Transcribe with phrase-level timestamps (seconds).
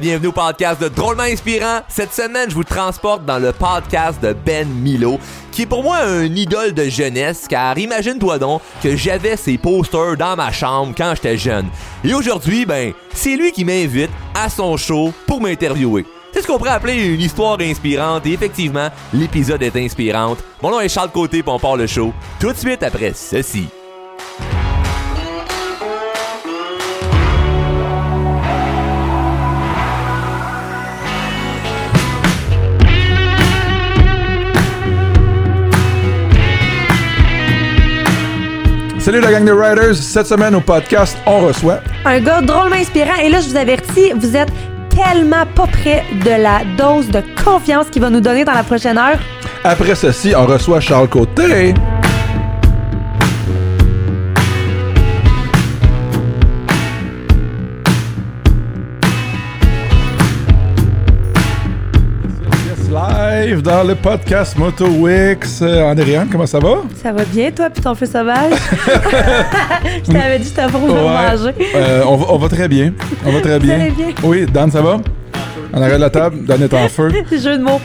[0.00, 1.80] Bienvenue au podcast de Drôlement Inspirant.
[1.86, 5.18] Cette semaine, je vous transporte dans le podcast de Ben Milo,
[5.52, 10.16] qui est pour moi un idole de jeunesse, car imagine-toi donc que j'avais ses posters
[10.16, 11.66] dans ma chambre quand j'étais jeune.
[12.02, 16.06] Et aujourd'hui, ben, c'est lui qui m'invite à son show pour m'interviewer.
[16.32, 18.24] C'est ce qu'on pourrait appeler une histoire inspirante?
[18.24, 20.38] Et effectivement, l'épisode est inspirante.
[20.62, 23.68] Mon nom est Charles Côté puis on part le show tout de suite après ceci.
[39.00, 39.96] Salut la gang de Riders.
[39.96, 41.80] Cette semaine au podcast, on reçoit.
[42.04, 43.16] Un gars drôlement inspirant.
[43.22, 44.52] Et là, je vous avertis, vous êtes
[44.90, 48.98] tellement pas près de la dose de confiance qu'il va nous donner dans la prochaine
[48.98, 49.18] heure.
[49.64, 51.72] Après ceci, on reçoit Charles Côté.
[63.58, 65.60] Dans le podcast Moto Wix.
[65.60, 66.82] Euh, Andréane, comment ça va?
[67.02, 68.52] Ça va bien, toi, puis ton feu sauvage?
[70.06, 71.50] je t'avais dit, t'as pour manger.
[71.74, 72.92] Euh, on, va, on va très bien.
[73.26, 73.80] On va très bien.
[73.80, 74.06] allez bien?
[74.22, 75.00] Oui, Dan, ça va?
[75.72, 77.10] En arrière de la table, Dan est en feu.
[77.32, 77.80] Jeu de mots.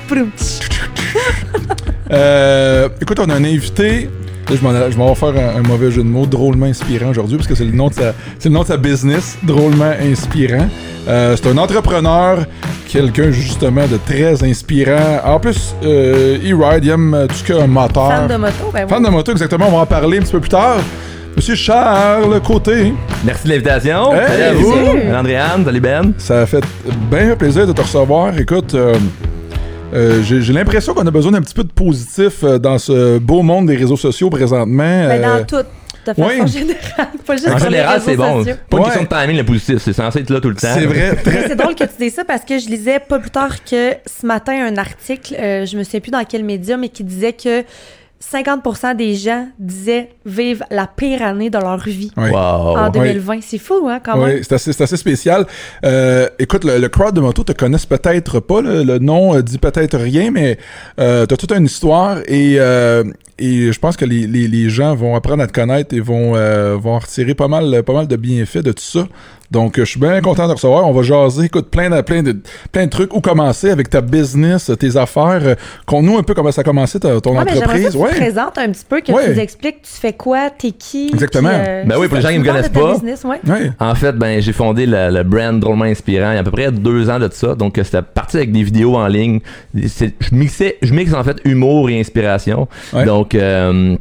[2.12, 4.08] Euh, écoute, on a un invité.
[4.50, 4.56] Là,
[4.92, 7.56] je m'en vais faire un, un mauvais jeu de mots, drôlement inspirant aujourd'hui, parce que
[7.56, 10.68] c'est le nom de sa, c'est le nom de sa business, drôlement inspirant.
[11.08, 12.46] Euh, c'est un entrepreneur,
[12.88, 15.20] quelqu'un justement de très inspirant.
[15.26, 18.10] En plus, euh, il ride, il aime tout ce qui a un moteur.
[18.10, 19.06] Fan de moto, ben Fan oui.
[19.06, 19.66] de moto, exactement.
[19.68, 20.78] On va en parler un petit peu plus tard.
[21.36, 22.94] Monsieur Charles Côté,
[23.26, 24.14] Merci de l'invitation.
[24.14, 25.14] Hey, Salut à vous.
[25.16, 26.14] Andréane, salut Ben.
[26.18, 26.64] ça a fait
[27.12, 28.38] bien un plaisir de te recevoir.
[28.40, 28.96] Écoute, euh,
[29.94, 33.42] euh, j'ai l'impression qu'on a besoin d'un petit peu de positif euh, dans ce beau
[33.44, 34.84] monde des réseaux sociaux présentement.
[35.08, 35.56] Ben, Euh, dans tout,
[36.06, 36.48] de façon oui.
[36.48, 38.40] générale, pas juste En général, c'est bon.
[38.44, 38.56] sociaux.
[38.70, 38.90] Pas une Ouais.
[38.90, 39.78] question de timing, le positif.
[39.80, 40.68] C'est censé être là tout le temps.
[40.74, 41.18] c'est vrai.
[41.26, 43.94] Mais c'est drôle que tu dises ça parce que je lisais pas plus tard que
[44.06, 47.34] ce matin un article, euh, je me souviens plus dans quel média, mais qui disait
[47.34, 47.64] que
[48.24, 52.12] 50% des gens disaient vivre la pire année de leur vie.
[52.18, 52.36] Wow.
[52.78, 53.40] en 2020.
[53.42, 54.44] C'est fou, hein, quand Oui, même.
[54.44, 55.46] c'est assez, c'est assez spécial.
[55.84, 58.62] Euh, écoute, le, le crowd de moto te connaissent peut-être pas.
[58.62, 60.58] Le, le nom euh, dit peut-être rien, mais
[61.00, 63.04] euh, t'as toute une histoire et, euh,
[63.40, 66.36] et je pense que les, les, les gens vont apprendre à te connaître et vont,
[66.36, 69.08] euh, vont en retirer pas mal, pas mal de bienfaits de tout ça.
[69.52, 70.88] Donc, je suis bien content de recevoir.
[70.88, 72.36] On va jaser, écoute, plein de, plein de,
[72.72, 73.14] plein de trucs.
[73.16, 75.56] Où commencer avec ta business, tes affaires?
[75.86, 77.94] Qu'on-nous un peu comment ça a commencé ta- ton Ouais, mais j'aimerais ça entreprise.
[77.94, 79.26] que tu te présentes un petit peu, que Ouais.
[79.26, 81.12] tu nous expliques tu fais quoi, t'es qui.
[81.14, 81.50] Exactement.
[81.50, 82.94] puis, euh, Ben oui, pour les gens qui me tu parles connaissent pas.
[82.94, 83.40] business, ouais.
[83.48, 83.72] Ouais.
[83.80, 86.52] En fait, ben, j'ai fondé le, le brand drôlement inspirant il y a à peu
[86.52, 87.54] près deux ans de ça.
[87.54, 89.42] Donc, c'était parti avec des vidéos en ligne.
[89.76, 92.68] Je mixais, je mixe en fait humour et inspiration.
[92.94, 93.06] Ouais.
[93.26, 93.98] Donc, euh,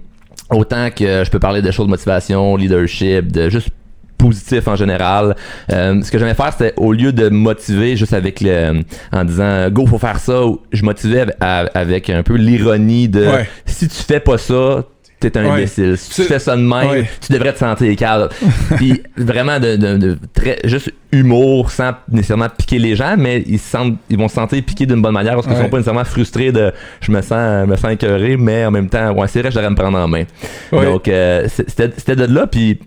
[0.50, 3.70] autant que je peux parler de choses de motivation, leadership, de juste
[4.18, 5.34] positif en général.
[5.72, 9.70] Euh, ce que j'aimais faire, c'était au lieu de motiver juste avec le, en disant
[9.70, 10.42] go faut faire ça,
[10.72, 13.48] je motivais avec, un peu l'ironie de Ouais.
[13.64, 14.84] si tu fais pas ça,
[15.30, 15.50] t'es un Ouais.
[15.50, 15.96] imbécile.
[15.98, 17.08] Si tu fais ça de même, Ouais.
[17.20, 18.28] tu devrais te sentir calme.
[18.76, 23.58] Puis vraiment de, de- de très juste humour sans nécessairement piquer les gens, mais ils
[23.58, 25.62] se sentent, ils vont se sentir piqués d'une bonne manière parce qu'ils Ouais.
[25.62, 29.12] sont pas nécessairement frustrés de je me sens, me sens écœuré, mais en même temps,
[29.12, 30.24] ouais, c'est vrai, je devrais me prendre en main.
[30.72, 32.80] Donc euh, c'était de là, puis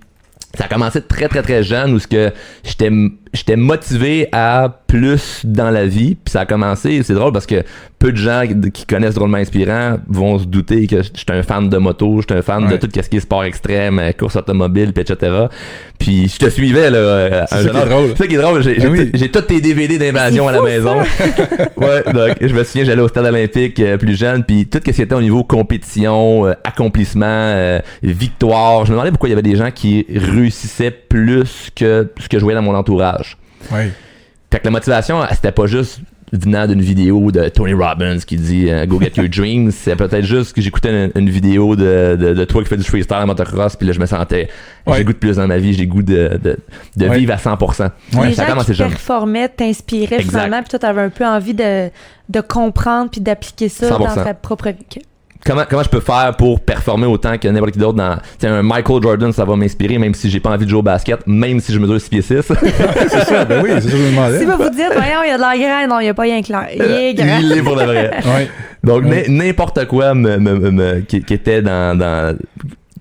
[0.57, 2.31] ça a commencé très très très jeune où ce que
[2.63, 2.89] j'étais
[3.37, 7.01] j'étais motivé à plus dans la vie puis ça a commencé.
[7.03, 7.63] C'est drôle parce que
[7.99, 8.43] peu de gens
[8.73, 12.41] qui- connaissent drôlement inspirant vont se douter que j'étais un fan de moto j'étais un
[12.41, 12.77] fan Ouais.
[12.77, 15.45] de tout ce qui est sport extrême euh, course automobile puis etc
[15.99, 17.73] puis je te suivais là euh, C'est ça
[18.15, 19.31] ça qui est drôle j'ai Ben j'ai oui.
[19.31, 20.97] tous tes DVD d'invasion à la maison.
[21.77, 24.91] ouais donc je me souviens j'allais au stade olympique euh, plus jeune puis tout ce
[24.91, 29.33] qui était au niveau compétition euh, accomplissement euh, victoire je me demandais pourquoi il y
[29.33, 33.26] avait des gens qui réussissaient plus que ce que je voyais dans mon entourage
[33.72, 33.91] Ouais.
[34.51, 35.99] fait que la motivation c'était pas juste
[36.34, 40.25] venant d'une vidéo de Tony Robbins qui dit euh, Go get your dreams c'est peut-être
[40.25, 43.28] juste que j'écoutais une, une vidéo de, de, de toi qui fais du freestyle en
[43.28, 44.49] motocross puis là je me sentais
[44.85, 44.97] Ouais.
[44.97, 46.58] j'ai goût de plus dans ma vie j'ai goût de, de,
[46.97, 47.17] de Ouais.
[47.19, 48.28] vivre à 100% Ouais.
[48.28, 51.53] les ça a gens commencé qui performaient t'inspiraient finalement, puis toi, t'avais un peu envie
[51.53, 51.90] de,
[52.29, 53.99] de comprendre puis d'appliquer ça 100%.
[53.99, 55.02] dans ta propre vie.
[55.47, 58.61] Comment, comment je peux faire pour performer autant que n'importe qui d'autre dans t'sais, un
[58.61, 61.59] Michael Jordan ça va m'inspirer même si j'ai pas envie de jouer au basket même
[61.59, 63.46] si je mesure 6 pieds 6 c'est ça.
[63.46, 64.40] Ben oui, c'est ça que je me demandais.
[64.40, 66.14] Si vous vous dites, voyons, il y a de la graine, non, il n'y a
[66.14, 66.67] pas rien clair.
[66.76, 67.40] Il est grand.
[67.41, 68.49] il est pour de vrai Ouais.
[68.84, 69.26] donc Ouais.
[69.29, 72.38] n'importe quoi me, me- me- me- qui, qui était dans, dans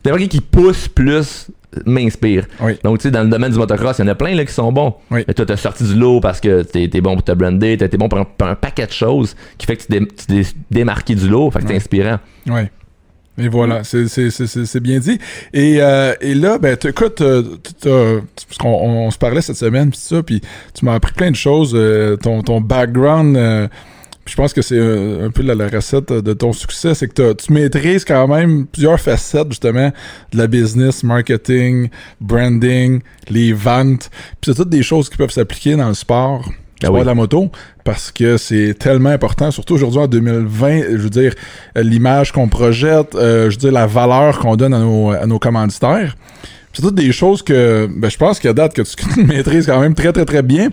[0.04, 1.49] n'importe qui qui pousse plus
[1.84, 2.78] m'inspire Oui.
[2.84, 4.52] donc tu sais dans le domaine du motocross il y en a plein là qui
[4.52, 5.25] sont bons Oui.
[5.28, 7.87] mais toi t'as sorti du lot parce que t'es t'es bon pour te brander t'as
[7.87, 10.43] été bon pour un, pour un paquet de choses qui fait que tu t'es t'es
[10.70, 11.76] démarqué du lot fait que c'est Ouais.
[11.76, 12.70] inspirant Ouais.
[13.38, 15.19] Et voilà, c'est- bien dit.
[15.52, 17.43] Et, euh, et là, ben, écoute, euh,
[17.82, 20.40] t'as- parce qu'on on, on se parlait cette semaine, pis ça, puis
[20.73, 21.73] tu m'as appris plein de choses.
[21.75, 23.69] euh, ton, ton background, euh,
[24.26, 27.52] je pense que c'est un peu la, la recette de ton succès, c'est que tu
[27.52, 29.90] maîtrises quand même plusieurs facettes, justement,
[30.32, 31.88] de la business, marketing,
[32.20, 34.11] branding, les ventes.
[34.40, 36.44] Puis c'est toutes des choses qui peuvent s'appliquer dans le sport.
[36.82, 37.00] Ah sport oui.
[37.00, 37.50] de la moto
[37.84, 41.34] parce que c'est tellement important, surtout aujourd'hui en 2020, je veux dire,
[41.78, 45.25] euh, l'image qu'on projette, euh, je veux dire, la valeur qu'on donne à nos, à
[45.25, 46.17] nos commanditaires.
[46.76, 49.94] C'est toutes des choses que ben, je pense qu'à date que tu maîtrises quand même
[49.94, 50.69] très très très bien.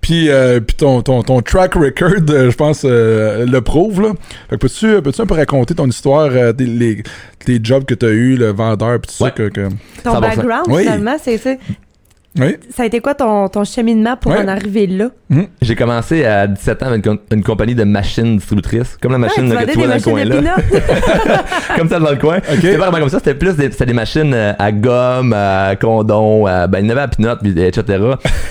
[0.00, 4.00] Puis, euh, puis ton, ton, ton track record, euh, je pense, euh, le prouve.
[4.02, 4.12] Là.
[4.50, 7.02] Fait que peux-tu, peux-tu un peu raconter ton histoire, euh, des, les,
[7.48, 9.30] les jobs que tu as eu, le vendeur, puis tout Ouais.
[9.30, 9.68] ça que, que-
[10.04, 10.20] Ton 100%.
[10.20, 10.82] background, Oui.
[10.82, 11.54] finalement, c'est ça.
[12.38, 12.56] Oui.
[12.74, 15.08] Ça a été quoi ton, ton cheminement pour en arriver là?
[15.60, 19.18] J'ai commencé à 17 ans avec une, com- une compagnie de machines distributrices, comme la
[19.18, 20.56] machine Ouais, là, que tu vois des dans le coin machines là.
[21.76, 22.38] comme ça dans le coin.
[22.48, 25.74] C'était pas vraiment comme ça, c'était plus des, c'était des machines euh, à gomme, à
[25.80, 27.98] condom, à, ben il y en avait à pinot, etc.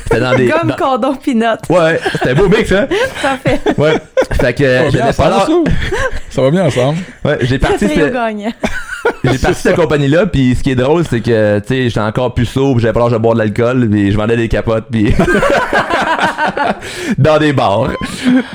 [0.04, 0.48] C'était dans des.
[0.50, 1.60] Gomme, dans- condom, peanut.
[1.70, 2.88] Ouais, c'était un beau mix, hein?
[3.22, 3.60] Parfait.
[3.78, 3.94] Ouais.
[4.42, 5.96] Fait que Ça va bien j'avais pas ensemble, ça?
[6.30, 6.98] Ça va bien ensemble?
[7.24, 7.88] Ouais, j'ai parti.
[9.24, 12.34] J'ai parti cette compagnie-là, puis ce qui est drôle, c'est que, tu sais, j'étais encore
[12.34, 15.14] plus sobre, j'avais pas l'âge de boire de l'alcool, puis je vendais des capotes, puis
[17.18, 17.90] dans des bars.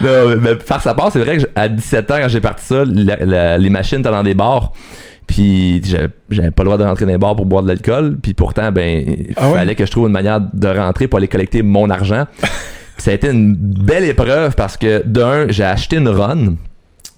[0.03, 2.85] Non, mais faire sa part, c'est vrai que à 17 ans, quand j'ai parti ça,
[2.87, 4.73] la- la- les machines étaient dans des bars.
[5.27, 5.83] Puis
[6.31, 8.17] j'avais pas le droit de rentrer dans les bars pour boire de l'alcool.
[8.23, 9.59] Puis pourtant, ben, il Ah ouais?
[9.59, 12.25] fallait que je trouve une manière de rentrer pour aller collecter mon argent.
[12.99, 16.55] Ça a été une belle épreuve parce que d'un, j'ai acheté une run.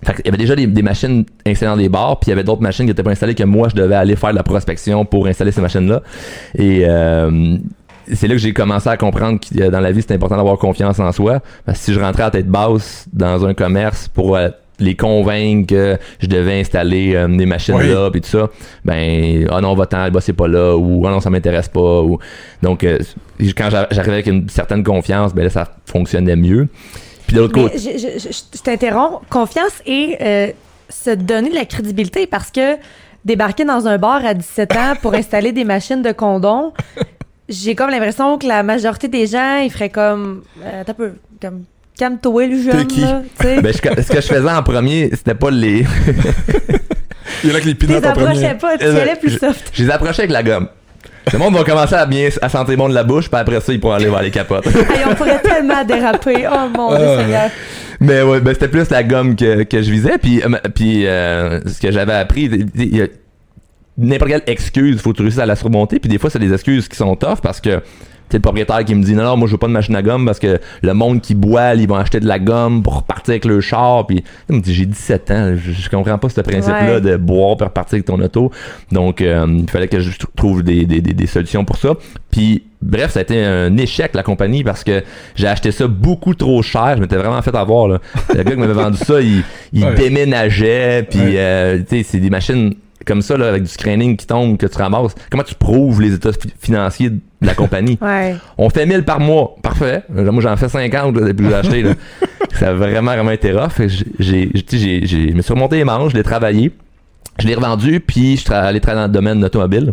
[0.04, 2.32] Fait il y avait déjà des, des machines installées dans des bars, puis il y
[2.32, 4.42] avait d'autres machines qui étaient pas installées que moi, je devais aller faire de la
[4.42, 6.02] prospection pour installer ces machines-là.
[6.56, 7.56] Et euh,
[8.12, 10.98] c'est là que j'ai commencé à comprendre que dans la vie, c'est important d'avoir confiance
[11.00, 11.40] en soi.
[11.64, 14.48] Parce que si je rentrais à tête basse dans un commerce pour euh,
[14.80, 17.88] les convaincre que je devais installer euh, des machines Oui.
[17.88, 18.50] là puis tout ça
[18.84, 22.18] ben ah non va-t'en bah c'est pas là ou ah non ça m'intéresse pas ou
[22.60, 22.98] donc euh,
[23.56, 26.66] quand j'a- j'arrivais avec une certaine confiance ben là ça fonctionnait mieux
[27.26, 29.20] puis de l'autre côté je, je- je- je t'interromps.
[29.30, 30.48] Confiance et euh,
[30.90, 32.76] se donner de la crédibilité parce que
[33.24, 36.72] débarquer dans un bar à 17 ans pour installer des machines de condom,
[37.48, 40.42] j'ai comme l'impression que la majorité des gens, ils feraient comme.
[40.62, 41.12] Euh, un peu.
[41.40, 41.64] Comme.
[41.96, 43.00] Calme-toi, le jeune, qui?
[43.02, 43.22] là.
[43.40, 45.86] Ben, je- ce que je faisais en premier c'était pas les
[47.44, 48.46] Il y en a que les pinottes en premier.
[48.46, 49.70] approchais pas, tu y allais plus je- soft.
[49.72, 50.68] je les approchais avec la gomme
[51.32, 53.72] le monde va commencer à bien à sentir bon de la bouche puis après ça
[53.72, 56.46] ils pourront aller voir les capotes Hey, on pourrait tellement déraper.
[56.50, 57.50] Oh mon Dieu, Ah, Seigneur.
[58.00, 60.18] Mais ouais, ben c'était plus la gomme que, que je visais.
[60.18, 63.06] Puis, euh, puis euh, ce que j'avais appris, il y a
[63.96, 66.00] n'importe quelle excuse, faut que tu réussisses à la surmonter.
[66.00, 67.80] Puis des fois, c'est des excuses qui sont tough parce que
[68.32, 70.24] le propriétaire qui me dit non, non, moi je veux pas de machine à gomme
[70.26, 73.44] parce que le monde qui boit, ils vont acheter de la gomme pour repartir avec
[73.44, 74.06] le char.
[74.06, 77.00] Puis il me dit j'ai 17 ans, je, je comprends pas ce principe-là Ouais.
[77.00, 78.50] de boire pour repartir avec ton auto.
[78.90, 81.90] Donc euh, il fallait que je tr- trouve des, des, des, des solutions pour ça.
[82.30, 85.04] Puis bref, ça a été un échec la compagnie parce que
[85.36, 86.94] j'ai acheté ça beaucoup trop cher.
[86.96, 87.98] Je m'étais vraiment fait avoir là.
[88.34, 89.42] Le gars qui m'avait vendu ça, il,
[89.72, 89.94] il Ouais.
[89.94, 91.06] déménageait.
[91.08, 91.34] Puis Ouais.
[91.36, 92.74] euh, tu sais, c'est des machines
[93.04, 95.14] comme ça là, avec du screening qui tombe que tu ramasses.
[95.30, 97.98] Comment tu prouves les états fi- financiers de la compagnie?
[98.00, 98.34] Ouais.
[98.58, 100.02] On fait 1000 par mois, parfait.
[100.08, 101.82] Moi j'en fais 50 là, depuis que j'ai acheté.
[101.82, 101.92] Là.
[102.54, 103.80] ça a vraiment vraiment été rough.
[103.86, 106.72] J'ai, j'ai, j'ai, j'ai- je me suis remonté les manches, je l'ai travaillé.
[107.40, 109.92] Je l'ai revendu, puis je suis allé travailler dans le domaine de l'automobile.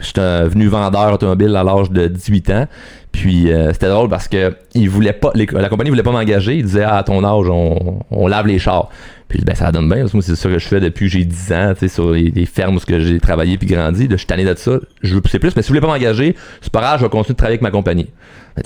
[0.00, 2.66] J'étais venu vendeur automobile à l'âge de 18 ans.
[3.12, 6.56] Puis euh, c'était drôle parce que il voulait pas, les- la compagnie voulait pas m'engager.
[6.56, 8.88] Il disait ah, à ton âge, on, on lave les chars.
[9.28, 11.12] Puis ben ça donne bien, parce que moi c'est ça que je fais depuis que
[11.12, 14.04] j'ai 10 ans, tu sais, sur les, les fermes où j'ai travaillé puis grandi.
[14.04, 14.78] Là, je suis tanné de ça.
[15.02, 17.10] Je veux pousser plus, mais si vous voulez pas m'engager, c'est pas grave, je vais
[17.10, 18.08] continuer de travailler avec ma compagnie.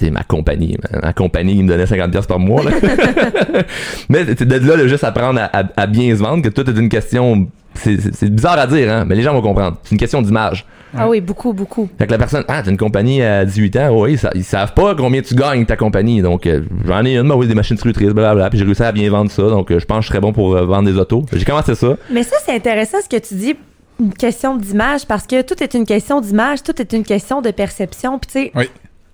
[0.01, 2.63] Ben, ma compagnie, ma, ma compagnie, il me donnait 50$ piastres par mois.
[2.63, 2.71] Là.
[4.09, 6.79] mais de là, là, juste apprendre à, à- à bien se vendre, que tout est
[6.79, 7.49] une question.
[7.75, 9.79] C'est bizarre à dire, hein, mais les gens vont comprendre.
[9.83, 10.67] C'est une question d'image.
[10.95, 11.89] Ah oui, beaucoup, beaucoup.
[11.99, 14.75] Fait que la personne, ah, t'as une compagnie à 18 ans, oui, ça- ils savent
[14.75, 16.21] pas combien tu gagnes ta compagnie.
[16.21, 18.51] Donc, euh, j'en ai une, bah oui, des machines distributrices, blablabla.
[18.51, 19.43] Puis j'ai réussi à bien vendre ça.
[19.45, 21.25] Donc, euh, je pense que je serais bon pour euh, vendre des autos.
[21.33, 21.97] J'ai commencé ça.
[22.11, 23.55] Mais ça, c'est intéressant ce que tu dis,
[24.01, 27.51] une question d'image, parce que tout est une question d'image, tout est une question de
[27.53, 28.19] perception.
[28.19, 28.69] Puis, tu sais, Oui.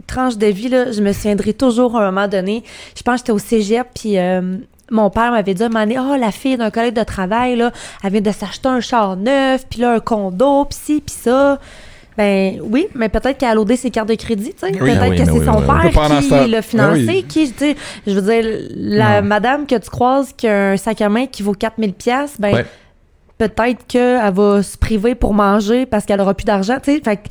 [0.09, 2.65] tranche de vie, là, je me souviendrai toujours à un moment donné.
[2.97, 4.57] Je pense que j'étais au cégep, puis euh,
[4.91, 7.57] mon père m'avait dit à un moment donné, oh, la fille d'un collègue de travail,
[7.57, 7.71] là,
[8.03, 11.59] elle vient de s'acheter un char neuf, puis là, un condo, puis ci, puis ça.
[12.17, 14.73] Ben oui, mais peut-être qu'elle a loadé ses cartes de crédit, tu sais.
[14.73, 14.79] Oui.
[14.79, 17.25] Peut-être oui, que ben c'est oui, son père qui l'a financé, Ah oui.
[17.29, 17.77] qui, tu sais,
[18.09, 19.29] je veux dire, la Non.
[19.29, 22.55] madame que tu croises qui a un sac à main qui vaut 4000 pièces, ben
[22.55, 22.67] Ouais.
[23.39, 27.01] peut-être qu'elle va se priver pour manger parce qu'elle aura plus d'argent, tu sais.
[27.05, 27.29] Fait que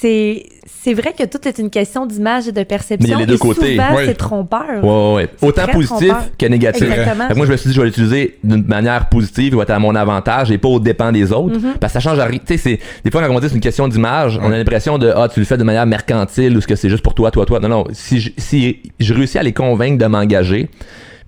[0.00, 0.44] c'est
[0.82, 3.06] c'est vrai que tout est une question d'image et de perception.
[3.06, 3.72] Mais il y a les deux et côtés.
[3.72, 4.02] Souvent, Oui.
[4.06, 4.82] c'est trompeur.
[4.82, 6.24] Ouais, ouais, Autant positif trompeur.
[6.38, 6.82] que négatif.
[6.84, 7.26] Exactement.
[7.28, 9.64] Fait que moi, je me suis dit, je vais l'utiliser d'une manière positive, il va
[9.64, 11.58] être à mon avantage et pas aux dépens des autres.
[11.58, 11.78] Mm-hmm.
[11.80, 12.38] Parce que ça change rien.
[12.46, 14.96] Tu sais, des fois, quand on dit que c'est une question d'image, on a l'impression
[14.96, 17.30] de, ah, tu le fais de manière mercantile ou ce que c'est juste pour toi,
[17.30, 17.60] toi, toi.
[17.60, 17.84] Non, non.
[17.92, 20.70] Si je, si je réussis à les convaincre de m'engager,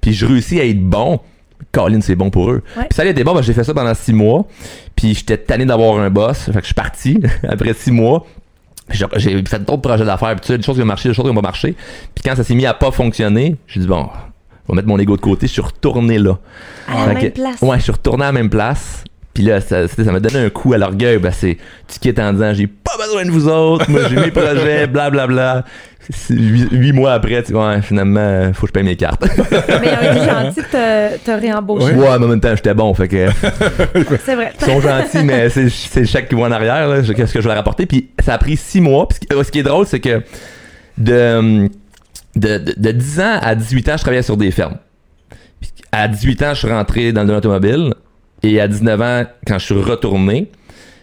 [0.00, 1.20] puis je réussis à être bon,
[1.72, 2.62] Colin, c'est bon pour eux.
[2.76, 2.84] Ouais.
[2.88, 4.46] Puis ça a été bon, ben, j'ai fait ça pendant six mois.
[4.96, 6.44] Puis j'étais tanné d'avoir un boss.
[6.46, 8.24] Fait que je suis parti après six mois.
[8.90, 11.24] J'ai fait d'autres projets d'affaires, puis tu sais, des choses qui ont marché, des choses
[11.24, 11.74] qui n'ont pas marché.
[12.14, 14.08] Puis quand ça s'est mis à pas fonctionner, j'ai dit bon,
[14.68, 16.38] on va mettre mon ego de côté, je suis retourné là.
[16.88, 17.62] À la Fait même que- place.
[17.62, 19.04] Ouais, je suis retourné à la même place.
[19.34, 21.18] Puis là, ça c'était- ça m'a donné un coup à l'orgueil.
[21.18, 21.56] Ben, c'est,
[21.88, 23.90] tu quittes en disant, j'ai pas besoin de vous autres.
[23.90, 25.64] Moi, j'ai mes projets, blablabla.
[26.10, 28.96] C'est Huit, huit mois après, tu vois, ouais, finalement, euh, faut que je paye mes
[28.96, 29.22] cartes.
[29.50, 31.94] Mais ils ont été gentils de te, te réembaucher.
[31.94, 32.92] ouais, mais en même temps, j'étais bon.
[32.92, 33.28] Fait que,
[34.24, 34.52] C'est vrai.
[34.60, 37.02] ils sont gentils, mais c'est, c'est le chèque qui va en arrière, là.
[37.02, 37.86] Qu'est-ce que je vais leur apporter.
[37.86, 39.06] Puis ça a pris six mois.
[39.08, 40.22] Puis ce qui- qui est drôle, c'est que
[40.98, 41.68] de,
[42.36, 44.78] de, de, de 10 ans à 18 ans, je travaillais sur des fermes.
[45.92, 47.94] À 18 ans, je suis rentré dans le domaine automobile.
[48.42, 50.50] Et à 19 ans, quand je suis retourné,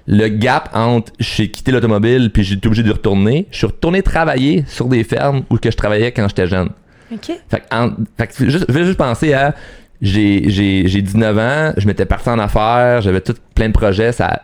[0.07, 4.01] le gap entre j'ai quitté l'automobile puis j'ai été obligé de retourner, je suis retourné
[4.01, 6.69] travailler sur des fermes où que je travaillais quand j'étais jeune.
[7.13, 7.31] OK.
[7.49, 9.53] Fait que, en- fait que juste, je vais juste penser à
[10.01, 14.11] j'ai, j'ai, j'ai 19 ans, je m'étais parti en affaires, j'avais tout plein de projets,
[14.11, 14.43] ça,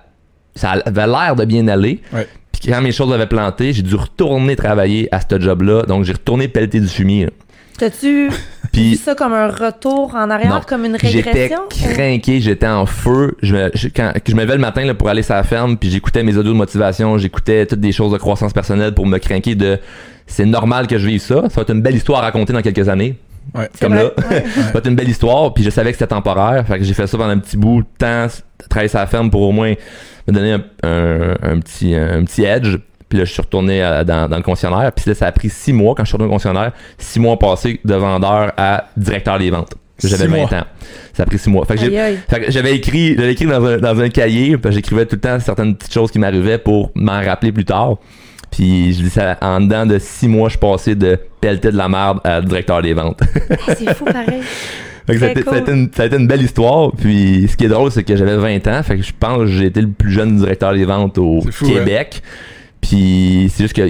[0.55, 2.01] ça avait l'air de bien aller.
[2.13, 2.27] Ouais.
[2.51, 5.83] Puis quand mes choses avaient planté, j'ai dû retourner travailler à ce job-là.
[5.83, 7.29] Donc j'ai retourné pelleter du fumier.
[7.77, 8.29] T'as-tu
[8.75, 10.61] Puis ça comme un retour en arrière, Non.
[10.67, 11.59] comme une j'étais régression?
[11.69, 13.35] craqué, j'étais en feu.
[13.41, 15.77] Je me, je- quand je me levais le matin là, pour aller sur la ferme,
[15.77, 19.17] puis j'écoutais mes audios de motivation, j'écoutais toutes des choses de croissance personnelle pour me
[19.17, 19.79] craquer de
[20.27, 21.43] c'est normal que je vive ça.
[21.49, 23.17] Ça va être une belle histoire à raconter dans quelques années.
[23.53, 23.69] Ouais.
[23.79, 24.27] Comme vrai, là.
[24.31, 24.43] ouais.
[24.55, 26.65] Ça va être une belle histoire, puis je savais que c'était temporaire.
[26.67, 28.25] Fait que j'ai fait ça pendant un petit bout de temps,
[28.69, 29.73] travailler sur la ferme pour au moins
[30.27, 32.77] me donner un, un- un petit, un petit edge.
[33.09, 34.91] Puis là, je suis retourné à- dans, dans le concessionnaire.
[34.91, 36.71] Puis là, ça a pris six mois quand je suis retourné au concessionnaire.
[36.97, 39.73] Six mois passés de vendeur à directeur des ventes.
[40.03, 40.53] J'avais Six 20 mois.
[40.53, 40.63] ans.
[41.13, 41.65] Ça a pris six mois.
[41.65, 45.39] Fait que j'avais écrit, j'avais écrit dans un, dans un cahier, j'écrivais tout le temps
[45.39, 47.95] certaines petites choses qui m'arrivaient pour m'en rappeler plus tard.
[48.51, 51.77] Puis je dis ça, en dedans de six mois, je suis passé de pelleter de
[51.77, 53.21] la merde à directeur des ventes.
[53.67, 54.41] Ah, c'est fou pareil.
[55.07, 55.61] Fait que ça, a été, ça a cool.
[55.61, 56.91] été une, ça a été une belle histoire.
[56.91, 58.81] Puis ce qui est drôle, c'est que j'avais 20 ans.
[58.83, 61.67] Fait que je pense que j'ai été le plus jeune directeur des ventes au fou,
[61.67, 62.21] Québec.
[62.87, 63.81] Puis c'est juste que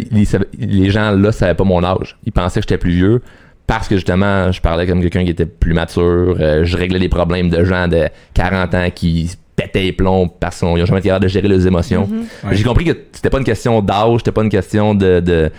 [0.58, 2.18] les, gens là savaient pas mon âge.
[2.26, 3.22] Ils pensaient que j'étais plus vieux.
[3.68, 6.38] Parce que justement, je parlais comme quelqu'un qui était plus mature.
[6.40, 10.60] euh, je réglais les problèmes de gens de 40 ans qui pétaient les plombs parce
[10.60, 12.08] qu'ils n'ont jamais été capables de gérer leurs émotions.
[12.08, 12.48] Mm-hmm.
[12.48, 12.56] Ouais.
[12.56, 15.52] J'ai compris que c'était pas une question d'âge, c'était pas une question de, de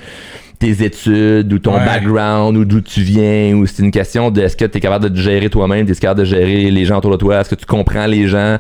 [0.59, 1.85] tes études ou ton Ouais.
[1.85, 5.05] background ou d'où tu viens ou c'est une question de est-ce que tu es capable
[5.05, 7.55] de te gérer toi-même, est-ce capable de gérer les gens autour de toi, est-ce que
[7.55, 8.59] tu comprends les gens,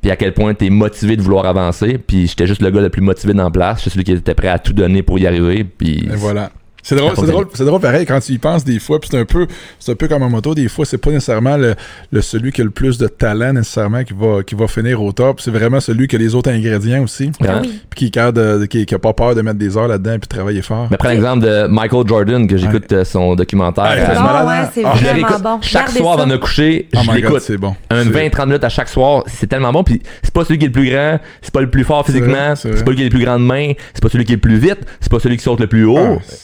[0.00, 2.80] puis à quel point tu es motivé de vouloir avancer, puis j'étais juste le gars
[2.80, 5.18] le plus motivé dans la place, j'étais celui qui était prêt à tout donner pour
[5.18, 6.50] y arriver, puis Et voilà.
[6.86, 9.08] C'est drôle, Ça c'est drôle, c'est drôle pareil quand tu y penses des fois, puis
[9.10, 9.46] c'est un peu,
[9.80, 11.74] c'est un peu comme en moto, des fois c'est pas nécessairement le,
[12.12, 15.10] le- celui qui a le plus de talent nécessairement qui va, qui va finir au
[15.12, 17.30] top, c'est vraiment celui qui a les autres ingrédients aussi.
[17.42, 17.80] Ah oui.
[17.88, 20.12] puis qui est capable de- qui, qui a pas peur de mettre des heures là-dedans
[20.20, 20.88] puis de travailler fort.
[20.90, 23.84] Mais prends l'exemple de Michael Jordan, que j'écoute euh, son documentaire.
[23.86, 24.70] Ah, c'est Ah, malade, ouais, hein?
[24.74, 25.58] c'est Ah, le vraiment bon.
[25.62, 26.20] chaque Regardez soir ça.
[26.22, 27.40] avant de me coucher, Oh je l'écoute.
[27.40, 27.74] c'est bon.
[27.88, 29.84] Un C'est- 20-30 minutes à chaque soir, c'est tellement bon.
[29.84, 32.54] Puis c'est pas celui qui est le plus grand, c'est pas le plus fort physiquement,
[32.56, 34.40] c'est pas celui qui a les plus grandes mains, c'est pas celui qui est le
[34.42, 36.18] plus vite, c'est pas celui qui saute le plus haut.
[36.20, 36.34] Ah,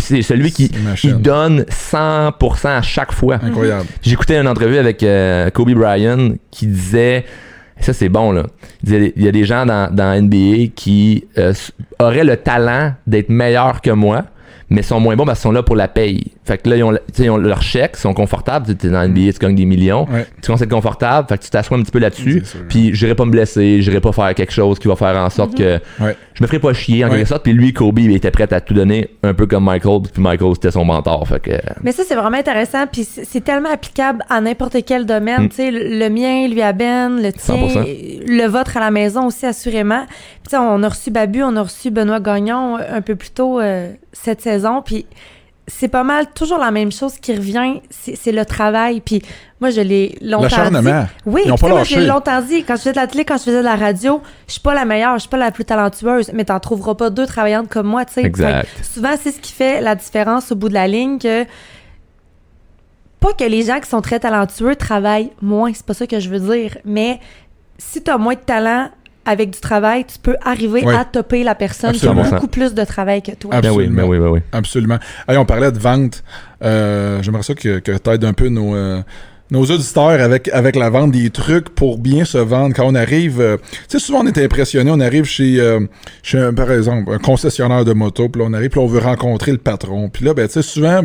[0.00, 0.70] c'est celui qui
[1.04, 3.38] il donne 100% à chaque fois.
[3.42, 3.86] Incroyable.
[4.02, 7.24] J'écoutais une entrevue avec euh, Kobe Bryant qui disait
[7.80, 8.44] ça c'est bon là.
[8.82, 11.52] Il disait il y a des gens dans, dans NBA qui euh,
[11.98, 14.24] auraient le talent d'être meilleurs que moi,
[14.72, 16.32] mais sont moins bons parce qu'ils sont là pour la paye.
[16.44, 18.74] Fait que là ils ont, le- tu sais, ils ont leur chèque, ils sont confortables,
[18.76, 20.26] tu es dans NBA, tu gagnes des millions, Ouais.
[20.40, 23.14] tu commences à être confortable, fait que tu t'assois un petit peu là-dessus, puis j'irai
[23.14, 26.16] pas me blesser, j'irai pas faire quelque chose qui va faire en sorte que Ouais.
[26.34, 27.16] je me ferai pas chier en Ouais.
[27.18, 27.42] quelque sorte.
[27.44, 30.54] Puis lui Kobe il était prêt à tout donner un peu comme Michael, puis Michael
[30.54, 31.50] c'était son mentor, fait que
[31.82, 32.86] Mais ça, c'est vraiment intéressant.
[32.90, 35.42] Puis c'est tellement applicable à n'importe quel domaine.
[35.44, 35.48] Mm.
[35.50, 37.84] Tu sais, le le mien, lui à Ben, le tien, 100%.
[38.26, 40.04] le vôtre à la maison aussi, assurément.
[40.06, 43.14] Puis tu sais, on a reçu Babu, on a reçu Benoît Gagnon euh, un peu
[43.14, 44.82] plus tôt euh, cette saison.
[44.82, 45.06] Puis
[45.68, 49.00] c'est pas mal toujours la même chose qui revient, c'est le travail.
[49.00, 49.22] Puis
[49.60, 50.88] moi, je l'ai longtemps dit.
[51.24, 52.64] Oui, Ils ont pas moi, je l'ai longtemps dit.
[52.64, 54.74] Quand je faisais de la télé, quand je faisais de la radio, je suis pas
[54.74, 57.86] la meilleure, je suis pas la plus talentueuse, mais t'en trouveras pas deux travaillantes comme
[57.86, 58.24] moi, tu sais.
[58.24, 58.68] Exact.
[58.82, 61.44] Souvent, c'est ce qui fait la différence au bout de la ligne que
[63.20, 66.28] pas que les gens qui sont très talentueux travaillent moins, c'est pas ça que je
[66.28, 67.20] veux dire, mais
[67.78, 68.90] si tu as moins de talent
[69.24, 72.84] avec du travail, tu peux arriver à topper la personne qui a beaucoup plus de
[72.84, 73.60] travail que toi.
[73.60, 74.02] Ben oui, Absolument.
[74.02, 74.40] ben oui, ben oui.
[74.52, 74.98] Absolument.
[75.28, 76.22] Hey, on parlait de vente.
[76.62, 79.02] Euh, J'aimerais ça que, que tu aides un peu nos, euh,
[79.52, 82.74] nos auditeurs avec, avec la vente des trucs pour bien se vendre.
[82.74, 85.80] Quand on arrive, euh, tu sais, souvent on est impressionné, on arrive chez, euh,
[86.22, 89.52] chez un, par exemple, un concessionnaire de moto, puis on arrive, puis on veut rencontrer
[89.52, 90.08] le patron.
[90.08, 91.02] Puis là, ben, tu sais, souvent,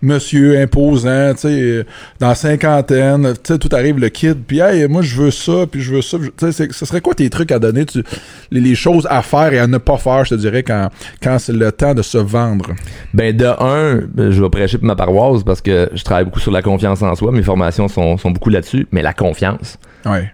[0.00, 1.84] monsieur imposant, tu sais, euh,
[2.20, 5.82] dans cinquantaine, tu sais, tout arrive, le kid, puis hey, moi, je veux ça, puis
[5.82, 6.16] je veux ça.
[6.38, 8.02] Tu sais, ce serait quoi tes trucs à donner, tu,
[8.50, 10.88] les, les choses à faire et à ne pas faire, je te dirais, quand,
[11.22, 12.70] quand c'est le temps de se vendre?
[13.12, 16.50] Ben de un, je vais prêcher pour ma paroisse parce que je travaille beaucoup sur
[16.50, 17.30] la confiance en soi.
[17.30, 19.78] Mes formations sont, sont beaucoup là-dessus, mais la confiance.
[20.06, 20.32] Ouais.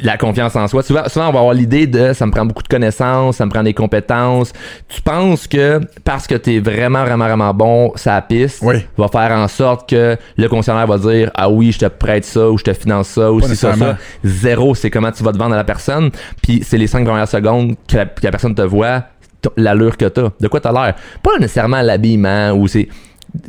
[0.00, 0.82] La confiance en soi.
[0.82, 3.50] Souvent, souvent, on va avoir l'idée de ça me prend beaucoup de connaissances, ça me
[3.50, 4.50] prend des compétences.
[4.88, 8.76] Tu penses que parce que tu es vraiment, vraiment, vraiment bon, ça piste, Oui.
[8.96, 12.48] va faire en sorte que le concessionnaire va dire Ah oui, je te prête ça
[12.48, 13.98] ou je te finance ça ou si ça, ça.
[14.24, 16.10] Zéro, c'est comment tu vas te vendre à la personne.
[16.42, 19.02] Puis c'est les cinq premières secondes que la, que la personne te voit,
[19.58, 20.30] l'allure que t'as.
[20.40, 20.94] De quoi t'as l'air?
[21.22, 22.88] Pas nécessairement l'habillement ou c'est.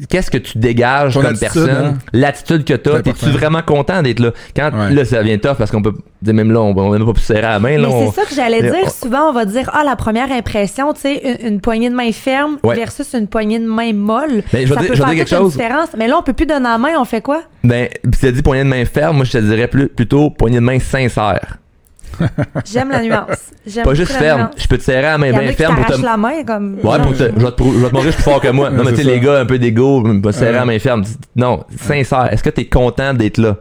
[0.10, 1.94] Qu'est-ce que tu dégages Ton comme attitude, personne, hein?
[2.12, 4.32] l'attitude que t'as, t'es-tu vraiment content d'être là?
[4.56, 4.92] Quand Ouais.
[4.94, 7.13] là, ça devient tough parce qu'on peut dire même là, on on n'a même pas
[7.13, 7.77] pu serrer à la main.
[7.77, 8.74] Là, Mais on- c'est ça que j'allais dire.
[8.86, 11.96] on- Souvent, on va dire Ah, la première impression, tu sais, une, une poignée de
[11.96, 12.75] main ferme Ouais.
[12.75, 14.42] versus une poignée de main molle.
[14.54, 15.51] Mais je vais ça dire- peut je dire toute quelque une chose.
[15.51, 15.89] différence.
[15.98, 17.44] Mais là, on peut plus donner la main, on fait quoi?
[17.63, 20.58] Ben, pis t'as dit poignée de main ferme, moi je te dirais plus, plutôt poignée
[20.58, 21.58] de main sincère.
[22.72, 23.38] J'aime la nuance.
[23.66, 24.50] J'aime Pas juste ferme.
[24.58, 26.02] Je peux te serrer à la main bien ferme pour te.
[26.02, 26.76] la main comme.
[26.84, 28.70] Ouais, pour te, je vais te, te montrer que je suis plus fort que moi.
[28.70, 30.80] Non, mais tu sais, les gars un peu d'égo, me me serrer à la main
[30.80, 31.04] ferme.
[31.36, 32.32] Non, sincère.
[32.32, 33.58] Est-ce que t'es content d'être là?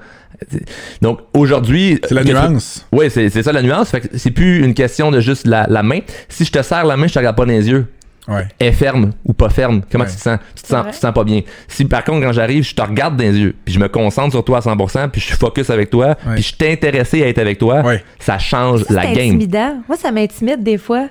[1.00, 2.00] Donc, aujourd'hui.
[2.06, 2.86] C'est la tu- nuance.
[2.92, 3.90] Oui, c'est c'est ça la nuance.
[3.90, 6.00] Fait que c'est plus une question de juste la, la main.
[6.28, 7.86] Si je te serre la main, je te regarde pas dans les yeux.
[8.26, 8.46] Ouais.
[8.58, 10.10] est ferme ou pas ferme, comment Ouais.
[10.10, 10.38] tu te sens?
[10.56, 11.42] Tu te sens, tu te sens pas bien.
[11.68, 14.30] Si par contre, quand j'arrive, je te regarde dans les yeux, puis je me concentre
[14.32, 16.34] sur toi à 100%, puis je suis focus avec toi, Ouais.
[16.36, 18.02] puis je suis intéressé à être avec toi, Ouais.
[18.18, 19.26] ça change Ça, la c'est game.
[19.26, 19.74] intimidant.
[19.88, 21.08] Moi, ça m'intimide des fois.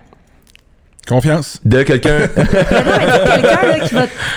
[1.08, 1.60] Confiance?
[1.66, 2.18] De quelqu'un.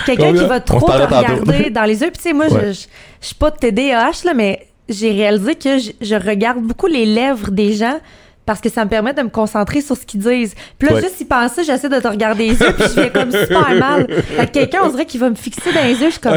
[0.05, 2.09] Quelqu'un qui va, qui trop te regarder dans les yeux.
[2.11, 2.73] Puis tu sais, moi, je- Ouais.
[2.73, 2.85] je,
[3.21, 7.05] je suis pas de TDAH, là, mais j'ai réalisé que je, je regarde beaucoup les
[7.05, 7.99] lèvres des gens
[8.47, 10.55] parce que ça me permet de me concentrer sur ce qu'ils disent.
[10.79, 11.01] Puis là, Ouais.
[11.01, 14.07] juste y penser, j'essaie de te regarder les yeux, puis je fais comme super mal.
[14.09, 16.07] Fait que quelqu'un, on dirait qu'il va me fixer dans les yeux.
[16.07, 16.33] Je suis comme...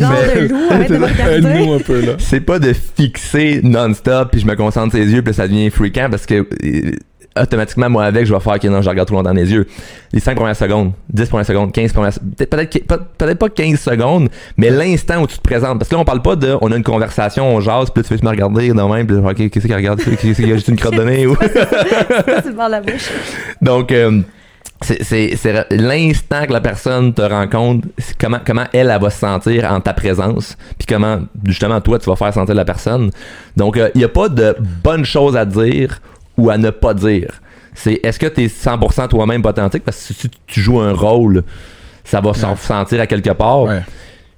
[0.00, 0.34] Charlotte.
[0.36, 1.74] De loup, arrête de me Aide-nous regarder.
[1.74, 2.12] un peu, là.
[2.18, 5.70] c'est pas de fixer non-stop, puis je me concentre sur les yeux, puis ça devient
[5.70, 6.46] fréquent parce que.
[7.40, 9.50] Euh, automatiquement, moi, avec, je vais faire que non, je regarde trop longtemps dans les
[9.52, 9.66] yeux.
[10.12, 13.78] Les 5 premières secondes, 10 premières secondes, 15 premières peut-être peut-être pas- peut-être pas 15
[13.80, 15.78] secondes, mais l'instant où tu te présentes.
[15.78, 18.02] Parce que là, on parle pas de, on a une conversation, on jase, puis là,
[18.02, 20.52] tu fais juste me regarder dans même, puis ok, qu'est-ce qu'il regarde, qu'est-ce qu'il y
[20.52, 21.36] a juste une crotte de nez, ou?
[21.40, 23.10] Le la bouche.
[23.62, 24.20] Donc, euh,
[24.82, 25.36] c'est-
[25.70, 27.86] l'instant que la personne te rencontre,
[28.18, 32.08] comment, comment elle, elle va se sentir en ta présence, puis comment, justement, toi, tu
[32.08, 33.10] vas faire sentir la personne.
[33.56, 36.00] Donc, il n'y a pas de bonnes choses à dire
[36.40, 37.40] ou à ne pas dire.
[37.74, 39.84] C'est est-ce que tu es 100% toi-même pas authentique?
[39.84, 41.44] Parce que si tu joues un rôle,
[42.04, 42.56] ça va s'en Ouais.
[42.56, 43.62] sentir à quelque part.
[43.62, 43.80] Ouais.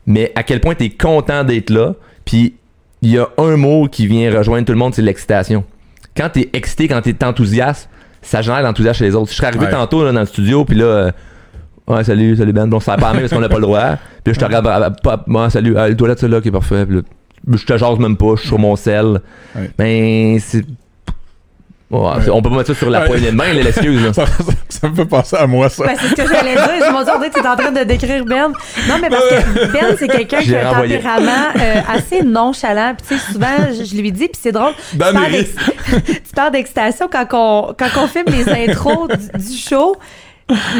[0.06, 2.54] Mais à quel point tu es content d'être là, puis
[3.00, 5.64] il y a un mot qui vient rejoindre tout le monde, c'est l'excitation.
[6.16, 7.88] Quand tu es excité, quand tu es enthousiaste,
[8.20, 9.30] ça génère l'enthousiasme chez les autres.
[9.30, 9.70] Je serais arrivé Ouais.
[9.72, 11.10] tantôt là, dans le studio, puis là, euh,
[11.88, 13.96] ouais, salut, salut Ben, bon, ça pas la main parce qu'on n'a pas le droit.
[14.22, 16.48] Puis là, je te regarde, ah, pas, moi, salut, ah, les toilettes, c'est là qui
[16.48, 16.84] est parfait.
[16.86, 17.02] Puis là,
[17.56, 19.20] je te jase même pas, je suis sur mon sel.
[19.56, 19.70] Ouais.
[19.78, 20.38] Ben,
[21.92, 23.06] Ouais, On peut pas mettre ça sur la Ouais.
[23.06, 24.02] poignée de main, là, l'excuse.
[24.02, 24.12] là.
[24.14, 25.84] Ça, ça- ça me fait penser à moi, ça.
[25.84, 26.86] Ben, c'est ce que j'allais dire.
[26.86, 28.48] Je m'en dit, tu es en train de décrire Ben.
[28.88, 30.96] Non, mais parce que Ben, c'est quelqu'un qui J'ai a un renvoyé.
[30.96, 32.94] tempérament euh, assez nonchalant.
[32.96, 33.46] Puis, tu sais, souvent,
[33.78, 34.72] je, je lui dis, puis c'est drôle.
[34.90, 35.16] Tu parles
[36.46, 39.94] tu d'excitation quand on, quand on filme les intros du, du show.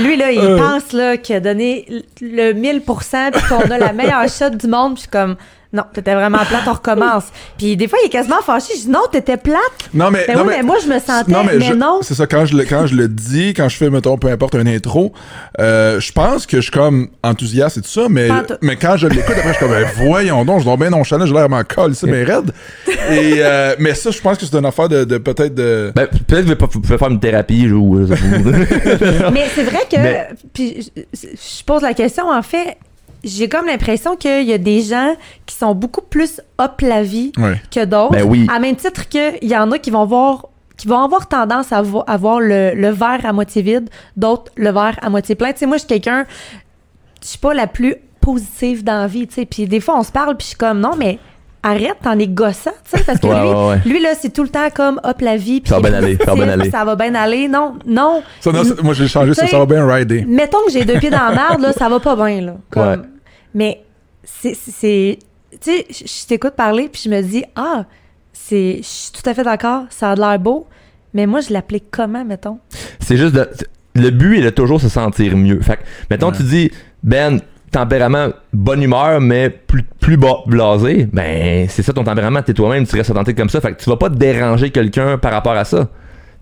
[0.02, 0.56] Lui, là, il Euh.
[0.58, 1.86] pense là, qu'il a donné
[2.20, 4.94] le 1000% puis qu'on a la meilleure shot du monde.
[4.94, 5.36] Puis, je suis comme,
[5.72, 7.24] non, t'étais vraiment plate, on recommence.
[7.58, 8.74] Puis, des fois, il est quasiment fâché.
[8.76, 9.58] Je dis, non, t'étais plate.
[9.94, 10.24] Non, mais.
[10.26, 12.00] Ben non, oui, mais moi, je me sentais, Non, mais, mais je- non.
[12.02, 14.54] C'est ça, quand je, le, quand je le dis, quand je fais, mettons, peu importe,
[14.54, 15.12] un intro,
[15.60, 18.28] euh, je pense que je suis comme enthousiaste et tout ça, mais,
[18.60, 21.24] mais quand je l'écoute, après, je suis comme, ben, voyons donc, je dois bien nonchalant,
[21.26, 22.52] j'ai l'air m'en colle, c'est bien raide.
[23.10, 25.92] Et, euh, mais ça, je pense que c'est une affaire de, de peut-être de.
[25.94, 27.98] Ben, peut-être que vous pouvez- vous pouvez faire une thérapie, ou.
[27.98, 28.06] euh,
[29.32, 32.76] Mais c'est vrai que, Mais- puis je, je pose la question, en fait,
[33.24, 35.14] j'ai comme l'impression qu'il y a des gens
[35.46, 37.60] qui sont beaucoup plus up la vie Ouais.
[37.70, 38.12] que d'autres.
[38.12, 38.46] Ben oui.
[38.52, 41.82] À même titre qu'il y en a qui vont voir qui vont avoir tendance à
[41.82, 45.52] vo- à voir le, le verre à moitié vide, d'autres le verre à moitié plein.
[45.52, 46.24] Tu sais, moi, je suis quelqu'un,
[47.22, 49.44] je suis pas la plus positive dans la vie, tu sais.
[49.46, 51.20] Puis des fois, on se parle, puis je suis comme, non, mais
[51.62, 53.76] arrête, t'en es gossant, tu sais, parce que Ouais, lui, ouais, ouais.
[53.84, 56.16] lui, là, c'est tout le temps comme, hop, la vie, puis Ça va bien aller,
[56.18, 56.70] ça va bien aller.
[56.70, 57.46] Ça va bien aller.
[57.46, 58.22] Non, non.
[58.40, 60.24] Ça, non, moi, j'ai changé, ça, va bien rider.
[60.26, 62.54] Mettons que j'ai deux pieds dans la merde, là, ça va pas bien, là.
[62.70, 62.96] Comme- Ouais.
[63.54, 63.82] Mais
[64.24, 64.54] c'est.
[64.54, 65.18] c'est-
[65.60, 67.84] Tu sais, je t'écoute parler, puis je me dis, ah,
[68.32, 68.78] c'est.
[68.78, 70.66] Je suis tout à fait d'accord, ça a de l'air beau,
[71.12, 72.58] mais moi, je l'applique comment, mettons?
[73.00, 73.48] C'est juste de.
[73.94, 75.60] Le but est de toujours se sentir mieux.
[75.60, 76.36] Fait que, mettons, Ouais.
[76.36, 76.70] tu dis,
[77.02, 82.52] Ben, tempérament, bonne humeur, mais plus, plus bas, blasé, ben c'est ça ton tempérament, t'es
[82.54, 85.52] toi-même, tu restes authentique comme ça, fait que tu vas pas déranger quelqu'un par rapport
[85.54, 85.88] à ça.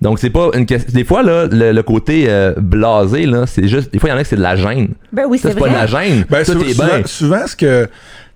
[0.00, 0.90] Donc c'est pas une question.
[0.94, 3.92] Des fois là, le, le côté euh, blasé là, c'est juste.
[3.92, 4.88] Des fois il y en a que c'est de la gêne.
[5.12, 6.24] Ben oui, Ça c'est c'est pas de la gêne.
[6.30, 7.02] Ben, ça souvent, bien.
[7.04, 7.88] souvent, ce que.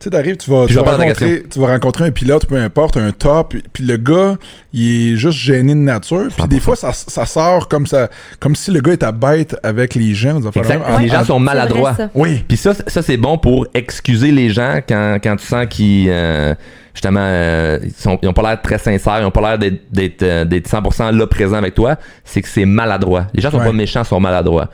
[0.05, 2.99] Tu sais, t'arrives, tu vas, tu vas rencontrer, tu vas rencontrer un pilote, peu importe,
[2.99, 4.37] un top, puis, le gars,
[4.75, 6.29] il est juste gêné de nature.
[6.37, 9.95] Puis des fois, ça, ça sort comme ça, comme si le gars était bête avec
[9.95, 10.43] les gens.
[10.55, 10.83] Exact.
[11.01, 11.95] les gens sont vrai, maladroits.
[11.95, 12.11] ça.
[12.15, 12.45] Oui.
[12.47, 16.55] Puis ça, ça c'est bon pour excuser les gens quand, quand tu sens qu'ils euh,
[16.93, 19.91] justement euh, ils, sont, ils ont pas l'air très sincères, ils ont pas l'air d'être
[19.91, 23.29] d'être euh, d'être 100% là présent avec toi, c'est que c'est maladroit.
[23.33, 23.65] Les gens sont Ouais.
[23.65, 24.69] pas méchants, ils sont maladroits.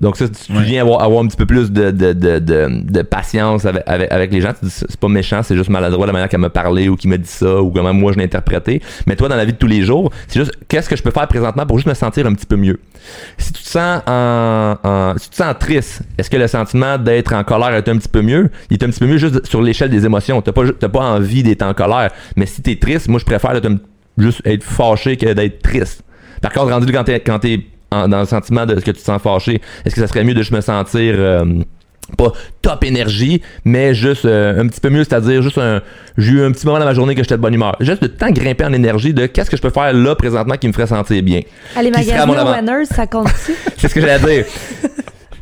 [0.00, 0.62] Donc ça, tu Ouais.
[0.64, 4.32] viens avoir, avoir un petit peu plus de, de, de, de, patience avec, avec, avec
[4.32, 4.52] les gens.
[4.58, 7.10] Tu dis, c'est pas méchant, c'est juste maladroit la manière qu'elle m'a parlé ou qu'il
[7.10, 8.80] m'a dit ça ou comment moi je l'ai interprété.
[9.06, 11.10] Mais toi, dans la vie de tous les jours, c'est juste qu'est-ce que je peux
[11.10, 12.80] faire présentement pour juste me sentir un petit peu mieux?
[13.38, 16.96] Si tu te sens en, en- si tu te sens triste, est-ce que le sentiment
[16.98, 18.50] d'être en colère est un petit peu mieux?
[18.70, 20.40] Il est un petit peu mieux juste sur l'échelle des émotions.
[20.42, 22.10] T'as pas, pas envie d'être en colère.
[22.36, 23.78] Mais si t'es triste, moi je préfère être un-
[24.18, 26.02] juste être fâché que d'être triste.
[26.40, 27.60] Par contre, rendu quand t'es, quand t'es
[27.92, 30.34] en- dans le sentiment de que tu te sens fâché, est-ce que ça serait mieux
[30.34, 31.44] de juste me sentir euh,
[32.18, 35.80] pas top énergie, mais juste euh, un petit peu mieux, c'est-à-dire juste un
[36.18, 37.76] j'ai eu un petit moment dans ma journée que j'étais de bonne humeur.
[37.80, 40.68] Juste de temps grimper en énergie de qu'est-ce que je peux faire là présentement qui
[40.68, 41.40] me ferait sentir bien.
[41.76, 43.52] À magasiner mon au Winners, ça compte-tu?
[43.78, 44.44] C'est ce que j'allais dire.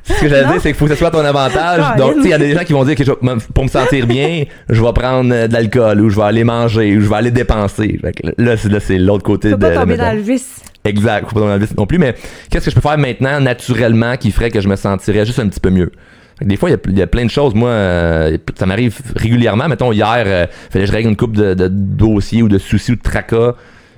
[0.04, 1.80] Ce que j'allais dire, c'est qu'il faut que ce soit à ton avantage.
[1.84, 4.06] Ah, Donc, il y a des gens qui vont dire que je- pour me sentir
[4.08, 7.14] bien, je vais prendre euh, de l'alcool ou je vais aller manger ou je vais
[7.16, 7.98] aller dépenser.
[8.00, 10.20] Fait que là, c'est, là, c'est l'autre côté Tu peux de pas tomber dans le
[10.20, 10.62] vice.
[10.84, 12.14] Exact, pas dans le vice non plus, mais
[12.50, 15.48] qu'est-ce que je peux faire maintenant naturellement qui ferait que je me sentirais juste un
[15.48, 15.92] petit peu mieux?
[16.38, 17.54] Que Des fois, il y a- plein de choses.
[17.54, 19.68] Moi, euh, ça m'arrive régulièrement.
[19.68, 22.96] Mettons, hier, euh, fallait que je règle une coupe de, dossiers ou de soucis ou
[22.96, 23.54] de tracas.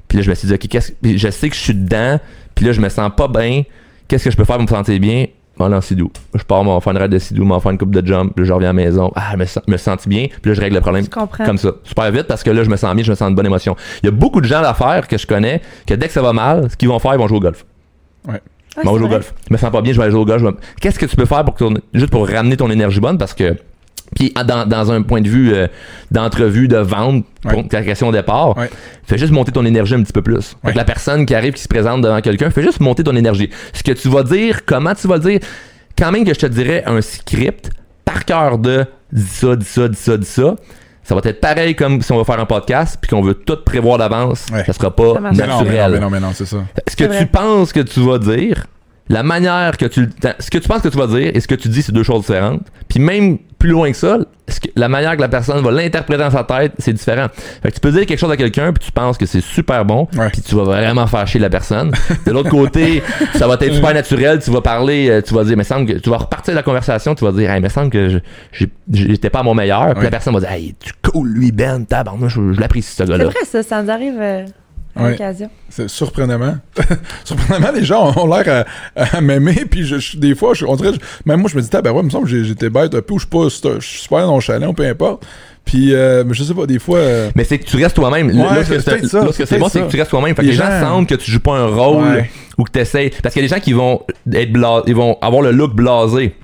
[0.08, 2.18] Puis là, je me suis dit, OK, qu'est-ce puis je sais que je suis dedans.
[2.56, 3.62] Puis là, je me sens pas bien.
[4.08, 5.26] Qu'est-ce que je peux faire pour me sentir bien?
[5.58, 6.10] Bon, en sidou.
[6.34, 8.32] Je pars, m'en faire une raid de sidou, m'en faire une coupe de jump.
[8.34, 9.12] Puis je reviens à la maison.
[9.14, 10.26] Ah, je me, sens- me sens bien?
[10.40, 11.44] Puis là, je règle le problème Je comprends.
[11.44, 11.72] comme ça.
[11.84, 13.76] Super vite parce que là, je me sens bien, je me sens une bonne émotion.
[14.02, 16.32] Il y a beaucoup de gens d'affaires que je connais que dès que ça va
[16.32, 17.64] mal, ce qu'ils vont faire, ils vont jouer au golf.
[18.26, 18.32] Ah,
[18.78, 19.34] Ils vont c'est jouer au golf.
[19.48, 20.40] Je me sens pas bien, je vais aller jouer au golf.
[20.40, 23.00] je vais- Qu'est-ce que tu peux faire pour que ton- juste pour ramener ton énergie
[23.00, 23.18] bonne?
[23.18, 23.54] Parce que
[24.14, 25.66] puis ah, dans, dans un point de vue euh,
[26.10, 27.68] d'entrevue, de vente, pour Ouais.
[27.68, 28.70] ta question au départ, Ouais.
[29.04, 30.40] fais juste monter ton énergie un petit peu plus.
[30.50, 30.72] Fait Ouais.
[30.72, 33.50] que la personne qui arrive, qui se présente devant quelqu'un, fais juste monter ton énergie.
[33.72, 35.40] Ce que tu vas dire, comment tu vas le dire,
[35.98, 37.70] quand même que je te dirais un script
[38.04, 40.56] par cœur de dis ça, dis ça, dis ça, dis ça.
[41.04, 43.56] Ça va être pareil comme si on va faire un podcast puis qu'on veut tout
[43.64, 44.46] prévoir d'avance.
[44.52, 44.62] Ouais.
[44.64, 45.36] Ça sera pas marche.
[45.36, 45.92] Mais non, mais non, naturel.
[45.92, 46.58] mais non, mais non, c'est ça.
[46.88, 48.66] Ce que tu penses que tu vas dire,
[49.08, 51.54] la manière que tu ce que tu penses que tu vas dire et ce que
[51.54, 52.62] tu dis c'est deux choses différentes.
[52.88, 56.20] Puis même plus loin que ça, ce que- la manière que la personne va l'interpréter
[56.22, 57.26] dans sa tête, c'est différent.
[57.62, 59.84] Fait que tu peux dire quelque chose à quelqu'un puis tu penses que c'est super
[59.84, 60.30] bon, Ouais.
[60.30, 61.92] puis tu vas vraiment faire chier la personne.
[62.26, 63.02] De l'autre côté,
[63.36, 65.98] ça va être super naturel, tu vas parler, euh, tu vas dire mais semble que
[65.98, 68.20] tu vas repartir de la conversation, tu vas dire hey, mais semble que
[68.90, 70.04] j'étais pas à mon meilleur, puis Ouais.
[70.04, 73.10] la personne va dire hey, tu cool lui Ben, tabarnouche, je, je l'apprécie ce C'est
[73.10, 73.24] gars-là.
[73.26, 74.44] vrai, ça, ça nous arrive euh,
[74.94, 75.10] à Ouais.
[75.12, 75.48] l'occasion.
[75.68, 76.56] C'est surprenamment.
[77.24, 80.76] surprenamment, les gens ont l'air à, à m'aimer, puis je, je- des fois, je, on
[80.76, 82.70] dirait, je- même moi, je me dis, ah ben ouais, il me semble que j'étais
[82.70, 85.24] bête un peu, ou je suis pas, je suis super nonchalant, peu importe.
[85.64, 88.26] Puis, euh, mais je sais pas, des fois, euh, Mais c'est que tu restes toi-même.
[88.28, 90.34] Ouais, là, ce c'est bon, c'est que tu restes toi-même.
[90.34, 92.30] Fait que Les les gens gens- sentent que tu joues pas un rôle Ouais.
[92.58, 93.12] ou que tu essaies.
[93.22, 94.02] Parce qu'il y a des gens qui vont
[94.32, 96.34] être blas, ils vont avoir le look blasé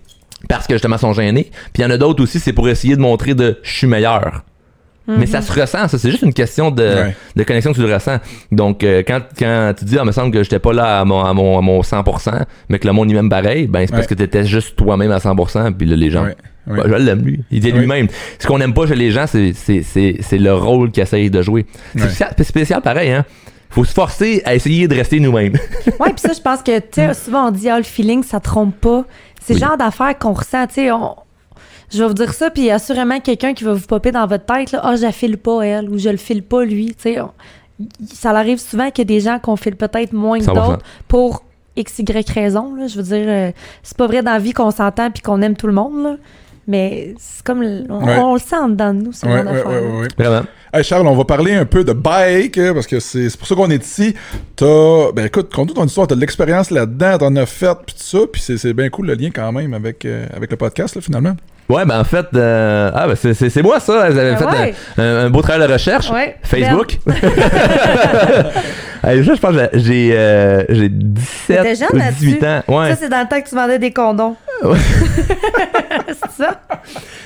[0.49, 1.51] parce que justement ils sont gênés.
[1.73, 3.87] Puis il y en a d'autres aussi, c'est pour essayer de montrer de je suis
[3.89, 4.45] meilleur.
[5.09, 5.99] Mais ça se ressent, ça.
[5.99, 7.17] C'est juste une question de, Ouais.
[7.35, 8.19] de connexion que tu le ressens.
[8.53, 11.25] Donc, euh, quand, quand tu dis, ah, me semble que j'étais pas là à mon,
[11.25, 14.07] à mon, à mon 100%, mais que le monde y m'aime pareil, ben, c'est parce
[14.07, 16.77] que t'étais juste toi-même à 100%, puis là, les gens, Ouais, ouais.
[16.77, 17.41] bah, je l'aime, lui.
[17.51, 17.79] Il est Ouais.
[17.79, 18.09] lui-même.
[18.39, 21.31] Ce qu'on aime pas chez les gens, c'est, c'est, c'est, c'est le rôle qu'il essaye
[21.31, 21.65] de jouer.
[21.97, 22.45] C'est Ouais.
[22.45, 23.25] spécial, pareil, hein.
[23.71, 25.53] Faut se forcer à essayer de rester nous-mêmes.
[26.01, 28.41] Ouais, puis ça, je pense que, tu sais, souvent on dit, ah, le feeling, ça
[28.41, 29.05] trompe pas.
[29.43, 29.61] C'est Oui.
[29.61, 30.91] le genre d'affaires qu'on ressent, tu sais.
[30.91, 31.17] on-
[31.91, 34.11] Je vais vous dire ça, puis il y a assurément quelqu'un qui va vous popper
[34.13, 36.65] dans votre tête, là, ah, je la file pas, elle, ou je le file pas,
[36.65, 36.89] lui.
[36.89, 37.31] Tu sais, on-
[38.13, 40.55] ça arrive souvent qu'il y a des gens qu'on file peut-être moins que 100%.
[40.73, 41.45] d'autres pour
[41.77, 42.89] x, y raison, là.
[42.89, 45.57] Je veux dire, euh, c'est pas vrai dans la vie qu'on s'entend puis qu'on aime
[45.57, 46.17] tout le monde, là.
[46.67, 48.19] Mais c'est comme, on, Ouais.
[48.19, 49.67] on le sent en dedans de nous, ce ouais, genre ouais, d'affaires.
[49.71, 50.09] ouais, ouais, ouais.
[50.19, 50.47] Vraiment.
[50.75, 53.55] Hey Charles, on va parler un peu de bike, euh, parce que c'est pour ça
[53.55, 54.15] qu'on est ici.
[54.55, 58.03] T'as, ben écoute, conte ton histoire, t'as de l'expérience là-dedans, t'en as fait, puis tout
[58.03, 60.95] ça, puis c'est c'est bien cool le lien quand même avec, euh, avec le podcast,
[60.95, 61.35] là, finalement.
[61.69, 64.11] Ouais, ben en fait, euh, ah, ben c'est, moi ça.
[64.11, 64.75] Vous avez Ben fait ouais.
[64.97, 66.11] un, beau travail de recherche.
[66.11, 66.37] Ouais.
[66.43, 66.99] Facebook.
[69.05, 72.63] Hey, ça, je pense que j'ai, euh, j'ai 17 T'étais jeune ou 18 ans.
[72.67, 72.91] Ouais.
[72.91, 74.35] Ça, c'est dans le temps que tu vendais des condoms.
[76.09, 76.61] C'est ça?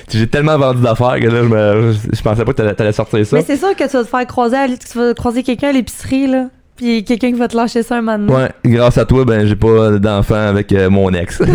[0.07, 3.25] J'ai tellement vendu d'affaires que là, je, me, je, je pensais pas que t'allais, sortir
[3.25, 3.35] ça.
[3.35, 6.27] Mais c'est sûr que tu vas te faire croiser, tu vas croiser quelqu'un à l'épicerie,
[6.27, 6.45] là.
[6.75, 8.33] Puis quelqu'un qui va te lâcher ça un moment donné.
[8.33, 11.41] Ouais, grâce à toi, ben j'ai pas d'enfant avec euh, mon ex.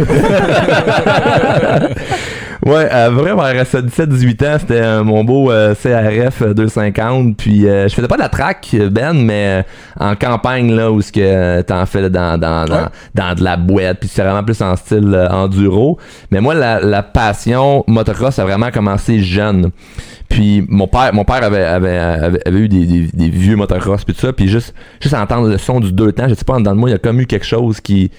[2.68, 7.34] Ouais, à vrai, vers 17-18 ans, c'était euh, mon beau euh, CRF 250.
[7.34, 9.64] Puis euh, je faisais pas de la track, Ben, mais
[10.00, 12.88] euh, en campagne, là, où ce que t'en fais là, dans, dans, dans, Ouais.
[13.14, 15.98] dans de la boîte, puis c'est vraiment plus en style euh, enduro.
[16.30, 19.70] Mais moi, la, la passion motocross a vraiment commencé jeune.
[20.28, 24.04] Puis mon père, mon père avait, avait, avait, avait eu des, des, des vieux motocross
[24.04, 26.54] puis tout ça, puis juste, juste entendre le son du deux temps, je sais pas,
[26.56, 28.10] en dedans de moi, il y a comme eu quelque chose qui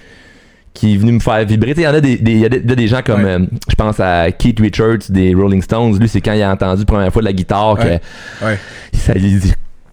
[0.74, 1.74] qui est venu me faire vibrer.
[1.76, 3.30] Il y en a des, des, il y a des, des gens comme, Ouais.
[3.32, 5.98] euh, je pense à Keith Richards des Rolling Stones.
[5.98, 8.58] Lui, c'est quand il a entendu la première fois de la guitare que Ouais.
[8.92, 9.52] ça lui dit.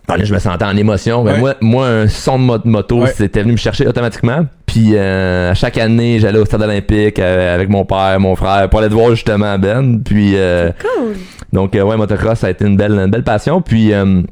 [0.10, 1.22] Ah, là, je me sentais en émotion.
[1.26, 1.40] Ben, Ouais.
[1.40, 3.12] moi, moi, un son de mo- moto, Ouais.
[3.13, 4.46] c'était venu me chercher automatiquement.
[4.66, 8.70] Puis euh, à chaque année, j'allais au stade olympique euh, avec mon père, mon frère,
[8.70, 10.02] pour aller te voir justement Ben.
[10.02, 11.16] Puis euh, Cool.
[11.52, 13.62] donc, euh, ouais, motocross, ça a été une belle, une belle passion.
[13.62, 14.26] Puis, euh, puis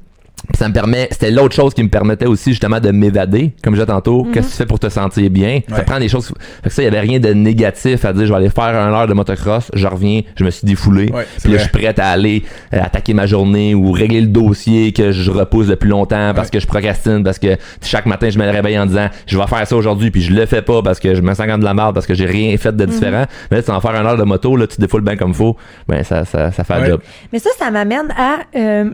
[0.58, 3.80] ça me permet, c'était l'autre chose qui me permettait aussi justement de m'évader, comme je
[3.82, 4.26] disais tantôt.
[4.34, 5.62] Qu'est-ce que tu fais pour te sentir bien?
[5.70, 6.28] Ça prend des choses.
[6.64, 8.64] Fait que ça, il y avait rien de négatif à dire, je vais aller faire
[8.66, 11.12] un heure de motocross, je reviens, je me suis défoulé.
[11.12, 14.28] Ouais, puis là, je suis prêt à aller euh, attaquer ma journée ou régler le
[14.28, 16.52] dossier que je repousse depuis longtemps parce Ouais.
[16.54, 19.66] que je procrastine, parce que chaque matin, je me réveille en disant, je vais faire
[19.68, 21.74] ça aujourd'hui, puis je le fais pas parce que je me sens comme de la
[21.74, 23.26] merde, parce que j'ai rien fait de différent.
[23.52, 25.16] Mais là, tu vas en faire un heure de moto, là, tu te défoules bien
[25.16, 25.56] comme faut,
[25.88, 26.88] ben, ça, ça, ça fait le Ouais.
[26.90, 27.02] job.
[27.34, 28.90] Mais ça, ça m'amène à euh,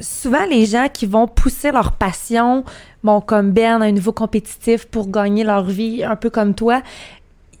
[0.00, 2.64] souvent les gens qui vont pousser leur passion,
[3.04, 6.82] bon, comme Ben, à un niveau compétitif pour gagner leur vie, un peu comme toi.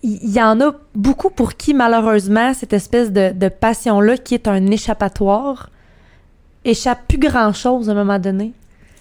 [0.04, 4.48] Il y, en a beaucoup pour qui, malheureusement, cette espèce de, de passion-là, qui est
[4.48, 5.70] un échappatoire,
[6.64, 8.52] échappe plus grand-chose à un moment donné.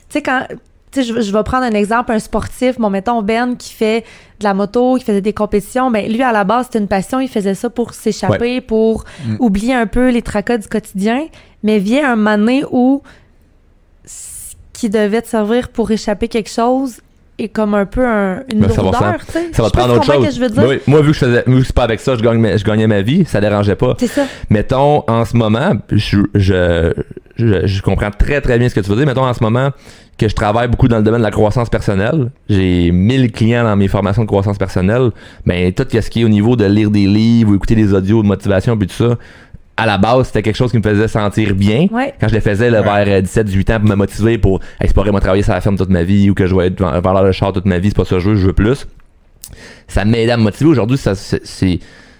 [0.09, 0.45] Tu sais, quand.
[0.91, 4.01] Tu sais, je, je vais prendre un exemple, un sportif, bon, mettons Ben qui fait
[4.39, 7.21] de la moto, qui faisait des compétitions, ben lui, à la base, c'était une passion,
[7.21, 9.35] il faisait ça pour s'échapper, pour Mm.
[9.39, 11.27] oublier un peu les tracas du quotidien,
[11.63, 13.01] mais vient un moment donné où
[14.73, 16.97] qui devait te servir pour échapper quelque chose
[17.39, 19.49] est comme un peu un- une Ben, ça va lourdeur, tu sais.
[19.51, 20.23] ça va te prendre autre chose.
[20.23, 20.63] ce que je veux dire.
[20.67, 22.55] Oui, moi, vu que je faisais, vu que c'est pas avec ça, je, gagne ma-
[22.55, 23.95] je gagnais ma vie, ça dérangeait pas.
[23.99, 24.25] C'est ça.
[24.51, 26.93] Mettons, en ce moment, je, je,
[27.37, 29.05] je, je comprends très très bien ce que tu veux dire.
[29.07, 29.71] Mettons, en ce moment,
[30.19, 32.29] que je travaille beaucoup dans le domaine de la croissance personnelle.
[32.47, 35.09] J'ai 1000 clients dans mes formations de croissance personnelle.
[35.47, 38.21] Ben, tout ce qui est au niveau de lire des livres ou écouter des audios
[38.21, 39.17] de motivation puis tout ça,
[39.81, 41.87] à la base, c'était quelque chose qui me faisait sentir bien.
[41.91, 42.13] Ouais.
[42.19, 43.05] Quand je le faisais là, Ouais.
[43.05, 46.03] vers 17-18 ans pour me motiver pour explorer, moi, travailler sur la ferme toute ma
[46.03, 48.15] vie ou que je vais être valeur de char toute ma vie, c'est pas ça
[48.15, 48.85] que je veux, je veux plus.
[49.87, 50.69] Ça m'aidait à me motiver.
[50.69, 51.79] Aujourd'hui, ça, c'est, c'est,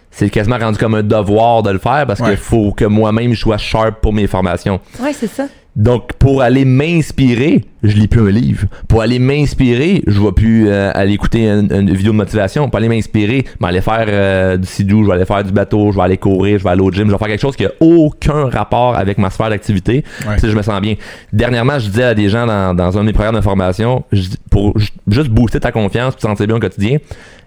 [0.09, 2.29] c'est quasiment rendu comme un devoir de le faire parce Ouais.
[2.29, 4.79] qu'il faut que moi-même je sois sharp pour mes formations.
[5.01, 5.47] Ouais, c'est ça.
[5.75, 8.65] Donc, pour aller m'inspirer, je lis plus un livre.
[8.89, 12.69] Pour aller m'inspirer, je vais plus euh, aller écouter une, une vidéo de motivation.
[12.69, 15.53] Pour aller m'inspirer, je vais aller faire euh, du sidou, je vais aller faire du
[15.53, 17.55] bateau, je vais aller courir, je vais aller au gym, je vais faire quelque chose
[17.55, 20.03] qui a aucun rapport avec ma sphère d'activité.
[20.27, 20.35] Ouais.
[20.35, 20.95] Puis là, je me sens bien.
[21.31, 24.23] Dernièrement, je disais à des gens dans, dans un de mes programmes de formation, je
[24.49, 26.97] pour ju- juste booster ta confiance, te sentir bien au quotidien,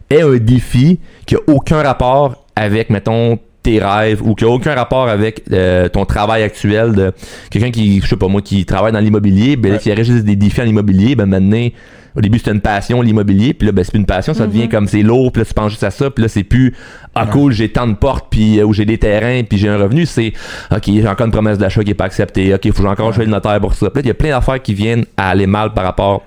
[0.08, 4.74] est un défi qui a aucun rapport avec, mettons, tes rêves ou qui a aucun
[4.74, 7.12] rapport avec euh, ton travail actuel de
[7.50, 9.78] quelqu'un qui, je sais pas moi, qui travaille dans l'immobilier, ben Ouais.
[9.78, 11.66] qui aurait juste des défis en immobilier, ben maintenant,
[12.16, 14.68] au début c'était une passion l'immobilier, puis là ben c'est plus une passion, ça devient
[14.68, 16.74] comme c'est lourd, puis là tu penses juste à ça, puis là c'est plus
[17.16, 19.78] ah cool, j'ai tant de portes puis euh, ou j'ai des terrains, puis j'ai un
[19.78, 20.32] revenu, c'est
[20.70, 22.54] OK, j'ai encore une promesse d'achat qui est pas acceptée.
[22.54, 23.90] OK, faut que j'ai encore choisir le notaire pour ça.
[23.90, 26.22] Puis là, il y a plein d'affaires qui viennent à aller mal par rapport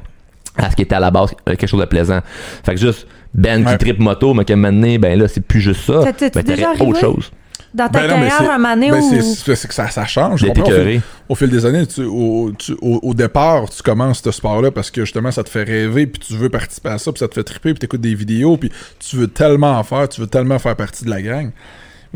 [0.57, 2.19] à ce qui était à la base euh, quelque chose de plaisant.
[2.63, 3.73] Fait que juste Ben Ouais.
[3.73, 6.01] qui tripe moto, mais qu'à un moment donné, ben là c'est plus juste ça.
[6.01, 6.85] Ça Ben, déjà arrivé?
[6.85, 7.31] autre chose.
[7.73, 9.09] Dans ta Ben non, carrière, c'est- un moment donné ben où...
[9.09, 10.43] c'est- c'est c'est que ça, ça change.
[10.43, 11.01] Au fil- écœuré.
[11.29, 14.89] Au fil des années, tu- au, tu- au- au départ, tu commences ce sport-là parce
[14.89, 17.33] que justement, ça te fait rêver, puis tu veux participer à ça, puis ça te
[17.35, 20.27] fait triper, puis tu écoutes des vidéos, puis tu veux tellement en faire, tu veux
[20.27, 21.51] tellement faire partie de la gang.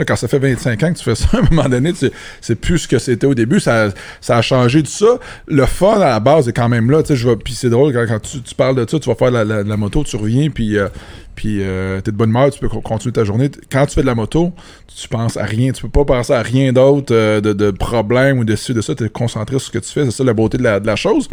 [0.06, 2.10] Quand ça fait 25 ans que tu fais ça, à un moment donné, tu-
[2.42, 3.60] c'est plus ce que c'était au début.
[3.60, 5.20] Ça, ça a changé de ça.
[5.48, 7.04] Le fun, à la base, est quand même là.
[7.04, 9.44] tu sais, puis c'est drôle, quand, quand tu, parles de ça, tu vas faire la,
[9.44, 10.88] la- la moto, tu reviens, puis, euh,
[11.36, 13.50] puis euh, t'es de bonne humeur, tu peux co- continuer ta journée.
[13.72, 14.52] Quand tu fais de la moto,
[14.96, 15.72] tu penses à rien.
[15.72, 18.82] Tu peux pas penser à rien d'autre euh, de, de problème ou de ci, de
[18.82, 18.94] ça.
[18.96, 20.06] Tu es concentré sur ce que tu fais.
[20.06, 21.28] C'est ça la beauté de la, de la chose.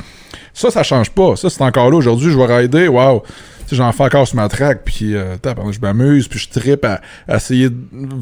[0.55, 1.37] Ça, ça change pas.
[1.37, 1.97] Ça, c'est encore là.
[1.97, 2.89] Aujourd'hui, je vais rider.
[2.89, 3.23] Waouh!
[3.71, 7.37] J'en fais encore sur ma track, puis euh, je m'amuse, puis je trippe à, à
[7.37, 7.77] essayer de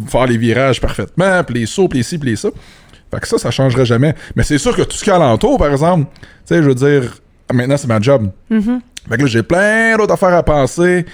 [0.08, 2.48] faire les virages parfaitement, puis les sauts, puis les ci, puis les ça.
[3.14, 4.16] Fait que ça, ça changerait jamais.
[4.34, 6.74] Mais c'est sûr que tout ce qui est alentour, par exemple, tu sais, je veux
[6.74, 7.18] dire,
[7.54, 8.28] maintenant, c'est ma job.
[8.50, 8.80] Mhm.
[9.08, 11.06] Fait que là, j'ai plein d'autres affaires à penser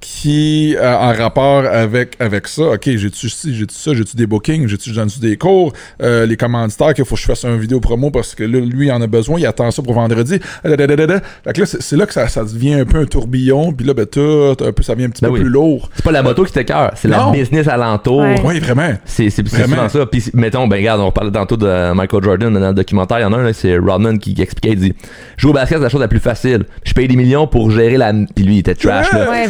[0.00, 4.68] qui, euh, en rapport avec, avec ça, ok, j'ai-tu ci, j'ai-tu ça, j'ai-tu des bookings,
[4.68, 8.34] j'ai-tu des cours, euh, les commanditaires qu'il faut que je fasse une vidéo promo parce
[8.34, 10.38] que là, lui, il en a besoin, il attend ça pour vendredi.
[10.64, 11.20] Dadadadada.
[11.44, 13.86] Fait que là, c'est c'est là que ça, ça devient un peu un tourbillon, puis
[13.86, 15.40] là, ben, tout, un peu, ça devient un petit Ben peu oui.
[15.40, 15.90] plus lourd.
[15.94, 18.20] C'est pas la moto qui t'écœure, c'est la business alentour.
[18.20, 18.40] Ouais.
[18.44, 18.92] Oui, vraiment.
[19.04, 19.88] C'est c'est- c'est Vraiment.
[19.88, 20.06] souvent ça.
[20.06, 23.18] Puis mettons, ben regarde, on parlait tantôt de Michael Jordan dans le documentaire.
[23.18, 24.94] Il y en a un, là, c'est Rodman qui, qui expliquait, il dit
[25.36, 26.64] Jouer au basket, c'est la chose la plus facile.
[26.84, 28.12] Je paye des millions pour gérer la.
[28.12, 29.12] Puis lui, il était trash.
[29.12, 29.30] Ouais, là.
[29.30, 29.46] Ouais,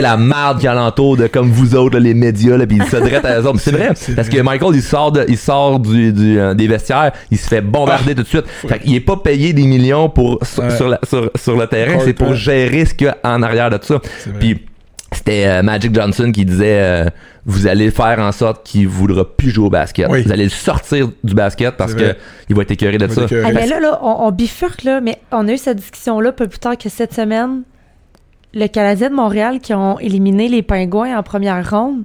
[0.00, 2.96] La marde qui alentour de comme vous autres, là, les médias, là, puis il se
[2.96, 3.60] drette à eux autres.
[3.60, 7.12] C'est vrai, parce que Michael, il sort, de, il sort du, du, euh, des vestiaires,
[7.30, 8.46] il se fait bombarder tout de suite.
[8.46, 10.70] Fait qu'il est pas payé des millions pour, sur, Ouais.
[10.76, 13.70] sur, la- sur, sur le terrain, c'est pour gérer ce qu'il y a en arrière
[13.70, 14.00] de tout ça.
[14.18, 14.38] C'est vrai.
[14.38, 14.60] Puis
[15.12, 17.04] c'était euh, Magic Johnson qui disait euh,
[17.46, 20.06] vous allez faire en sorte qu'il voudra plus jouer au basket.
[20.10, 20.22] Oui.
[20.22, 22.16] Vous allez le sortir du basket parce C'est que vrai.
[22.50, 23.22] il va être écœuré de ça.
[23.44, 26.32] Ah, mais là, là, on, on bifurque, là, mais on a eu cette discussion-là un
[26.32, 27.62] peu plus tard que cette semaine.
[28.54, 32.04] Le Canadien de Montréal qui ont éliminé les Pingouins en première ronde.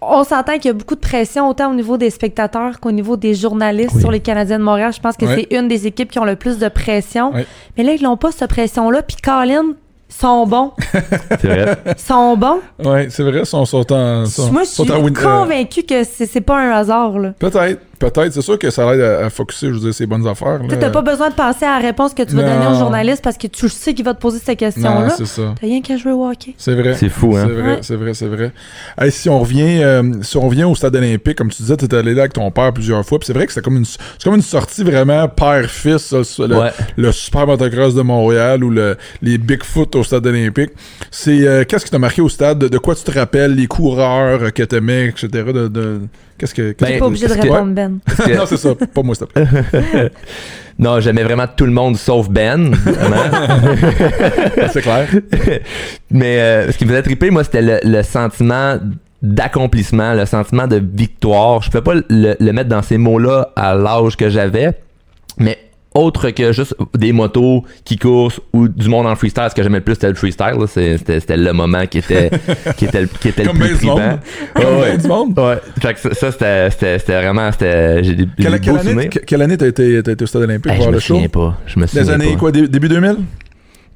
[0.00, 3.16] On s'entend qu'il y a beaucoup de pression, autant au niveau des spectateurs qu'au niveau
[3.16, 4.00] des journalistes Oui.
[4.00, 4.92] sur les Canadiens de Montréal.
[4.94, 5.46] Je pense que Ouais.
[5.50, 7.32] c'est une des équipes qui ont le plus de pression.
[7.34, 7.46] Ouais.
[7.76, 9.02] Mais là, ils n'ont pas cette pression-là.
[9.02, 9.72] Puis Colin,
[10.08, 10.72] sont bons.
[11.40, 11.76] C'est vrai.
[11.98, 12.60] sont bons.
[12.82, 14.24] Ouais, c'est vrai, sont, sont en.
[14.24, 17.18] Sont, Moi, je suis euh, convaincu que c'est c'est pas un hasard.
[17.18, 17.34] Là.
[17.38, 18.32] Peut-être, peut-être.
[18.32, 20.60] C'est sûr que ça aide à, à focuser, je veux dire, ces bonnes affaires.
[20.68, 23.22] Tu n'as pas besoin de penser à la réponse que tu vas donner au journaliste
[23.22, 25.10] parce que tu sais qu'il va te poser cette Non, question-là.
[25.16, 25.54] c'est ça.
[25.60, 26.54] T'as rien qu'à jouer au hockey.
[26.58, 26.94] C'est vrai.
[26.94, 27.44] C'est fou, hein.
[27.46, 27.78] C'est vrai, Ouais.
[27.82, 28.52] c'est vrai, c'est vrai.
[29.00, 31.84] Hey, si on revient, euh, si on revient au stade olympique, comme tu disais, tu
[31.86, 33.84] étais allé là avec ton père plusieurs fois, puis c'est vrai que c'était comme une,
[33.84, 36.70] c'est comme une sortie vraiment père-fils, le, Ouais.
[36.96, 40.70] le super motocross de Montréal ou le, les Bigfoot au stade olympique.
[41.10, 43.66] C'est euh, qu'est-ce qui t'a marqué au stade, de, de quoi tu te rappelles, les
[43.66, 45.28] coureurs que t'aimais, etc.
[45.52, 46.00] De, de-
[46.38, 47.87] qu'est-ce que, qu'est-ce Ben, pas obligé de répondre, Ben.
[48.24, 50.10] Que- non, c'est ça, pas moi, s'il te plaît.
[50.78, 52.74] non, j'aimais vraiment tout le monde sauf Ben.
[54.72, 55.06] c'est clair.
[56.10, 58.78] Mais euh, ce qui me faisait triper, moi, c'était le, le sentiment
[59.22, 61.62] d'accomplissement, le sentiment de victoire.
[61.62, 64.72] Je peux pas le, le mettre dans ces mots-là à l'âge que j'avais,
[65.38, 65.58] mais
[65.94, 69.78] autre que juste des motos qui courent ou du monde en freestyle, ce que j'aimais
[69.78, 70.54] le plus, c'était le freestyle.
[70.68, 72.30] C'était le moment qui était,
[72.76, 74.18] qui était, le- qui était le Comme plus tripant.
[74.54, 74.98] Comme Ouais, ouais.
[74.98, 75.38] du monde.
[75.38, 75.58] Ouais.
[75.80, 77.50] Fait que ça, c'était vraiment...
[77.58, 80.94] J'ai des, Quelle, quelle année, quelle année t'as été, au stade olympique Hey, voir je
[80.94, 81.58] me souviens pas.
[81.66, 82.38] Je me souviens Des années, pas.
[82.38, 83.16] quoi, dé- début 2000?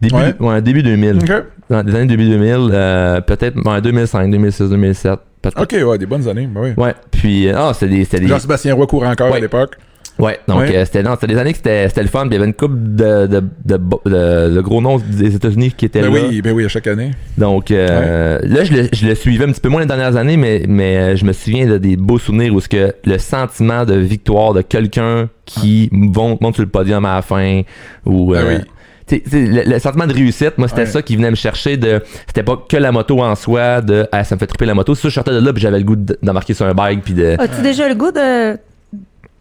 [0.00, 0.34] Début, Ouais.
[0.40, 1.18] ouais, début 2000.
[1.22, 1.30] Ok.
[1.70, 2.70] Ouais, des années début 2000.
[2.72, 5.18] euh, Peut-être ouais, 2005, 2006, 2007.
[5.40, 5.60] Peut-être.
[5.62, 6.70] Ok, ouais, des bonnes années, ben oui.
[6.76, 9.76] Ouais, puis euh, ah, c'était des, c'était des Jean-Sébastien Roy court encore à l'époque.
[10.18, 10.76] Ouais, donc Ouais.
[10.76, 12.46] euh, c'était non, c'était des années que c'était c'était le fun, puis il y avait
[12.46, 16.20] une couple de de, de, de- de gros noms des États-Unis qui étaient Ben là.
[16.28, 17.12] oui, ben oui, à chaque année.
[17.38, 20.36] Donc euh, là je le, je le suivais un petit peu moins les dernières années
[20.36, 23.84] mais mais euh, je me souviens de des beaux souvenirs où ce que le sentiment
[23.84, 27.62] de victoire de quelqu'un qui monte, monte sur le podium à la fin
[28.06, 28.64] ou Ben euh, oui.
[29.06, 30.86] tu sais, tu sais, le, le sentiment de réussite, moi, c'était Ouais.
[30.86, 32.00] ça qui venait me chercher de.
[32.28, 34.06] C'était pas que la moto en soi, de.
[34.12, 34.94] Ah, ça me fait triper la moto.
[34.94, 37.02] C'est ça, je sortais de là, puis j'avais le goût de- d'embarquer sur un bike,
[37.02, 37.34] puis de.
[37.38, 38.56] As-tu déjà le goût de,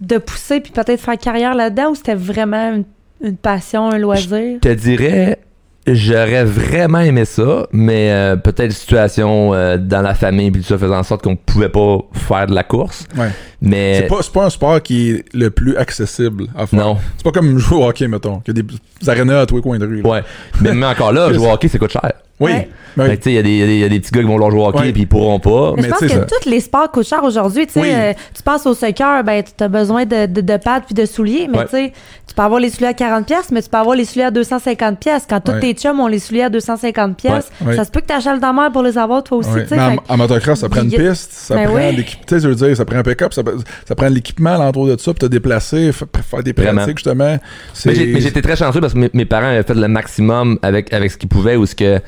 [0.01, 2.83] de pousser puis peut-être faire carrière là-dedans ou c'était vraiment une,
[3.23, 4.55] une passion, un loisir?
[4.55, 5.39] Je te dirais,
[5.87, 10.77] j'aurais vraiment aimé ça, mais euh, peut-être situation euh, dans la famille, puis tout ça
[10.77, 13.05] faisait en sorte qu'on pouvait pas faire de la course.
[13.17, 13.29] Ouais.
[13.61, 13.99] Mais.
[14.01, 16.79] C'est pas, c'est pas un sport qui est le plus accessible à faire.
[16.79, 16.97] Non.
[17.17, 18.67] C'est pas comme jouer au hockey, mettons, qu'il y a des,
[19.01, 20.01] des arénas à tous les coins de rue.
[20.01, 20.09] là.
[20.09, 20.23] Ouais.
[20.61, 22.11] mais même encore là, jouer au hockey, ça coûte cher.
[22.41, 22.51] Oui.
[22.51, 22.67] Ouais.
[22.97, 24.19] Ben il y, a des- il y a des- il y a des petits gars
[24.19, 24.91] qui vont vouloir jouer au hockey, Ouais.
[24.91, 25.71] puis ils pourront pas.
[25.77, 27.65] Mais Mais je pense que ça- tous les sports coûtent cher aujourd'hui.
[27.65, 27.87] Tu sais, Oui.
[27.89, 31.05] euh, tu penses au soccer, ben, tu as besoin de, de, de pattes puis de
[31.05, 31.47] souliers.
[31.49, 31.93] Mais Ouais.
[32.31, 34.31] Tu peux avoir les souliers à 40$, pièces, mais tu peux avoir les souliers à
[34.31, 34.95] 250$.
[34.95, 35.25] pièces.
[35.29, 35.59] Quand tous Ouais.
[35.59, 37.75] tes chums ont les souliers à 250$, pièces, Ouais.
[37.75, 39.49] ça se peut que tu achètes dans la mer pour les avoir toi aussi.
[39.49, 39.63] Ouais.
[39.63, 41.93] tu sais, Mais en, motocross, ça prend une piste, ça Ben prend oui.
[41.97, 42.19] l'équipe.
[42.25, 43.41] Tu sais, je veux dire, ça prend un pick-up, ça,
[43.85, 46.77] ça prend l'équipement alentour de ça pour te déplacer, fa- faire des Vraiment.
[46.83, 47.37] pratiques, justement.
[47.85, 51.11] Mais j'étais très chanceux parce que mes, mes parents avaient fait le maximum avec, avec
[51.11, 51.99] ce qu'ils pouvaient ou ce que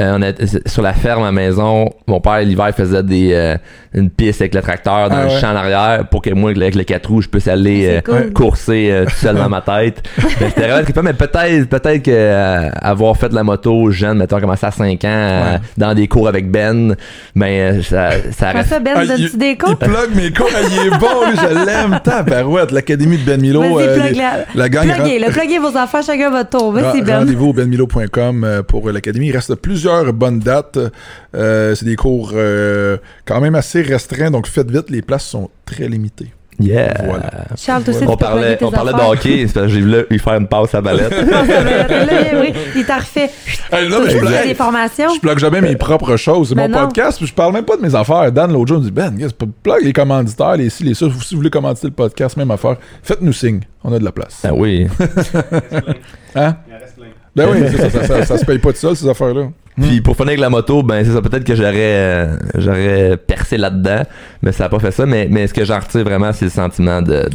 [0.00, 1.88] euh, on était sur la ferme à la maison.
[2.06, 3.56] Mon père l'hiver faisait des euh,
[3.94, 5.40] une piste avec le tracteur dans Ah le ouais.
[5.40, 8.20] champ en arrière pour que moi avec le 4 roues je puisse aller C'est euh,
[8.22, 8.32] cool.
[8.32, 10.02] courser euh, tout seul dans ma tête.
[10.40, 14.40] Mais C'était vraiment mais peut-être peut-être que euh, avoir fait de la moto jeune, mettons
[14.40, 15.58] commencé à 5 ans euh, Ouais.
[15.76, 16.94] dans des cours avec Ben,
[17.34, 17.46] ben
[17.78, 19.70] euh, ça, ça reste ça, Ben, Ah, il- des cours?
[19.70, 21.98] Il plug mes cours, il est bon, lui, je l'aime.
[22.02, 23.62] Tabarouette, l'Académie de Ben Milo.
[23.80, 26.72] Euh, les- la, la gang pluguez, le pluguez vos enfants, chacun votre tour.
[26.72, 27.18] Vas-y, Ben.
[27.20, 29.28] Rendez-vous au benmilo.com euh, pour euh, l'académie.
[29.28, 30.78] Il reste plusieurs bonnes dates.
[31.34, 35.50] Euh, c'est des cours euh, quand même assez restreints, donc faites vite, les places sont
[35.66, 36.32] très limitées.
[36.60, 36.94] yeah.
[37.04, 37.30] Voilà.
[37.56, 39.08] Charles, aussi, On parlait, on parlait de affaires.
[39.10, 41.10] hockey, c'est parce que j'ai voulu lui faire une passe à balette.
[41.10, 43.30] Non, il- oui, il t'a refait.
[43.72, 45.08] Hey, Toi mais je, plug, des formations.
[45.14, 46.50] je plug jamais mes propres choses.
[46.50, 46.86] C'est Ben mon non.
[46.86, 48.30] podcast, puis je parle même pas de mes affaires.
[48.30, 49.12] Dan, l'autre jour, me dit Ben,
[49.62, 51.06] plug les commanditaires, les ci, les ça.
[51.20, 53.60] Si vous voulez commanditer le podcast, même affaire, faites-nous signe.
[53.82, 54.42] On a de la place.
[54.44, 54.86] ah oui.
[56.36, 56.56] Hein?
[57.34, 59.48] Ben oui, c'est ça, ça, ça, ça se paye pas de ça, ces affaires-là.
[59.80, 63.56] Puis pour finir avec la moto, ben c'est ça, peut-être que j'aurais euh, j'aurais percé
[63.56, 64.02] là-dedans,
[64.42, 65.06] mais ça a pas fait ça.
[65.06, 67.26] Mais, mais ce que j'en retire vraiment, c'est le sentiment de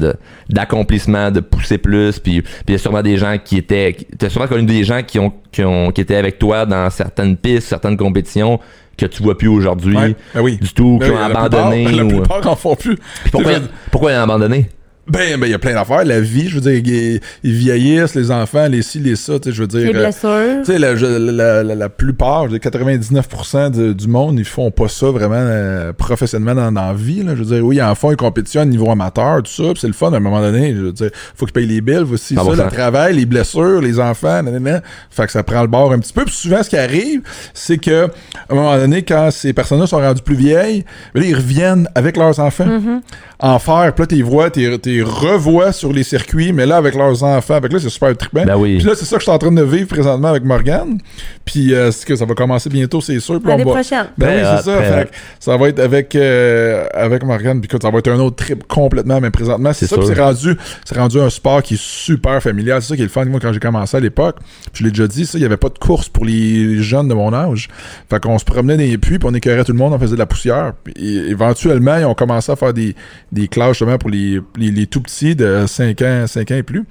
[0.49, 2.19] d'accomplissement, de, pousser plus.
[2.19, 5.01] Puis puis il y a sûrement des gens qui étaient, t'as sûrement connu des gens
[5.03, 8.59] qui ont qui ont qui étaient avec toi dans certaines pistes, certaines compétitions
[8.97, 10.57] que tu vois plus aujourd'hui Ouais, ben oui.
[10.57, 11.85] du tout, Ben qui oui, ont la abandonné.
[11.85, 12.95] plupart, la ou- plupart en font plus.
[12.95, 13.51] Puis pourquoi
[13.91, 14.69] pourquoi ils ont abandonné?
[15.09, 16.03] Ben, ben, il y a plein d'affaires.
[16.03, 19.49] La vie, je veux dire, ils, ils vieillissent, les enfants, les ci, les ça, tu
[19.49, 19.79] sais, je veux dire.
[19.91, 20.63] Les euh, blessures.
[20.65, 24.45] tu sais, la, la, la, la plupart, je veux dire, 99% de- du monde, ils
[24.45, 27.23] font pas ça vraiment euh, professionnellement dans, dans la vie.
[27.23, 27.35] Là.
[27.35, 29.79] Je veux dire, oui, ils en font, ils compétitionnent au niveau amateur, tout ça, puis
[29.79, 30.73] c'est le fun à un moment donné.
[30.75, 32.63] Je veux dire, faut qu'ils payent les billes, aussi, ça, 100%.
[32.65, 34.81] le travail, les blessures, les enfants, nanana.
[35.09, 36.25] Fait que ça prend le bord un petit peu.
[36.25, 37.21] Puis souvent, ce qui arrive,
[37.53, 38.09] c'est que à
[38.51, 40.83] un moment donné, quand ces personnes-là sont rendues plus vieilles,
[41.13, 42.99] ben là, ils reviennent avec leurs enfants Mm-hmm.
[43.39, 43.93] en faire.
[43.93, 47.55] Puis là, tu vois, tu les revois sur les circuits, mais là, avec leurs enfants.
[47.55, 48.43] Avec là, c'est super trippant.
[48.45, 48.77] Ben oui.
[48.77, 50.99] Puis là, c'est ça que je suis en train de vivre présentement avec Morgane.
[51.45, 53.39] Puis euh, c'est que ça va commencer bientôt, c'est sûr.
[53.45, 54.05] L'année on va- prochaine.
[54.17, 54.81] Ben oui, Très c'est ça.
[54.81, 57.59] Fait que ça va être avec euh, avec Morgane.
[57.61, 59.97] Puis écoute, ça va être un autre trip complètement, mais présentement, c'est ça.
[59.97, 62.81] Puis c'est rendu, c'est rendu un sport qui est super familial.
[62.81, 63.25] C'est ça qui est le fun.
[63.25, 64.37] Moi, quand j'ai commencé à l'époque,
[64.73, 67.13] je l'ai déjà dit, ça, il y avait pas de course pour les jeunes de
[67.13, 67.67] mon âge.
[68.09, 70.15] Fait qu'on se promenait dans les puits, puis on écœurait tout le monde, on faisait
[70.15, 70.73] de la poussière.
[70.83, 72.95] Puis éventuellement, ils ont commencé à faire des,
[73.31, 76.63] des classes justement pour les, les, les tout petits de 5 ans, 5 ans et
[76.63, 76.83] plus.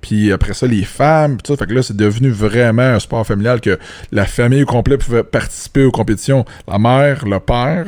[0.00, 1.56] Puis après ça, les femmes, tout ça.
[1.58, 3.78] Fait que là, c'est devenu vraiment un sport familial que
[4.12, 6.44] la famille au complet pouvait participer aux compétitions.
[6.68, 7.86] La mère, le père,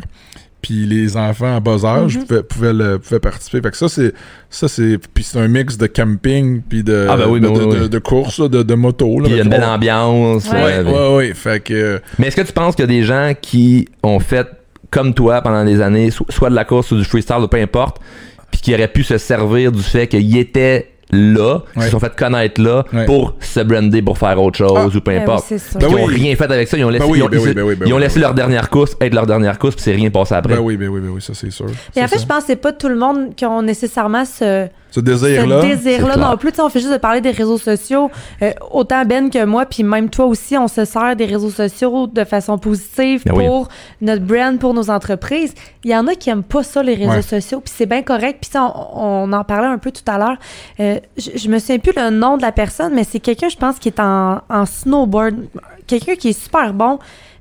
[0.61, 2.25] puis les enfants à bas âge Mhm.
[2.25, 3.61] pouvaient, pouvaient, le- pouvaient participer.
[3.63, 4.13] Fait que ça, c'est.
[4.51, 4.99] Ça, c'est.
[5.15, 7.83] Puis c'est un mix de camping, puis de, Ah, ben oui, de, de, oui, de-
[7.83, 7.89] oui.
[7.89, 9.21] de course, de, de moto.
[9.21, 9.29] là.
[9.29, 10.51] Il y a une belle ambiance.
[10.51, 10.61] Ouais.
[10.63, 11.35] ouais, Ouais, ouais, ouais.
[11.35, 12.01] Fait que.
[12.19, 14.49] Mais est-ce que tu penses qu'il y a des gens qui ont fait
[14.91, 17.59] comme toi pendant des années, so- soit de la course ou du freestyle, ou peu
[17.59, 17.99] importe,
[18.61, 21.85] puis qui auraient pu se servir du fait qu'ils étaient là, qui Ouais.
[21.87, 23.07] se sont fait connaître là Ouais.
[23.07, 24.87] pour se brander pour faire autre chose Ah.
[24.87, 25.45] ou peu Ben oui, importe.
[25.49, 25.79] c'est ça.
[25.79, 26.15] Puis Ben ils ont oui.
[26.17, 27.77] rien fait avec ça, ils ont laissé, Ben oui, ils ont, ben ils- oui, oui,
[27.87, 28.03] ils ont oui.
[28.03, 30.55] laissé leur dernière course être leur dernière course, puis c'est rien passé après.
[30.57, 31.65] Ben oui, ben oui, ben oui, ça c'est sûr.
[31.97, 32.23] Mais en fait, ça.
[32.25, 35.61] je pense que c'est pas tout le monde qui ont nécessairement ce, Ce ce désir-là.
[35.63, 36.31] désir-là c'est clair.
[36.31, 36.53] non plus.
[36.59, 38.11] On fait juste de parler des réseaux sociaux.
[38.43, 42.07] Euh, autant Ben que moi, puis même toi aussi, on se sert des réseaux sociaux
[42.07, 43.47] de façon positive Ben oui.
[43.47, 43.69] pour
[44.01, 45.53] notre brand, pour nos entreprises.
[45.85, 47.23] Il y en a qui aiment pas ça, les réseaux Ouais.
[47.23, 48.39] sociaux, puis c'est bien correct.
[48.41, 48.65] Puis ça,
[48.95, 50.37] on, on en parlait un peu tout à l'heure.
[50.81, 53.57] Euh, je, je me souviens plus le nom de la personne, mais c'est quelqu'un, je
[53.57, 55.37] pense, qui est en, en snowboard.
[55.87, 56.99] Quelqu'un qui est super bon.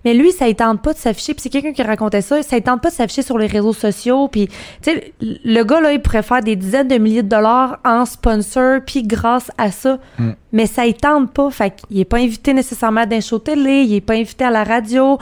[0.08, 1.34] Mais lui, ça ne tente pas de s'afficher.
[1.34, 2.42] Puis c'est quelqu'un qui racontait ça.
[2.42, 4.30] Ça ne tente pas de s'afficher sur les réseaux sociaux.
[4.30, 4.48] Puis,
[4.82, 8.06] tu sais, le gars, là, il pourrait faire des dizaines de milliers de dollars en
[8.06, 9.98] sponsor, puis grâce à ça.
[10.18, 10.30] Mm.
[10.54, 11.50] Mais ça ne tente pas.
[11.50, 13.82] Fait qu'il n'est pas invité nécessairement dans un show télé.
[13.82, 15.18] Il n'est pas invité à la radio.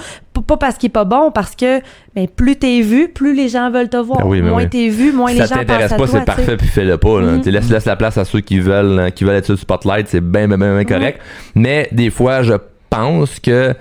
[0.45, 1.79] Pas parce qu'il n'est pas bon, parce que
[2.13, 4.19] ben, plus t'es vu, plus les gens veulent te voir.
[4.19, 4.69] Ben oui, ben moins oui.
[4.69, 6.07] t'es vu, moins Si les ça gens pensent t'intéresse à pas, toi.
[6.07, 6.25] c'est tu sais.
[6.25, 7.21] parfait, puis fais-le pas.
[7.21, 7.31] Là.
[7.31, 7.41] Mhm.
[7.41, 9.57] Tu laisse, laisse la place à ceux qui veulent, hein, qui veulent être sur le
[9.57, 11.19] spotlight, c'est bien, bien, bien, bien correct.
[11.55, 12.53] Mais des fois, je
[12.91, 13.73] pense que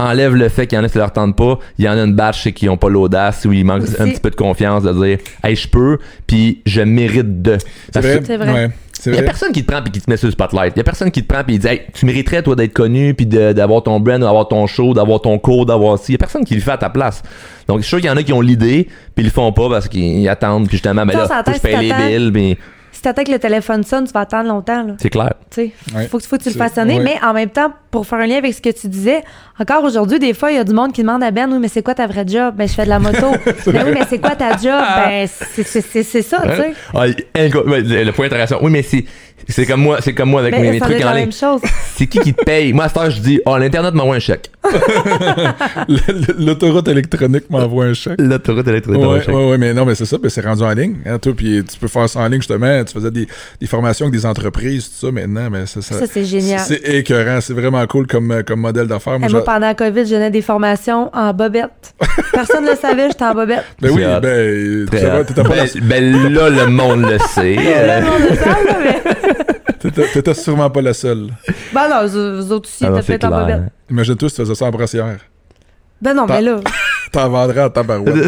[0.00, 2.02] enlève le fait qu'il y en a qui leur tente pas, il y en a
[2.02, 3.96] une batch c'est qui ont pas l'audace ou ils manquent Aussi.
[4.00, 7.58] un petit peu de confiance de dire hey je peux puis je mérite de
[7.92, 8.20] C'est vrai.
[8.20, 8.52] que vrai.
[8.52, 10.32] Ouais, c'est il y a personne qui te prend puis qui te met sur le
[10.32, 10.74] spotlight.
[10.76, 12.72] Il y a personne qui te prend puis il dit hey, tu mériterais toi d'être
[12.74, 16.06] connu puis de- d'avoir ton brand, d'avoir ton show, d'avoir ton cours, d'avoir ci.
[16.08, 17.22] Il y a personne qui le fait à ta place.
[17.66, 19.52] Donc je suis sûr qu'il y en a qui ont l'idée puis ils le font
[19.52, 22.30] pas parce qu'ils attendent puis justement ben là s'entend, faut que je paye les billes
[22.32, 22.58] mais
[22.92, 24.82] Si t'attends que le téléphone sonne, tu vas attendre longtemps.
[24.82, 24.94] Là.
[24.98, 25.34] c'est clair.
[25.50, 26.06] Tu sais, Ouais.
[26.08, 27.04] faut, que- faut que tu le fasses sonner, ouais.
[27.04, 29.22] mais en même temps, pour faire un lien avec ce que tu disais,
[29.58, 31.68] encore aujourd'hui, des fois, il y a du monde qui demande à Ben, oui, mais
[31.68, 32.54] c'est quoi ta vraie job?
[32.56, 33.30] Ben, je fais de la moto.
[33.66, 34.82] ben oui, mais c'est quoi ta job?
[34.96, 36.72] Ben, c'est- c'est c'est- c'est ça, tu sais.
[36.94, 38.58] Ah, inco- ouais, le le point intéressant.
[38.62, 39.04] Oui, mais c'est
[39.48, 41.20] c'est comme moi, c'est comme moi avec mes, Mais mes ça trucs en la ligne.
[41.22, 41.60] même chose.
[41.96, 42.72] C'est qui qui te paye?
[42.72, 44.50] Moi à cette heure, je dis "Oh, l'internet m'envoie un chèque."
[46.38, 48.14] L'autoroute électronique m'envoie un chèque.
[48.18, 49.34] L'autoroute électronique m'envoie un Ouais, chèque.
[49.34, 50.96] ouais, ouais, mais non, mais c'est ça, ben, c'est rendu en ligne.
[51.06, 52.82] Hein, toi, puis tu peux faire ça en ligne, justement.
[52.84, 53.26] Tu faisais des,
[53.60, 55.98] des formations avec des entreprises, tout ça, maintenant, mais c'est ça.
[55.98, 56.60] Ça, c'est génial.
[56.60, 59.18] C'est écœurant, c'est vraiment cool comme, euh, comme modèle d'affaires.
[59.18, 61.94] Moi, Et moi, pendant la COVID, je donnais des formations en bobette.
[62.32, 63.64] Personne ne le savait, j'étais en bobette.
[63.80, 64.86] ben oui, ben,
[65.26, 67.56] tu pas, ben, la- ben, là, le monde le sait.
[67.90, 69.29] Le monde le sait, là, mais...
[69.80, 71.28] t'étais- t'étais sûrement pas la seule.
[71.72, 73.62] Ben non, vous, vous autres aussi, ah c'est peut-être en bobette.
[73.90, 75.18] Imagine-toi si tu faisais ça en brassière.
[76.00, 76.56] Ben non, mais là...
[77.12, 78.14] T'en vendrais à tabarouette.
[78.14, 78.20] tu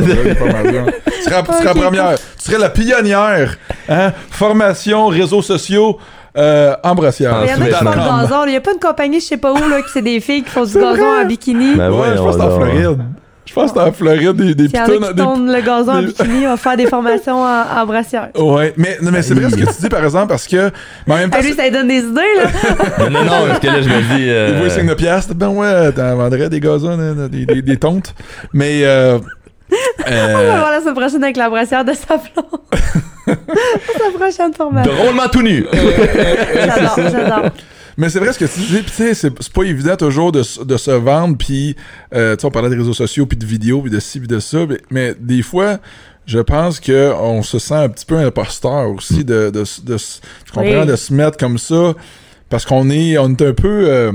[1.23, 2.15] serais, tu serais première.
[2.19, 3.57] Tu serais la pionnière.
[3.89, 4.13] Hein?
[4.31, 5.99] Formation, réseaux sociaux,
[6.37, 7.33] euh, en brassière.
[7.35, 8.45] Ah, Il y en a qui font le gazon.
[8.47, 10.43] Il n'y a pas une compagnie, je sais pas où, là, que c'est des filles
[10.43, 11.77] qui font du gazon en bikini.
[11.77, 12.61] Ben Ouais, je voyons pense que c'est en.
[12.61, 12.99] Floride.
[13.55, 14.85] Je pense que c'est en Floride, des, des pitons.
[14.87, 18.29] qui des- le gazon en bikini, on va faire des formations en, en brassière.
[18.39, 20.71] Ouais, mais, non, mais c'est vrai ce que tu dis, par exemple, parce que.
[21.07, 23.09] Mais en même temps, Ah, lui, ça lui donne des idées, là.
[23.11, 24.25] Non, non, parce que là, je me dis.
[24.31, 25.35] euh, Des fois, 5 de piastres.
[25.35, 28.15] Ben ouais, t'en vendrais des gazons, hein, des, des, des tontes.
[28.55, 28.81] Mais.
[28.85, 29.19] Euh,
[30.07, 32.49] On va euh, voir la semaine prochaine avec la brassière de Sablon.
[33.27, 34.93] sa prochaine formation.
[34.95, 35.67] Drôlement tout nu.
[35.73, 37.51] J'adore, j'adore.
[37.97, 38.83] Mais c'est vrai ce que tu dis.
[38.85, 41.37] Tu sais, c'est pas évident toujours de, de se vendre.
[41.37, 41.77] Puis,
[42.15, 44.29] euh, tu sais, on parlait des réseaux sociaux, puis de vidéos, puis de ci, puis
[44.29, 44.67] de ça.
[44.67, 45.79] Mais, mais des fois.
[46.25, 49.97] Je pense que on se sent un petit peu imposteur aussi de, de, de
[50.57, 50.87] Oui.
[50.87, 51.95] de se mettre comme ça
[52.49, 54.13] parce qu'on est on est un peu euh,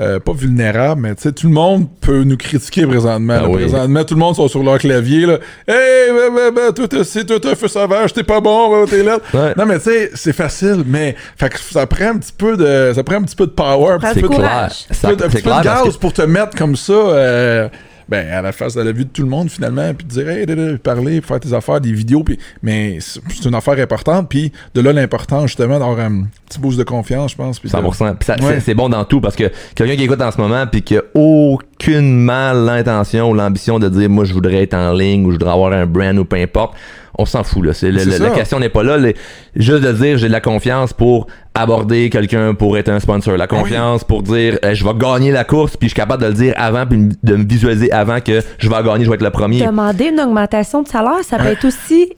[0.00, 3.34] euh, pas vulnérable, mais tu sais, tout le monde peut nous critiquer présentement.
[3.36, 3.48] Ah là.
[3.48, 3.62] oui.
[3.62, 5.38] Présentement, tout le monde sont sur leur clavier, là.
[5.68, 8.70] Hey, bah, bah, bah, toi, t'es si, toi, t'es un feu sauvage, t'es pas bon,
[8.70, 9.18] bah, t'es là.
[9.34, 9.52] Ouais.
[9.56, 12.92] Non, mais tu sais, c'est facile, mais, fait que ça prend un petit peu de,
[12.94, 14.86] ça prend un petit peu de power, un petit peu de, courage.
[14.86, 14.98] clair.
[14.98, 17.68] Ça- un petit peu de- C'est gaz que- pour te mettre comme ça, euh,
[18.10, 20.46] ben, à la face de la vue de tout le monde, finalement, puis dire, hey,
[20.82, 24.92] parler, faire tes affaires, des vidéos, puis, mais c'est une affaire importante, puis de là,
[24.92, 27.58] l'importance, justement, d'avoir un petit boost de confiance, je pense.
[27.60, 28.14] puis de- 100%.
[28.16, 28.54] Puis ça- Ouais.
[28.54, 30.96] c'est- c'est bon dans tout parce que quelqu'un qui écoute en ce moment puis qui
[30.96, 35.34] a aucunement l'intention ou l'ambition de dire moi je voudrais être en ligne ou je
[35.36, 36.74] voudrais avoir un brand ou peu importe,
[37.18, 37.72] on s'en fout là.
[37.72, 38.96] C'est le- C'est le- la question n'est pas là.
[38.96, 39.14] Les-
[39.56, 43.36] juste de dire j'ai de la confiance pour aborder quelqu'un pour être un sponsor.
[43.36, 46.28] La confiance pour dire eh, je vais gagner la course puis je suis capable de
[46.28, 49.22] le dire avant puis de me visualiser avant que je vais gagner, je vais être
[49.22, 49.60] le premier.
[49.66, 51.52] Demander une augmentation de salaire, ça peut Ouais.
[51.52, 52.12] être aussi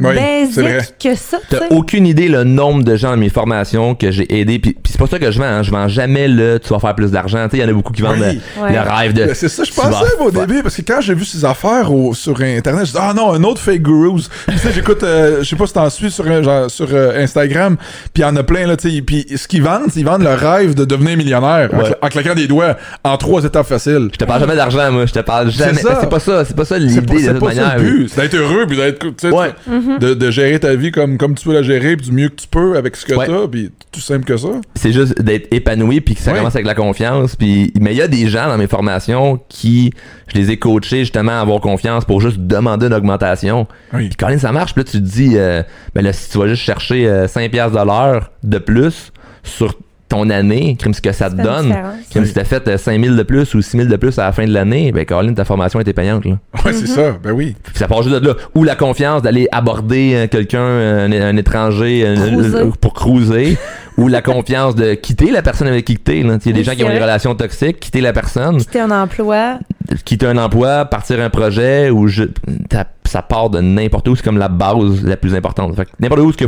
[0.00, 1.38] Oui, basique que ça.
[1.48, 4.58] tu T'as aucune idée le nombre de gens dans mes formations que j'ai aidé.
[4.58, 5.44] Puis, puis c'est pas ça que je vends.
[5.46, 5.62] hein.
[5.62, 7.44] Je vends jamais le tu vas faire plus d'argent.
[7.48, 8.40] Tu sais, il y en a beaucoup qui vendent Oui.
[8.56, 8.72] le, Ouais.
[8.72, 9.24] le rêve de.
[9.24, 11.92] Ben, c'est ça, je pensais vas- au début, parce que quand j'ai vu ces affaires
[11.92, 14.28] au- sur Internet, je dis, ah non, un autre fake gurus.
[14.48, 17.22] Tu sais, j'écoute, euh, je sais pas si t'en suis sur, euh, genre, sur euh,
[17.22, 17.76] Instagram,
[18.12, 20.06] puis il y en a plein, là, tu sais, puis ce qu'ils vendent, c'est ils
[20.06, 21.84] vendent le rêve de devenir millionnaire en Ouais.
[21.90, 24.08] cla- en, claquant des doigts en trois étapes faciles.
[24.12, 25.06] Je te parle jamais d'argent, moi.
[25.06, 25.74] Je te parle jamais.
[25.80, 25.98] ça.
[26.00, 26.44] C'est pas ça.
[26.44, 27.78] C'est pas ça C'est l'idée pas, de c'est toute pas ça manière.
[27.78, 29.50] le but, c'est d'être heureux, puis d'être, tu sais, Ouais.
[29.70, 29.98] Mm-hmm.
[29.98, 32.36] de, de gérer ta vie comme, comme tu peux la gérer, puis du mieux que
[32.36, 33.26] tu peux avec ce que Ouais.
[33.26, 34.48] t'as, puis tout simple que ça.
[34.74, 36.38] C'est juste d'être épanoui puis que ça Ouais.
[36.38, 37.36] commence avec la confiance.
[37.36, 39.92] Puis mais il y a des gens dans mes formations qui
[40.32, 43.66] je les ai coachés justement à avoir confiance pour juste demander une augmentation.
[43.92, 44.08] Oui.
[44.08, 45.62] Puis quand ça marche, puis là tu te dis euh,
[45.94, 49.12] ben là si tu vas juste chercher euh, 5 piastres de l'heure de plus
[49.42, 49.74] sur
[50.08, 51.74] ton année, crime ce que ça te donne.
[52.14, 52.26] Oui.
[52.26, 54.52] si t'as fait euh, 5000 de plus ou 6000 de plus à la fin de
[54.52, 56.24] l'année, ben Caroline, ta formation était payante.
[56.24, 56.38] Là.
[56.64, 57.56] Ouais, c'est ça, ben oui.
[57.62, 58.34] Puis ça part juste de là.
[58.54, 62.56] Ou la confiance d'aller aborder euh, quelqu'un, un, un étranger euh, Cruiser.
[62.56, 63.56] euh, pour cruiser.
[63.96, 66.18] ou la confiance de quitter la personne avec qui t'es.
[66.20, 68.80] Il y a des Oui, gens qui ont des relations toxiques, quitter la personne, Quitter
[68.80, 69.58] un emploi.
[70.04, 72.24] quitter un emploi, partir un projet, ou je,
[72.68, 74.16] t'as- ça part de n'importe où.
[74.16, 75.74] C'est comme la base la plus importante.
[75.76, 76.44] Fait que n'importe où ce que,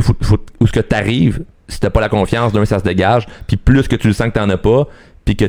[0.59, 3.25] où ce que t'arrives, si t'as pas la confiance, d'un, ça se dégage.
[3.47, 4.87] Puis plus que tu le sens que t'en as pas,
[5.25, 5.45] puis que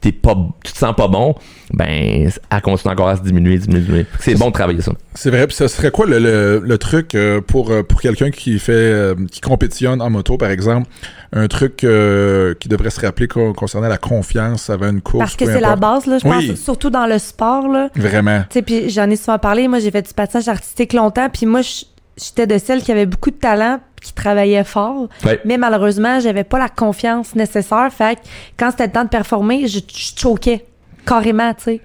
[0.00, 1.34] t'es pas, tu te sens pas bon,
[1.74, 4.92] ben, elle continue encore à se diminuer, diminuer, C'est bon de travailler ça.
[5.14, 8.30] C'est vrai, puis ça serait quoi le, le, le truc euh, pour, euh, pour quelqu'un
[8.30, 10.88] qui fait euh, qui compétitionne en moto, par exemple,
[11.34, 15.18] un truc euh, qui devrait se rappeler co- concernant la confiance avant une course.
[15.18, 16.48] Parce que c'est la base, là, je Oui.
[16.48, 17.68] pense, surtout dans le sport.
[17.68, 17.90] Là.
[17.94, 18.40] Vraiment.
[18.48, 19.68] Tu sais, puis j'en ai souvent parlé.
[19.68, 21.84] Moi, j'ai fait du patinage artistique longtemps, puis moi, je-
[22.22, 25.08] j'étais de celles qui avaient beaucoup de talent, qui travaillaient fort.
[25.24, 25.40] Ouais.
[25.44, 27.88] Mais malheureusement, j'avais pas la confiance nécessaire.
[27.92, 28.20] Fait que
[28.58, 30.64] quand c'était le temps de performer, je, je choquais
[31.06, 31.80] carrément, tu sais.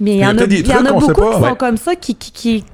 [0.00, 2.14] Mais il y, a en a, y en a beaucoup qui sont comme ça, qui,
[2.16, 2.64] qui, qui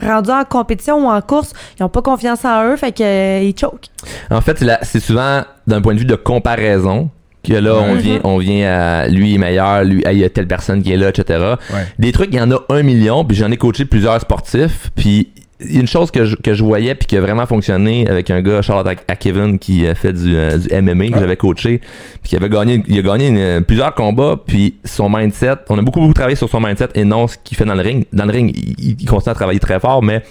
[0.00, 3.52] rendus en compétition ou en course, ils ont pas confiance en eux, fait que euh,
[3.58, 3.88] choquent.
[4.30, 7.10] En fait, c'est souvent d'un point de vue de comparaison
[7.42, 7.98] que là, on Ouais.
[8.00, 10.96] vient, on vient à lui est meilleur, lui, il y a telle personne qui est
[10.96, 11.54] là, etc.
[11.72, 11.86] Ouais.
[11.98, 15.28] Des trucs, il y en a un million, puis j'en ai coaché plusieurs sportifs, puis
[15.68, 18.62] une chose que je, que je voyais puis qui a vraiment fonctionné avec un gars,
[18.62, 21.20] Charlotte à, à Kevin, qui a fait du, euh, du MMA, que Ah.
[21.20, 21.80] j'avais coaché,
[22.22, 25.82] puis qui avait gagné, il a gagné une- plusieurs combats, puis son mindset, on a
[25.82, 28.06] beaucoup, beaucoup travaillé sur son mindset et non ce qu'il fait dans le ring.
[28.12, 30.22] Dans le ring, il, il continue à travailler très fort, mais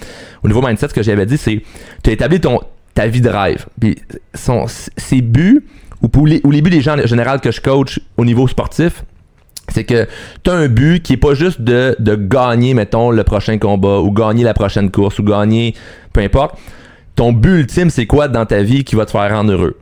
[0.44, 1.62] au niveau mindset, ce que j'avais dit, c'est
[2.04, 2.60] tu as établi ton,
[2.96, 3.66] ta vie de rêve.
[3.80, 3.98] Puis
[4.34, 5.64] son, ses buts,
[6.02, 8.48] ou, pour les, ou les buts des gens en général que je coach au niveau
[8.48, 9.04] sportif,
[9.74, 10.08] c'est que
[10.44, 14.00] tu as un but qui est pas juste de, de gagner, mettons, le prochain combat,
[14.00, 15.74] ou gagner la prochaine course, ou gagner,
[16.14, 16.58] peu importe.
[17.16, 19.78] Ton but ultime, c'est quoi dans ta vie qui va te faire rendre heureux?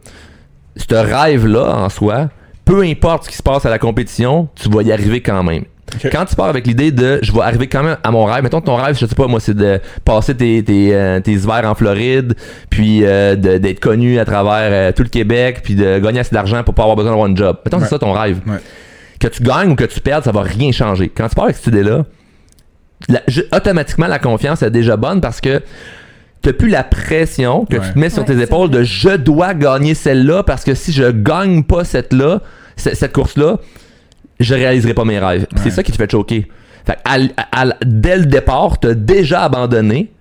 [0.75, 2.29] Ce rêve-là, en soi,
[2.65, 5.63] peu importe ce qui se passe à la compétition, tu vas y arriver quand même.
[6.11, 8.59] Quand tu pars avec l'idée de je vais arriver quand même à mon rêve, mettons
[8.59, 11.75] ton rêve, je sais pas, moi, c'est de passer tes, tes, euh, tes hivers en
[11.75, 12.35] Floride,
[12.69, 16.61] puis euh, d'être connu à travers euh, tout le Québec, puis de gagner assez d'argent
[16.63, 17.57] pour pas avoir besoin d'avoir un job.
[17.63, 17.83] Mettons, Ouais.
[17.83, 18.41] c'est ça ton rêve.
[18.45, 18.57] Ouais.
[19.19, 21.09] Que tu gagnes ou que tu perdes, ça va rien changer.
[21.09, 22.05] Quand tu pars avec cette idée-là,
[23.09, 25.61] la- je- automatiquement, la confiance est déjà bonne parce que
[26.41, 27.85] t'as plus la pression que Ouais.
[27.87, 30.91] tu te mets sur Ouais, tes épaules de je dois gagner celle-là parce que si
[30.91, 32.41] je gagne pas cette-là,
[32.75, 33.57] ce- cette course-là,
[34.39, 35.47] je réaliserai pas mes rêves.
[35.63, 36.47] C'est ça qui te fait choquer.
[36.85, 40.11] Fait à- dès le départ, t'as déjà abandonné.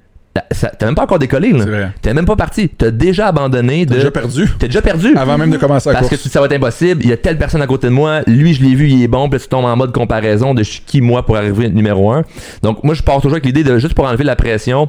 [0.78, 1.64] T'as même pas encore décollé, là.
[2.02, 2.68] T'es même pas parti.
[2.68, 3.90] T'as déjà abandonné de.
[3.90, 5.16] T'as déjà perdu T'es déjà perdu.
[5.16, 7.02] avant même de commencer la Parce que tu- ça va être impossible.
[7.04, 8.20] Il y a telle personne à côté de moi.
[8.26, 9.28] Lui, je l'ai vu, il est bon.
[9.28, 12.22] Puis tu tombes en mode comparaison de je suis qui moi pour arriver numéro un.
[12.62, 14.88] Donc, moi, je pars toujours avec l'idée de juste pour enlever la pression,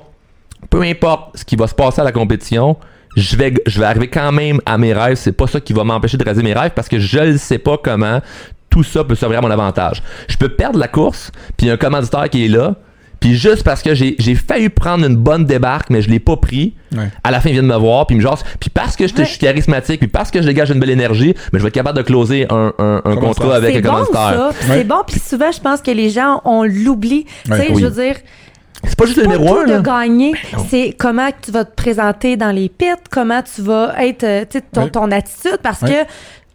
[0.70, 2.78] peu importe ce qui va se passer à la compétition,
[3.16, 5.16] je vais, je vais arriver quand même à mes rêves.
[5.18, 7.58] C'est pas ça qui va m'empêcher de réaliser mes rêves parce que je ne sais
[7.58, 8.22] pas comment
[8.70, 10.04] tout ça peut servir à mon avantage.
[10.28, 12.76] Je peux perdre la course, puis un commanditaire qui est là,
[13.20, 16.38] Puis juste parce que j'ai j'ai failli prendre une bonne débarque, mais je l'ai pas
[16.38, 16.76] pris.
[16.95, 17.09] Ouais.
[17.24, 18.43] À la fin, ils viennent me voir, puis ils me jasent.
[18.59, 19.26] Puis parce que je te- Ouais.
[19.26, 21.74] je suis charismatique, puis parce que je dégage une belle énergie, mais je vais être
[21.74, 24.47] capable de closer un, un, un contrat avec C'est un bon commanditaire.
[24.49, 24.53] Ouais.
[24.68, 27.26] c'est bon, puis souvent je pense que les gens on l'oublie.
[27.45, 27.82] Tu sais, Oui.
[27.82, 28.15] je veux dire,
[28.84, 29.80] C'est pas juste le pas numéro tout un, de là.
[29.82, 30.34] gagner,
[30.70, 34.59] c'est comment tu vas te présenter dans les pits, comment tu vas être, euh, tu
[34.59, 34.89] sais, ton, Ouais.
[34.91, 35.89] ton attitude, parce Ouais.
[36.05, 36.11] que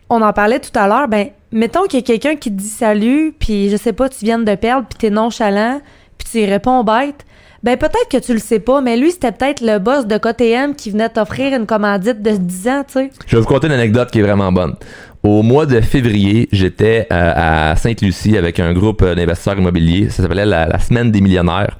[0.08, 2.68] on en parlait tout à l'heure, ben mettons qu'il y a quelqu'un qui te dit
[2.68, 5.80] salut, puis je sais pas, tu viens de perdre, puis t'es nonchalant,
[6.22, 7.24] puis tu y réponds bête.
[7.62, 10.74] Ben peut-être que tu le sais pas, mais lui c'était peut-être le boss de KTM
[10.74, 13.10] qui venait t'offrir une commandite de 10 ans, tu sais.
[13.26, 14.74] Je vais vous conter une anecdote qui est vraiment bonne.
[15.22, 20.10] Au mois de février, j'étais euh, à Sainte-Lucie avec un groupe euh, d'investisseurs immobiliers.
[20.10, 21.78] Ça s'appelait la, la Semaine des millionnaires.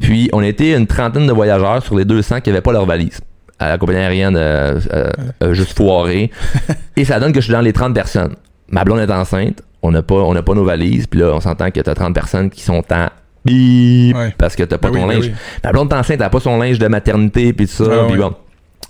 [0.00, 3.20] Puis, on était une trentaine de voyageurs sur les 200 qui n'avaient pas leur valise.
[3.58, 5.10] À la compagnie aérienne, euh, euh,
[5.42, 6.30] euh, juste foirée.
[6.96, 8.34] Et ça donne que je suis dans les 30 personnes.
[8.68, 9.62] Ma blonde est enceinte.
[9.82, 11.06] On n'a pas, on n'a pas nos valises.
[11.06, 13.08] Puis là, on s'entend que tu as 30 personnes qui sont en
[13.44, 14.34] bip Ouais.
[14.38, 15.26] parce que t'as pas Ben ton oui, ben linge.
[15.28, 15.32] oui.
[15.64, 17.90] Ma blonde enceinte, a pas son linge de maternité puis tout ça.
[17.90, 18.18] Ah puis ouais.
[18.18, 18.34] bon.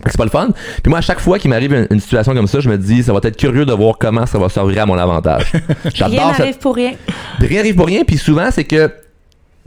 [0.06, 0.48] C'est pas le fun.
[0.82, 3.02] Puis moi, à chaque fois qu'il m'arrive une, une situation comme ça, je me dis,
[3.02, 5.52] ça va être curieux de voir comment ça va servir à mon avantage.
[5.84, 6.38] Rien cette...
[6.38, 6.92] n'arrive pour rien.
[7.38, 8.02] Rien arrive pour rien.
[8.06, 8.90] Puis souvent, c'est que,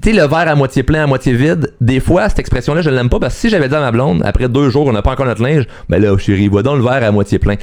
[0.01, 2.89] tu sais, le verre à moitié plein, à moitié vide, des fois, cette expression-là, je
[2.89, 5.01] l'aime pas parce que si j'avais dit à ma blonde, après deux jours, on n'a
[5.01, 7.55] pas encore notre linge, ben là, chérie, vois donc le verre à moitié plein.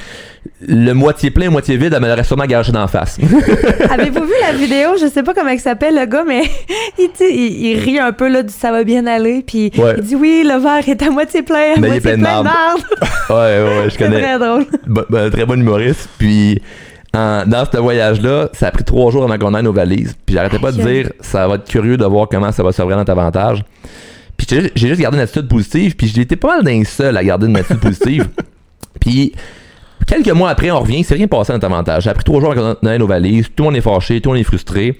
[0.67, 3.19] Le moitié plein, moitié vide, elle me l'aurait sûrement gagé d'en face.
[3.91, 4.91] Avez-vous vu la vidéo?
[4.99, 6.41] Je sais pas comment il s'appelle le gars, mais
[7.19, 9.95] il, rit un peu là, du ça va bien aller, puis Ouais.
[9.97, 12.17] il dit oui, le verre est à moitié plein, à Mais il est moitié plein
[12.17, 12.81] de marde.
[13.29, 14.21] ouais, ouais, ouais, je connais.
[14.21, 14.65] très drôle.
[14.87, 16.09] Bon- bon, très bon humoriste.
[16.17, 16.59] Puis
[17.13, 20.15] en- dans ce voyage-là, ça a pris trois jours avant qu'on aille nos valises.
[20.25, 22.95] Puis j'arrêtais pas de dire, ça va être curieux de voir comment ça va servir
[22.95, 23.63] à notre avantage.
[24.37, 25.95] Puis j'ai juste gardé une attitude positive.
[25.95, 28.29] Puis j'ai été pas mal d'un seul à garder une attitude positive.
[28.99, 29.33] Puis
[30.07, 32.03] quelques mois après, on revient, c'est rien passé à notre avantage.
[32.05, 33.47] Ça a pris trois jours avant qu'on aille nos valises.
[33.55, 34.99] Tout le monde est fâché, tout le monde est frustré.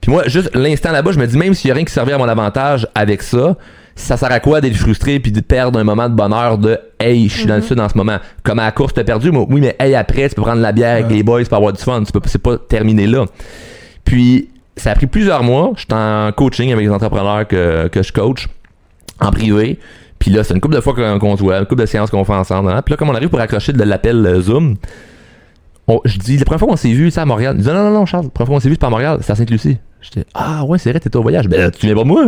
[0.00, 2.12] Puis moi, juste l'instant là-bas, je me dis, même s'il y a rien qui servait
[2.12, 3.56] à mon avantage avec ça,
[3.96, 7.28] ça sert à quoi d'être frustré puis de perdre un moment de bonheur de hey,
[7.28, 8.18] je suis dans le sud en ce moment?
[8.42, 10.72] Comme à la course, t'as perdu, mais oui, mais hey, après, tu peux prendre la
[10.72, 12.02] bière avec les boys pour avoir du fun.
[12.04, 13.24] Tu peux, c'est pas terminé là.
[14.04, 15.72] Puis, ça a pris plusieurs mois.
[15.76, 18.48] J'étais en coaching avec les entrepreneurs que, que je coach
[19.20, 19.78] en privé.
[20.18, 22.24] Puis là, c'est une couple de fois qu'on se voit, une couple de séances qu'on
[22.24, 22.70] fait ensemble.
[22.70, 22.82] hein.
[22.82, 24.76] Puis là, comme on arrive pour accrocher de l'appel euh, Zoom,
[25.86, 27.54] on- je dis, la première fois qu'on s'est vu, c'est à Montréal.
[27.58, 28.90] Il dit, non, non, non, Charles, la première fois qu'on s'est vu, c'est pas à
[28.90, 29.76] Montréal, c'est à Sainte-Lucie.
[30.00, 31.46] J'étais, ah ouais, c'est vrai, t'étais au voyage.
[31.48, 32.26] Ben, tu viens pas moi.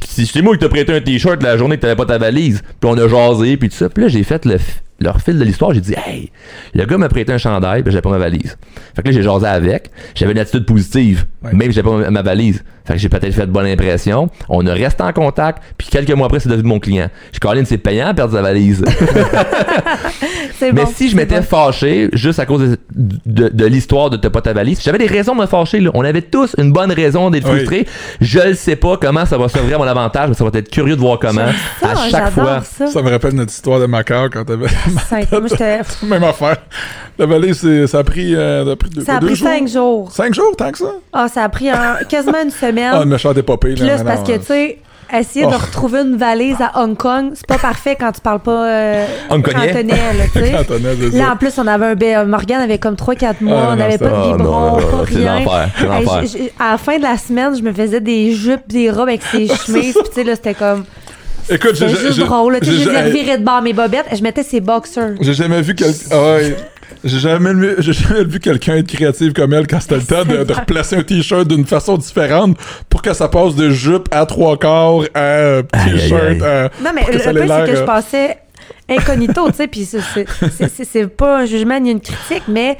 [0.00, 2.62] C'est moi qui t'ai prêté un t-shirt la journée que t'avais pas ta valise.
[2.80, 3.88] Puis on a jasé, puis tout ça.
[3.88, 4.58] Puis là, j'ai fait le,
[5.00, 5.72] leur fil de l'histoire.
[5.74, 6.30] J'ai dit, hey,
[6.74, 8.56] le gars m'a prêté un chandail, puis j'avais pas ma valise.
[8.94, 9.90] Fait que là, j'ai jasé avec.
[10.14, 11.52] J'avais une attitude positive, Ouais.
[11.52, 12.62] même si j'avais pas ma valise.
[12.84, 14.28] Fait que j'ai peut-être fait de bonne impression.
[14.48, 17.08] On a resté en contact, puis quelques mois après, c'est devenu mon client.
[17.32, 18.84] Je Colin, c'est payant à perdre sa valise.
[20.58, 21.46] C'est Mais bon, si je m'étais bon.
[21.46, 22.78] fâché juste à cause de,
[23.26, 25.80] de- de l'histoire de t'as pas ta valise, j'avais des raisons de me fâcher.
[25.80, 25.90] Là.
[25.94, 27.56] On avait tous une bonne raison d'être Oui.
[27.56, 27.86] frustrés.
[28.20, 30.70] Je ne sais pas comment ça va servir à mon avantage, mais ça va être
[30.70, 31.46] curieux de voir comment.
[31.80, 32.60] Ça, à chaque fois.
[32.62, 32.86] ça.
[32.86, 34.66] Ça me rappelle notre histoire de Macao quand t'avais.
[36.02, 36.56] Même affaire.
[37.18, 39.48] La valise, ça a pris, euh, ça a pris deux, Ça a deux pris jours?
[39.48, 40.12] cinq jours.
[40.12, 40.92] Cinq jours, tant que ça?
[41.12, 42.71] Ah, ça a pris un- quasiment une semaine.
[42.80, 43.74] Ah, une méchante épopée.
[43.74, 44.78] Puis là, c'est mais parce que, tu sais,
[45.14, 45.58] essayer de Oh.
[45.58, 49.84] retrouver une valise à Hong Kong, c'est pas parfait quand tu parles pas euh, cantonais,
[49.84, 50.58] là,
[51.12, 53.98] Là, en plus, on avait un bé- Morgane avait comme 3-4 mois, Ah, on n'avait
[53.98, 55.36] pas de Ah, non, biberon, non, pas rien.
[55.38, 55.44] Hey,
[56.04, 56.22] l'enfer.
[56.26, 59.08] j- j- à la fin de la semaine, je me faisais des jupes, des robes
[59.08, 60.84] avec ses chemises, puis tu sais, là, c'était comme.
[61.50, 62.54] Écoute, j'ai juste drôle.
[62.54, 62.60] là.
[62.60, 65.14] Tu sais, Je les de bord, mes bobettes, et je mettais ses boxers.
[65.20, 65.98] J'ai jamais vu quelqu'un.
[66.12, 66.56] Ah ouais.
[67.04, 70.24] J'ai jamais, vu- j'ai jamais vu quelqu'un être créatif comme elle quand c'était le temps
[70.24, 72.56] de, de replacer un t-shirt d'une façon différente
[72.88, 76.42] pour que ça passe de jupe à trois quarts à t-shirt.
[76.42, 78.38] à- Non, mais le ait peu, c'est que je euh, passais
[78.88, 80.26] incognito, tu sais, puis c'est-
[81.06, 82.76] pas un jugement ni une critique, mais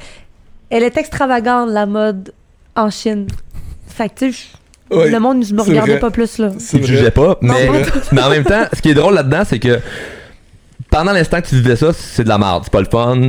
[0.69, 2.33] elle est extravagante, la mode
[2.75, 3.27] en Chine.
[3.87, 4.35] Fait que, tu
[4.91, 5.99] Ouais, le monde ne me regardait vrai.
[5.99, 6.49] pas plus, là.
[6.59, 6.85] Je vrai.
[6.87, 9.57] jugeais pas, Non, mais, pas mais en même temps, ce qui est drôle là-dedans, c'est
[9.59, 9.79] que
[10.93, 13.19] pendant l'instant que tu vivais ça, c'est de la merde, c'est pas le fun,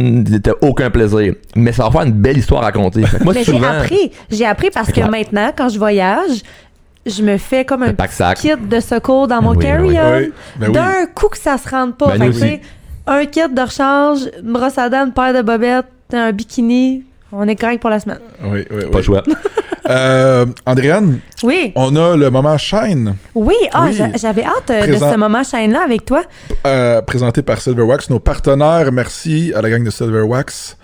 [0.43, 1.35] t'as aucun plaisir.
[1.57, 3.01] Mais ça va faire une belle histoire à raconter.
[3.23, 4.13] Moi, mais j'ai appris.
[4.31, 6.43] J'ai appris parce que maintenant, quand je voyage,
[7.07, 7.95] je me fais comme un
[8.35, 10.17] kit de secours dans mon Oui, carry-on.
[10.19, 10.33] oui.
[10.59, 10.73] Ben oui.
[10.73, 12.17] D'un coup que ça se rende pas.
[12.19, 12.61] Ben, Fait
[13.07, 17.05] un kit de rechange, une brosse à dents, une paire de bobettes, un bikini.
[17.33, 18.21] On est correct pour la semaine.
[18.45, 19.05] Oui, oui, pas oui.
[19.05, 19.23] choix.
[19.89, 23.55] Euh, Andréane, Oui, on a le moment Shine, oui.
[23.73, 23.93] Ah, Oui.
[23.95, 26.23] j'a- j'avais hâte euh, Présent- de ce moment chaîne-là avec toi.
[26.67, 28.91] euh, présenté par Silverwax, nos partenaires.
[28.93, 30.77] Merci à la gang de Silverwax.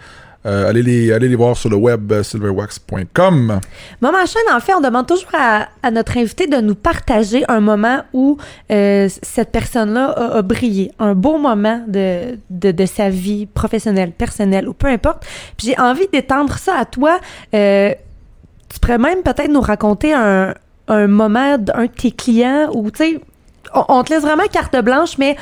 [0.46, 3.61] Euh, allez, les, allez les voir sur le web euh, silverwax.com.
[4.01, 7.61] Moment chaîne, en fait, on demande toujours à, à notre invité de nous partager un
[7.61, 8.38] moment où
[8.70, 14.12] euh, cette personne-là a, a brillé, un beau moment de, de, de sa vie professionnelle,
[14.12, 15.24] personnelle ou peu importe.
[15.59, 17.18] Puis j'ai envie d'étendre ça à toi.
[17.55, 17.92] Euh,
[18.72, 20.54] tu pourrais même peut-être nous raconter un,
[20.88, 23.20] un moment d'un de tes clients où, tu sais,
[23.74, 25.36] on, on te laisse vraiment carte blanche, mais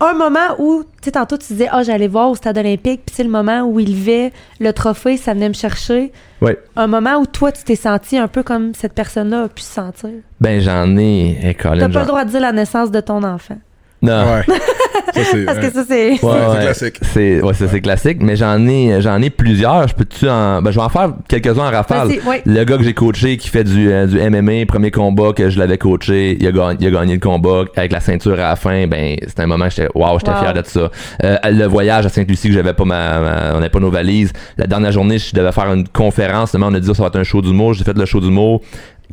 [0.00, 3.14] un moment où, tu sais, tantôt tu disais, ah, j'allais voir au stade olympique, puis
[3.16, 6.12] c'est le moment où il levait le trophée, ça venait me chercher.
[6.40, 6.56] Ouais.
[6.76, 9.72] Un moment où toi, tu t'es senti un peu comme cette personne-là a pu se
[9.72, 10.10] sentir?
[10.40, 11.36] Ben, j'en ai.
[11.42, 13.58] eh, Colin, T'as pas le droit de dire la naissance de ton enfant.
[14.02, 14.24] Non.
[14.32, 14.42] Ouais.
[15.14, 15.44] ça, c'est.
[15.44, 16.10] Parce que ça, c'est.
[16.10, 16.60] Ouais, c'est ouais.
[16.62, 17.00] classique.
[17.02, 19.88] C'est ouais, ça, c'est classique, mais j'en ai j'en ai plusieurs.
[19.88, 22.08] Je peux tu en ben je vais en faire quelques-uns en rafale.
[22.08, 22.42] Vas-y.
[22.46, 25.58] Le gars que j'ai coaché qui fait du, euh, du MMA, premier combat que je
[25.58, 28.56] l'avais coaché, il a, gagné, il a gagné le combat avec la ceinture à la
[28.56, 28.86] fin.
[28.86, 30.38] Ben c'était un moment que j'étais waouh, j'étais Wow.
[30.38, 30.90] fier de ça.
[31.24, 34.32] Euh, le voyage à Sainte-Lucie que j'avais pas ma, ma- on n'avait pas nos valises.
[34.56, 36.52] La dernière journée, je devais faire une conférence.
[36.52, 37.74] Seulement, on a dit ça va être un show d'humour.
[37.74, 38.60] J'ai fait le show d'humour.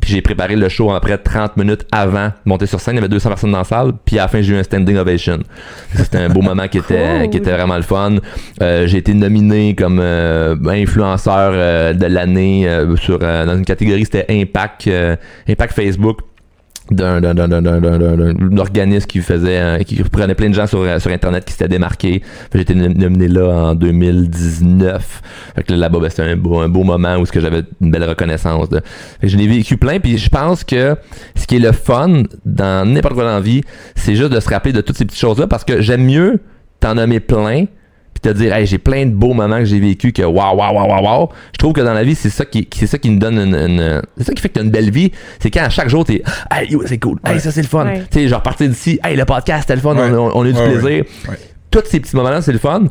[0.00, 2.94] Puis j'ai préparé le show après 30 minutes avant de monter sur scène.
[2.94, 3.92] Il y avait 200 personnes dans la salle.
[4.04, 5.38] Puis à la fin, j'ai eu un standing ovation.
[5.94, 7.30] C'était un beau moment qui était, Cool.
[7.30, 8.16] qui était vraiment le fun.
[8.62, 13.64] Euh, j'ai été nominé comme euh, influenceur euh, de l'année euh, sur euh, dans une
[13.64, 15.16] catégorie c'était Impact euh,
[15.48, 16.18] Impact Facebook
[16.90, 21.52] d'un organisme qui faisait euh, qui prenait plein de gens sur, euh, sur internet qui
[21.52, 22.22] s'étaient démarqués
[22.74, 25.22] nom- nominé là en 2019
[25.56, 27.62] fait que là, là-bas ben, c'était un beau, un beau moment où ce que j'avais
[27.80, 28.80] une belle reconnaissance de.
[29.22, 30.96] Je l'ai vécu plein puis je pense que
[31.34, 33.62] ce qui est le fun dans n'importe quoi dans la vie
[33.94, 36.40] c'est juste de se rappeler de toutes ces petites choses là parce que j'aime mieux
[36.80, 37.64] t'en nommer plein
[38.20, 40.74] puis te dire hey, j'ai plein de beaux moments que j'ai vécu que waouh waouh
[40.74, 41.28] waouh waouh waouh.
[41.52, 43.54] Je trouve que dans la vie c'est ça qui c'est ça qui nous donne une,
[43.54, 45.12] une- c'est ça qui fait que t'as une belle vie.
[45.40, 47.18] C'est quand à chaque jour t'es hey yo, c'est cool.
[47.26, 47.84] Hey ça c'est le fun.
[47.84, 48.02] Ouais.
[48.10, 48.98] tu sais genre partir d'ici.
[49.04, 49.94] Hey le podcast c'était le fun.
[49.96, 50.10] Ouais.
[50.16, 51.04] on, on a eu du Ouais, plaisir.
[51.28, 51.36] Ouais.
[51.70, 52.84] tous ces petits moments là c'est le fun.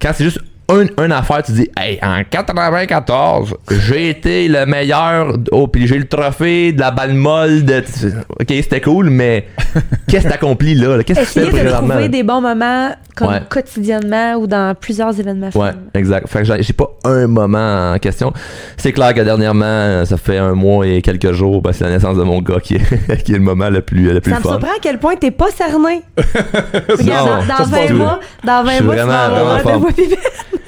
[0.00, 0.40] Quand c'est juste
[0.70, 5.98] un, un affaire, tu dis, hey, en 94, j'ai été le meilleur, oh, puis j'ai
[5.98, 7.82] le trophée de la balle molle de.
[8.40, 9.46] Ok, c'était cool, mais
[10.08, 10.96] qu'est-ce que t'accomplis là?
[10.98, 11.04] là?
[11.04, 11.88] Qu'est-ce que tu fais présentement?
[11.94, 13.42] trouver des bons moments comme Ouais.
[13.50, 15.50] quotidiennement ou dans plusieurs événements.
[15.54, 16.26] Ouais, exact.
[16.28, 18.32] Fait que j'ai pas un moment en question.
[18.78, 22.16] C'est clair que dernièrement, ça fait un mois et quelques jours, ben, c'est la naissance
[22.16, 24.42] de mon gars qui est, qui est le moment le plus, le plus Ça me
[24.42, 24.50] fun.
[24.50, 26.02] surprend à quel point t'es pas cerné.
[26.16, 29.54] Dans, ça dans se 20 passe mois, dans 20 Je suis mois, tu vas avoir
[29.56, 29.80] un.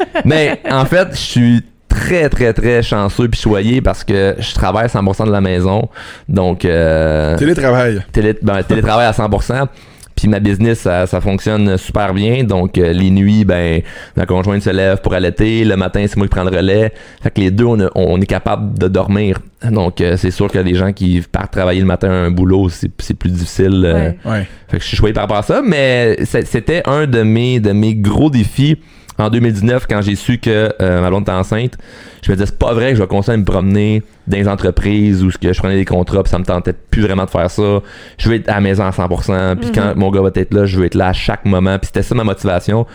[0.24, 4.84] Mais en fait, je suis très, très, très chanceux puis choyé parce que je travaille
[4.84, 5.88] à 100% de la maison.
[6.28, 8.00] Donc, euh, Télétravail.
[8.12, 9.66] télé, ben, télétravail à 100%.
[10.14, 12.44] Puis ma business, ça, ça fonctionne super bien.
[12.44, 13.80] Donc, euh, les nuits, ben,
[14.14, 15.64] ma conjointe se lève pour allaiter.
[15.64, 16.92] Le matin, c'est moi qui prends le relais.
[17.22, 19.38] Fait que les deux, on, a- on est capable de dormir.
[19.68, 22.68] Donc, euh, c'est sûr que les gens qui partent travailler le matin à un boulot,
[22.68, 23.82] c'est c'est plus difficile.
[23.86, 24.30] euh, Ouais.
[24.30, 24.46] Ouais.
[24.68, 27.72] fait que je suis choyé par rapport à ça, mais c'était un de mes, de
[27.72, 28.76] mes gros défis
[29.18, 31.76] en 2019 quand j'ai su que euh, ma blonde était enceinte.
[32.22, 34.48] Je me disais, c'est pas vrai que je vais continuer à me promener dans les
[34.48, 37.50] entreprises où que je prenais des contrats puis ça me tentait plus vraiment de faire
[37.50, 37.80] ça.
[38.18, 39.56] Je veux être à la maison à 100%.
[39.56, 39.74] Puis Mhm.
[39.74, 41.78] quand mon gars va être là, je veux être là à chaque moment.
[41.78, 42.86] Puis c'était ça ma motivation.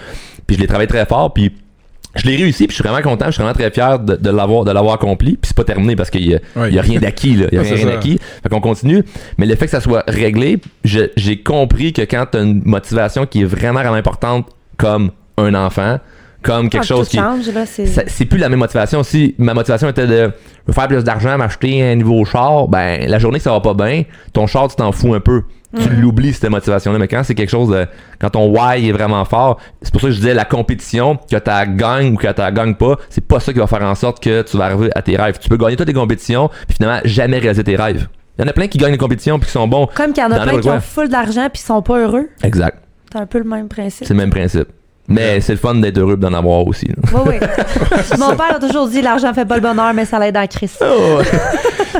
[0.48, 1.34] Puis je l'ai travaillé très fort.
[1.34, 1.52] Puis
[2.16, 4.30] je l'ai réussi, puis je suis vraiment content, je suis vraiment très fier de, de
[4.32, 5.34] l'avoir de l'avoir accompli.
[5.34, 6.40] Puis c'est pas terminé parce qu'il y a,
[6.70, 8.18] y rien d'acquis là, il y a rien d'acquis.
[8.42, 9.04] Fait qu'on continue,
[9.38, 13.42] mais le fait que ça soit réglé, j'ai compris que quand t'as une motivation qui
[13.42, 14.48] est vraiment vraiment importante
[14.78, 16.00] comme un enfant,
[16.44, 18.26] comme quelque Ah, chose qui change, là, c'est...
[18.26, 19.04] plus la même motivation.
[19.04, 20.32] Si ma motivation était de
[20.72, 24.04] faire plus d'argent, m'acheter un nouveau char, ben la journée que ça va pas bien,
[24.34, 25.44] ton char tu t'en fous un peu.
[25.78, 26.00] Tu Mhm.
[26.02, 26.98] l'oublies cette motivation-là.
[26.98, 27.86] Mais quand c'est quelque chose de.
[28.20, 31.36] Quand ton why est vraiment fort, c'est pour ça que je disais la compétition, que
[31.36, 34.24] tu gagnes ou que tu gagnes pas, c'est pas ça qui va faire en sorte
[34.24, 35.38] que tu vas arriver à tes rêves.
[35.40, 38.08] Tu peux gagner toutes tes compétitions, puis finalement jamais réaliser tes rêves.
[38.40, 39.88] Il y en a plein qui gagnent les compétitions puis qui sont bons.
[39.94, 42.30] Comme qu'il y en a plein qui ont full d'argent puis sont pas heureux.
[42.44, 42.78] Exact.
[43.12, 44.08] C'est un peu le même principe.
[44.08, 44.68] C'est le même principe.
[45.10, 46.88] Mais c'est le fun d'être heureux d'en avoir aussi.
[47.14, 47.36] Oui, oui.
[48.20, 50.78] Mon père a toujours dit l'argent fait pas le bonheur, mais ça l'aide en crise.
[50.82, 51.20] Oh.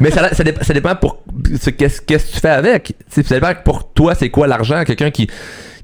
[0.02, 1.20] mais ça, ça, dép- ça dépend pour
[1.60, 2.84] ce- qu'est-ce qu'est-ce que tu fais avec.
[2.88, 4.84] Tu sais, Ça dépend pour toi, c'est quoi l'argent.
[4.84, 5.28] Quelqu'un qui,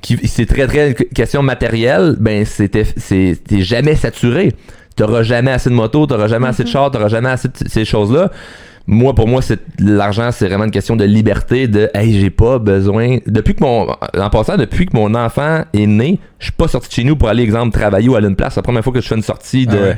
[0.01, 4.53] qui c'est très très une question matérielle, ben c'était c'est t'es jamais saturé.
[4.97, 7.85] T'auras jamais assez de moto, t'auras jamais assez de char, t'auras jamais assez de ces
[7.85, 8.31] choses-là.
[8.85, 12.59] Moi, pour moi, c'est l'argent, c'est vraiment une question de liberté, de hey, j'ai pas
[12.59, 13.17] besoin.
[13.25, 16.89] Depuis que mon en passant, depuis que mon enfant est né, je suis pas sorti
[16.89, 18.55] de chez nous pour aller, exemple, travailler ou aller une place.
[18.55, 19.95] C'est la première fois que je fais une sortie de, Ah.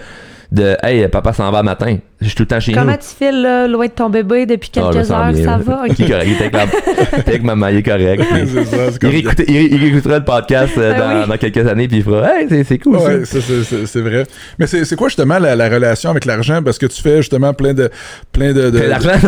[0.52, 1.98] De Hey, papa s'en va matin.
[2.22, 2.78] Je suis tout le temps chez nous.
[2.80, 5.32] Comment tu files là, loin de ton bébé depuis Ah, quelques heures?
[5.34, 5.84] bien, Ça va?
[5.88, 6.00] Il OK.
[6.00, 6.28] est correct.
[6.28, 6.64] Il est avec, la-
[7.14, 8.24] il est avec maman, il est correct.
[8.32, 11.28] c'est ça, c'est Il, il il réécoutera le podcast euh, Ben dans, oui.
[11.30, 14.24] dans quelques années puis il fera Hey, c'est, c'est cool Ouais, c'est- c'est c'est vrai.
[14.58, 16.62] Mais c'est c'est quoi justement la, la relation avec l'argent?
[16.64, 17.90] Parce que tu fais justement plein de.
[18.32, 19.10] Plein de, de- l'argent.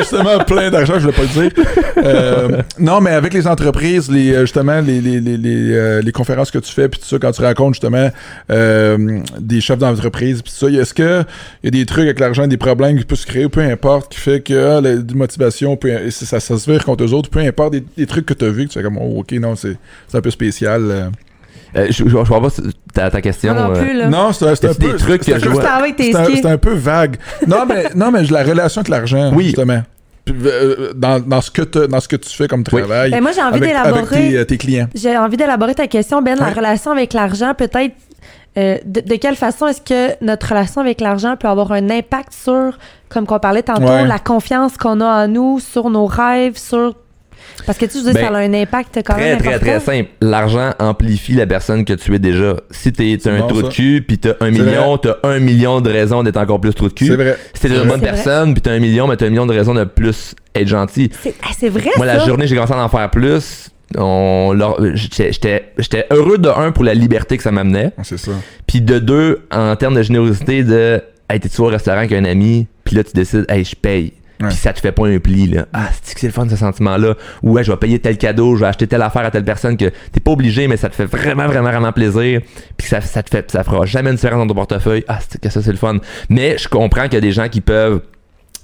[0.00, 1.64] justement plein d'argent, je voulais pas le dire.
[1.96, 5.36] Euh, non, mais avec les entreprises, les, euh, justement, les, les, les,
[5.72, 8.10] euh, les conférences que tu fais, puis tout ça, quand tu racontes justement
[8.48, 11.24] des chefs d'entreprise, puis tout ça, est-ce que
[11.62, 14.12] il y a des trucs avec l'argent, des problèmes qui peuvent se créer, peu importe,
[14.12, 15.78] qui fait que ah, la motivation,
[16.10, 18.72] ça, se vire contre eux autres, peu importe, des, trucs que tu as vus, que
[18.72, 19.76] tu fais comme, oh, ok, non, c'est
[20.12, 21.10] un peu spécial.
[21.76, 22.48] Euh, je, je, je vois pas
[22.92, 23.52] ta, ta question.
[23.54, 24.08] Moi non euh, plus, là.
[24.08, 24.92] Non, c'est un, peu.
[24.92, 25.62] des trucs que un je peu- vois?
[25.98, 27.16] C'est un, vague.
[27.46, 29.46] Non, mais, non, mais la relation avec l'argent, Oui.
[29.46, 29.82] justement.
[30.30, 33.10] Euh, dans, dans, ce que dans ce que tu fais comme travail.
[33.10, 34.16] Ben, moi, j'ai envie avec, avec d'élaborer.
[34.30, 34.86] tes, euh, tes clients.
[34.94, 37.94] J'ai envie d'élaborer ta question, Ben, la relation avec l'argent, peut-être.
[38.56, 42.32] euh, de, de quelle façon est-ce que notre relation avec l'argent peut avoir un impact
[42.32, 42.78] sur,
[43.10, 44.06] comme qu'on parlait tantôt, Ouais.
[44.06, 46.94] la confiance qu'on a en nous, sur nos rêves, sur.
[47.66, 49.38] Parce que tu dis, Ben, ça a un impact quand Très, même.
[49.38, 49.92] très, très important.
[49.92, 50.10] simple.
[50.20, 52.56] L'argent amplifie la personne que tu es déjà.
[52.70, 55.90] Si t'es un bon, trou de cul, puis t'as un million, t'as un million de
[55.90, 57.06] raisons d'être encore plus trou de cul.
[57.06, 57.38] C'est vrai.
[57.54, 57.88] Si t'es une vrai.
[57.88, 60.68] bonne personne, puis t'as un million, mais t'as un million de raisons de plus être
[60.68, 61.10] gentil.
[61.22, 63.70] C'est ah, c'est vrai, Moi, la journée, j'ai commencé à en faire plus.
[64.94, 67.92] J'étais, heureux de un pour la liberté que ça m'amenait.
[68.02, 68.32] C'est ça.
[68.66, 72.66] Puis de deux, en termes de générosité, de hey, t'es-tu au restaurant avec un ami,
[72.84, 74.12] puis là tu décides, hey, je paye.
[74.38, 75.66] Puis ça te fait pas un pli, là.
[75.72, 77.14] Ah, c'est que c'est le fun ce sentiment-là?
[77.42, 79.76] Ou ouais, je vais payer tel cadeau, je vais acheter telle affaire à telle personne
[79.76, 82.40] que t'es pas obligé, mais ça te fait vraiment, vraiment, vraiment plaisir.
[82.76, 85.04] Puis ça, ça te fait, ça fera jamais une différence dans ton portefeuille.
[85.08, 85.98] Ah, c'est que ça, c'est le fun?
[86.28, 88.00] Mais je comprends qu'il y a des gens qui peuvent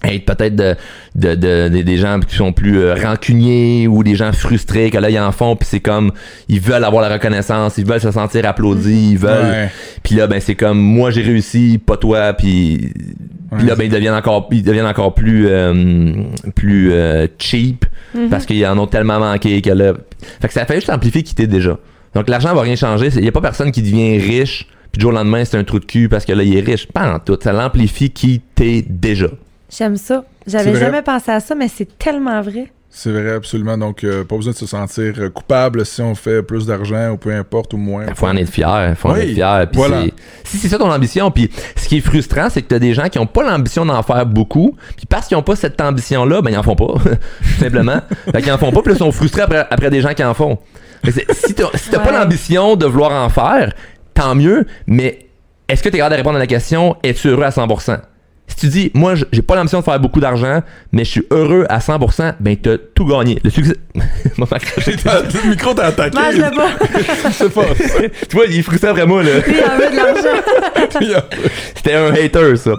[0.05, 0.75] être peut-être de,
[1.15, 4.99] de, de- des- des gens qui sont plus euh, rancuniers ou des gens frustrés que
[4.99, 6.13] là ils en font puis c'est comme
[6.49, 9.71] ils veulent avoir la reconnaissance ils veulent se sentir applaudis ils veulent Ouais.
[10.03, 12.93] puis là ben c'est comme moi j'ai réussi pas toi puis
[13.57, 16.15] puis là ben ils deviennent encore ils deviennent encore plus euh,
[16.55, 18.29] plus euh, cheap Mhm.
[18.29, 19.93] parce qu'ils en ont tellement manqué que là
[20.41, 21.79] fait que ça fait juste amplifier qui t'es déjà.
[22.15, 25.03] Donc l'argent va rien changer il y a pas personne qui devient riche puis du
[25.03, 26.89] jour au lendemain c'est un trou de cul parce que là il est riche.
[26.89, 29.29] Pas en tout ça l'amplifie qui t'es déjà
[29.77, 30.25] J'aime ça.
[30.47, 32.71] J'avais jamais pensé à ça, mais c'est tellement vrai.
[32.93, 33.79] C'est vrai, absolument.
[33.79, 37.17] Donc, euh, pas besoin de se sentir euh, coupable si on fait plus d'argent ou
[37.19, 38.05] peu importe ou moins.
[38.17, 40.03] faut en être fier faut en être fier puis voilà.
[40.03, 40.13] c'est-
[40.45, 43.09] si c'est ça ton ambition puis ce qui est frustrant c'est que t'as des gens
[43.09, 46.43] qui ont pas l'ambition d'en faire beaucoup puis parce qu'ils ont pas cette ambition là
[46.43, 48.01] ben ils en font pas tout simplement
[48.33, 50.35] fait qu'ils en font pas puis ils sont frustrés après, après des gens qui en
[50.35, 50.59] font
[51.05, 53.73] c'est- si t'as si t'as pas l'ambition de vouloir en faire
[54.15, 55.27] tant mieux mais
[55.69, 58.01] est-ce que t'es capable de répondre à la question es-tu heureux à 100% si
[58.61, 60.61] tu dis, moi, j'ai pas l'ambition de faire beaucoup d'argent,
[60.93, 63.39] mais je suis heureux à 100%, ben, t'as tout gagné.
[63.43, 63.77] Le succès.
[63.95, 66.19] Le micro t'a attaqué.
[66.19, 66.69] Mange-le pas.
[67.33, 68.01] C'est pas ça.
[68.29, 69.39] tu vois, il est frustré après moi, là.
[69.47, 71.27] Lui, il en veut de l'argent.
[71.75, 72.73] C'était un hater, ça.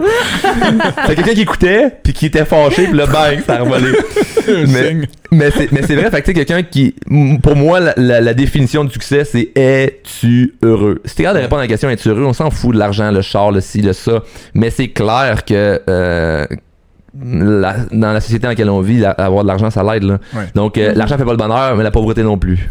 [1.06, 3.90] C'est quelqu'un qui écoutait, puis qui était fâché, puis le bang, ça a revolé.
[4.68, 5.08] Mais-.
[5.32, 6.94] Mais c'est, mais c'est vrai, fait que tu sais, quelqu'un qui.
[7.42, 11.00] Pour moi, la, la- la définition du succès, c'est es-tu heureux?
[11.06, 13.10] Si t'es capable de répondre à la question es-tu heureux, on s'en fout de l'argent,
[13.10, 14.22] le char, le ci, le ça.
[14.54, 15.80] Mais c'est clair que.
[15.88, 16.46] euh,
[17.22, 20.04] la- dans la société dans laquelle on vit, la- avoir de l'argent, ça l'aide.
[20.04, 20.18] Là.
[20.34, 20.44] Ouais.
[20.54, 20.98] Donc, euh, Mhm.
[20.98, 22.70] l'argent fait pas le bonheur, mais la pauvreté non plus.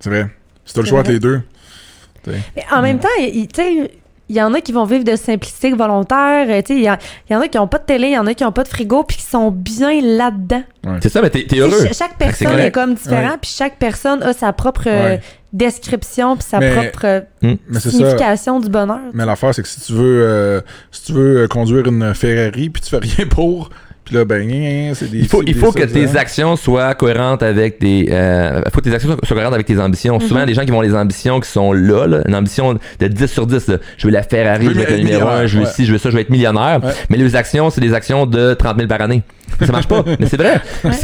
[0.00, 0.26] C'est vrai.
[0.64, 1.40] Si t'as le choix entre les deux.
[2.26, 3.90] Mais en même temps, il- tu sais,
[4.28, 6.46] il y en a qui vont vivre de simplicité volontaire.
[6.48, 6.84] euh, Tu sais, il
[7.30, 8.62] y, en a qui ont pas de télé, il y en a qui ont pas
[8.62, 10.62] de frigo, puis qui sont bien là-dedans.
[11.00, 11.70] C'est ça, mais t'es, heureux.
[11.80, 13.38] ch- chaque personne est, comme différent, Ouais.
[13.40, 15.20] puis chaque personne a sa propre euh, Ouais.
[15.52, 17.20] description, puis sa Mais- propre euh,
[17.72, 17.90] ça.
[17.90, 19.00] signification du bonheur.
[19.12, 20.60] Mais l'affaire, c'est que si tu veux, euh,
[20.90, 23.70] si tu veux euh, conduire une Ferrari puis tu fais rien pour,
[24.04, 25.18] puis là, ben, c'est des.
[25.18, 28.08] Il faut, il des faut que tes actions soient cohérentes avec tes.
[28.10, 30.18] Euh, faut que tes actions soient cohérentes avec tes ambitions.
[30.18, 30.26] Mhm.
[30.28, 33.26] Souvent, les gens qui vont les ambitions qui sont là, là, une ambition de 10
[33.26, 33.68] sur 10.
[33.68, 33.76] là.
[33.96, 35.70] Je veux la Ferrari, Je veux être le numéro 1, millionnaire, je veux ouais.
[35.70, 36.80] ci, je veux ça, je veux être millionnaire.
[36.84, 36.90] Ouais.
[37.08, 39.22] Mais les actions, c'est des actions de 30 000 par année.
[39.60, 40.04] Ça marche pas.
[40.18, 40.60] mais c'est vrai.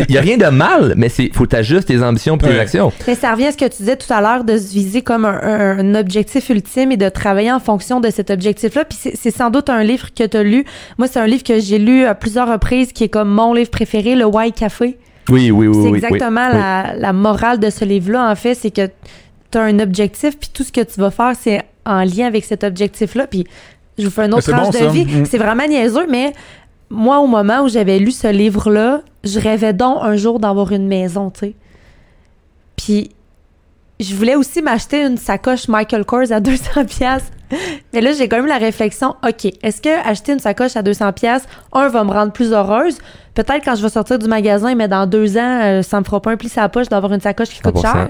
[0.09, 2.59] Il y a rien de mal, mais c'est faut t'ajuster tes ambitions et tes Ouais.
[2.59, 2.91] actions.
[3.07, 5.25] Mais ça revient à ce que tu disais tout à l'heure de se viser comme
[5.25, 8.85] un, un- un objectif ultime et de travailler en fonction de cet objectif-là.
[8.85, 10.65] Puis c'est- c'est sans doute un livre que tu as lu.
[10.99, 13.71] Moi, c'est un livre que j'ai lu à plusieurs reprises qui est comme mon livre
[13.71, 14.99] préféré, Le Why Café.
[15.29, 15.75] Oui, oui, oui.
[15.75, 16.61] c'est oui, exactement oui, oui.
[16.61, 18.55] la, la morale de ce livre-là, en fait.
[18.55, 18.89] C'est que
[19.51, 22.45] tu as un objectif, puis tout ce que tu vas faire, c'est en lien avec
[22.45, 23.27] cet objectif-là.
[23.27, 23.47] Puis
[23.99, 24.89] je vous fais une autre tranche bon, de ça.
[24.89, 25.05] vie.
[25.05, 25.25] Mm.
[25.27, 26.33] C'est vraiment niaiseux, mais
[26.89, 30.87] moi, au moment où j'avais lu ce livre-là, je rêvais donc un jour d'avoir une
[30.87, 31.55] maison, tu sais.
[32.77, 33.11] Puis
[34.01, 37.31] je voulais aussi m'acheter une sacoche Michael Kors à 200 pièces.
[37.93, 41.13] Mais là, j'ai quand même la réflexion, OK, est-ce que acheter une sacoche à 200
[41.13, 42.99] pièces, un, va me rendre plus heureuse?
[43.35, 46.21] Peut-être quand je vais sortir du magasin, mais dans deux ans, euh, ça me fera
[46.21, 47.83] pas un pli sur la poche d'avoir une sacoche qui coûte 100%.
[47.83, 48.09] cher.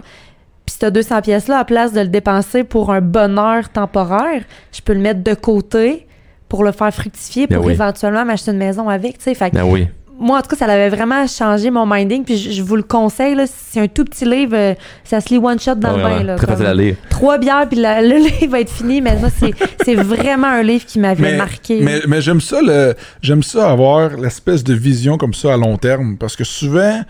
[0.67, 4.93] Puis cette 200 pièces-là, à place de le dépenser pour un bonheur temporaire, je peux
[4.93, 6.07] le mettre de côté
[6.49, 7.73] pour le faire fructifier, Ben pour oui.
[7.73, 9.35] éventuellement m'acheter une maison avec, tu sais.
[9.35, 9.89] Fait Ben oui.
[10.21, 12.25] Moi, en tout cas, ça avait vraiment changé mon minding.
[12.25, 14.53] Puis je, je vous le conseille, là, c'est un tout petit livre.
[14.55, 16.23] euh, ça se lit one shot dans le bain.
[16.23, 16.97] Là, Très comme facile à lire.
[17.09, 19.01] Trois bières, puis la- le livre va être fini.
[19.01, 19.53] Mais moi, c'est,
[19.85, 21.81] c'est vraiment un livre qui m'avait marqué.
[21.83, 25.77] Mais, mais j'aime ça, le, j'aime ça avoir l'espèce de vision comme ça à long
[25.79, 26.17] terme.
[26.19, 27.01] Parce que souvent,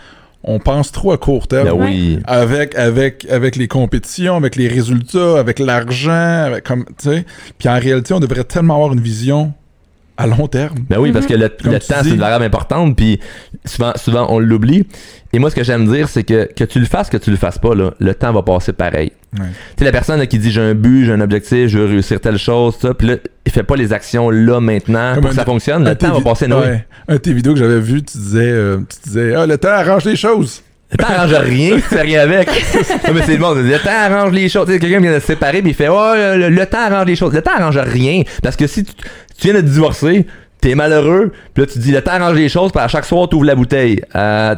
[0.42, 1.68] on pense trop à court terme.
[1.68, 2.18] Ben oui.
[2.26, 7.26] Avec, avec, avec les compétitions, avec les résultats, avec l'argent, avec comme, tu sais.
[7.58, 9.52] Puis en réalité, on devrait tellement avoir une vision
[10.20, 10.76] à long terme.
[10.88, 13.20] Ben oui, parce que le, Comme le temps, c'est une variable importante, puis
[13.64, 14.86] souvent, souvent on l'oublie.
[15.32, 17.36] Et moi, ce que j'aime dire, c'est que que tu le fasses, que tu le
[17.36, 19.12] fasses pas, là, le temps va passer pareil.
[19.38, 19.46] Ouais.
[19.46, 21.86] Tu sais, la personne là, qui dit j'ai un but, j'ai un objectif, je veux
[21.86, 23.16] réussir telle chose, ça, puis là,
[23.46, 26.20] il fait pas les actions là, maintenant, Comme pour que ça fonctionne, le temps va
[26.20, 26.84] passer ouais.
[27.08, 29.68] Un de tes vidéos que j'avais vu, tu disais, euh, tu disais, ah, le temps
[29.68, 30.62] arrange les choses.
[30.92, 32.48] Le temps arrange rien, tu fais rien avec.
[33.06, 33.58] non, mais c'est le monde.
[33.58, 34.66] Le temps arrange les choses.
[34.66, 37.06] Tu sais, quelqu'un vient de se séparer, puis il fait, oh, le, le temps arrange
[37.06, 37.32] les choses.
[37.32, 38.22] Le temps arrange rien.
[38.42, 38.92] Parce que si tu,
[39.41, 40.26] tu viens de te divorcer,
[40.61, 43.28] t'es malheureux, puis là, tu dis, le temps arrange les choses, puis à chaque soir,
[43.28, 44.03] tu ouvres la bouteille.
[44.14, 44.55] Euh,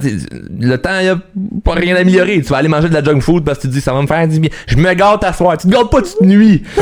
[0.60, 1.18] le temps, il a
[1.64, 2.42] pas rien amélioré.
[2.42, 4.02] Tu vas aller manger de la junk food parce que tu te dis, ça va
[4.02, 4.50] me faire du bien.
[4.66, 5.56] Je me gâte à soir.
[5.56, 6.62] Tu te gâtes pas, tu te nuis.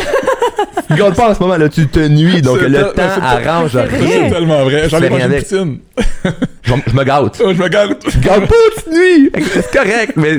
[0.89, 2.41] tu te gâtes pas en ce moment, là, tu te nuis.
[2.41, 4.09] Donc, le temps arrange rien.
[4.25, 4.89] C'est tellement vrai.
[4.89, 5.79] J'en fais ai mangé rien une poutine.
[6.63, 7.39] Je, je me gâte.
[7.41, 7.99] Je me gâte.
[7.99, 9.31] Tu te gâtes pas, tu te nuis.
[9.53, 10.39] C'est correct, mais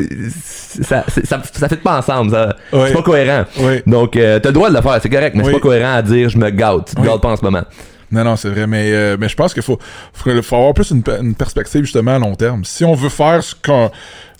[0.84, 2.32] ça, c'est- ça, ça fait pas ensemble.
[2.32, 2.55] Ça.
[2.74, 2.88] Ouais.
[2.88, 3.45] C'est pas cohérent.
[3.59, 3.82] Oui.
[3.86, 5.55] Donc, euh, t'as le droit de le faire, c'est correct, mais c'est Oui.
[5.55, 6.88] pas cohérent à dire je me gâte.
[6.89, 7.07] Tu te Oui.
[7.07, 7.63] gâtes pas en ce moment.
[8.13, 9.80] Non, non, c'est vrai, mais, euh, mais je pense qu'il faut,
[10.13, 12.65] faut, faut avoir plus une, pe- une perspective justement à long terme.
[12.65, 13.89] Si on veut faire ce qu'on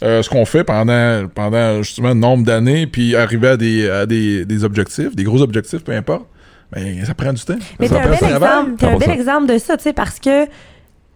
[0.04, 4.06] euh, ce qu'on fait pendant, pendant justement un nombre d'années, puis arriver à des, à
[4.06, 6.26] des, des objectifs, des gros objectifs, peu importe,
[6.74, 7.56] ben, ça prend du temps.
[7.80, 9.14] Mais t'as un bel exemple, t'as un bel 100%.
[9.14, 10.46] exemple de ça, tu sais, parce que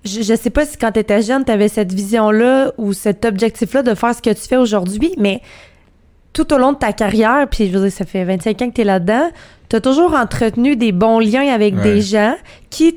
[0.05, 3.93] je, je sais pas si quand t'étais jeune, t'avais cette vision-là ou cet objectif-là de
[3.95, 5.41] faire ce que tu fais aujourd'hui, mais
[6.33, 8.73] tout au long de ta carrière, puis je veux dire, ça fait 25 ans que
[8.75, 9.29] t'es là-dedans,
[9.69, 11.83] t'as toujours entretenu des bons liens avec Ouais.
[11.83, 12.35] des gens
[12.69, 12.94] qui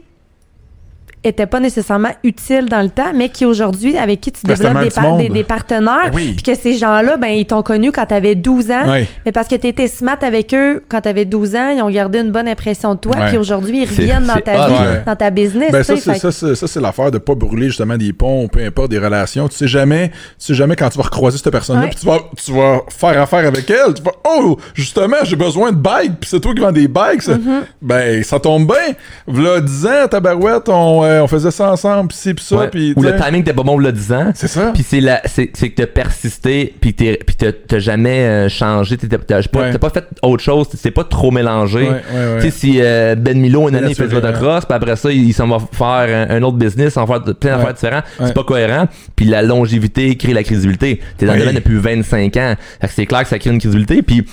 [1.25, 4.83] étaient pas nécessairement utiles dans le temps, mais qui aujourd'hui, avec qui tu Ben, développes
[4.83, 5.33] des, petit par- des, monde.
[5.33, 6.33] des partenaires, Ben oui.
[6.35, 8.85] puis que ces gens-là, ben, ils t'ont connu quand t'avais 12 ans,
[9.27, 11.91] mais parce que tu étais smart avec eux quand tu avais 12 ans, ils ont
[11.91, 13.29] gardé une bonne impression de toi, Ouais.
[13.29, 15.03] puis aujourd'hui, ils C'est- reviennent dans c'est ta hot, vie, ouais.
[15.07, 15.73] dans ta business.
[15.73, 18.13] Ben tu ça, c'est, fait ça, c'est, ça, c'est l'affaire de pas brûler justement des
[18.13, 19.49] ponts, peu importe, des relations.
[19.49, 22.19] Tu sais jamais, tu sais jamais quand tu vas recroiser cette personne-là, puis tu vas,
[22.37, 23.95] tu vas faire affaire avec elle.
[23.95, 27.23] Tu vas, oh, justement, j'ai besoin de bikes, puis c'est toi qui vends des bikes.
[27.23, 27.35] ça.
[27.35, 27.61] Mm-hmm.
[27.83, 28.95] Ben, ça tombe bien.
[29.27, 32.69] V'là 10 ans, tabarouette, on, euh, on faisait ça ensemble, pis ci, pis ça, Ouais.
[32.69, 34.31] puis Ou le timing t'es pas bon le 10 ans.
[34.35, 34.71] C'est ça.
[34.73, 38.49] Puis c'est la, c'est, c'est que t'as persisté, puis t'es, puis t'as, t'as jamais euh,
[38.49, 39.73] changé, t'as, t'as, t'as pas, Ouais.
[39.73, 41.81] t'as pas fait autre chose, c'est pas trop mélangé.
[41.81, 41.95] Ouais, ouais,
[42.35, 42.37] ouais.
[42.41, 45.11] Tu sais, si euh, Ben Milo, une année, il fait du motocross, puis après ça,
[45.11, 47.73] il, il s'en va faire un, un autre business, s'en faire plein d'affaires Ouais.
[47.73, 48.27] différentes, Ouais.
[48.27, 48.87] c'est pas cohérent.
[49.17, 51.01] Puis la longévité crée la crédibilité.
[51.17, 52.55] T'es dans le domaine depuis 25 ans.
[52.81, 54.03] Fait que c'est clair que ça crée une crédibilité.
[54.03, 54.25] Puis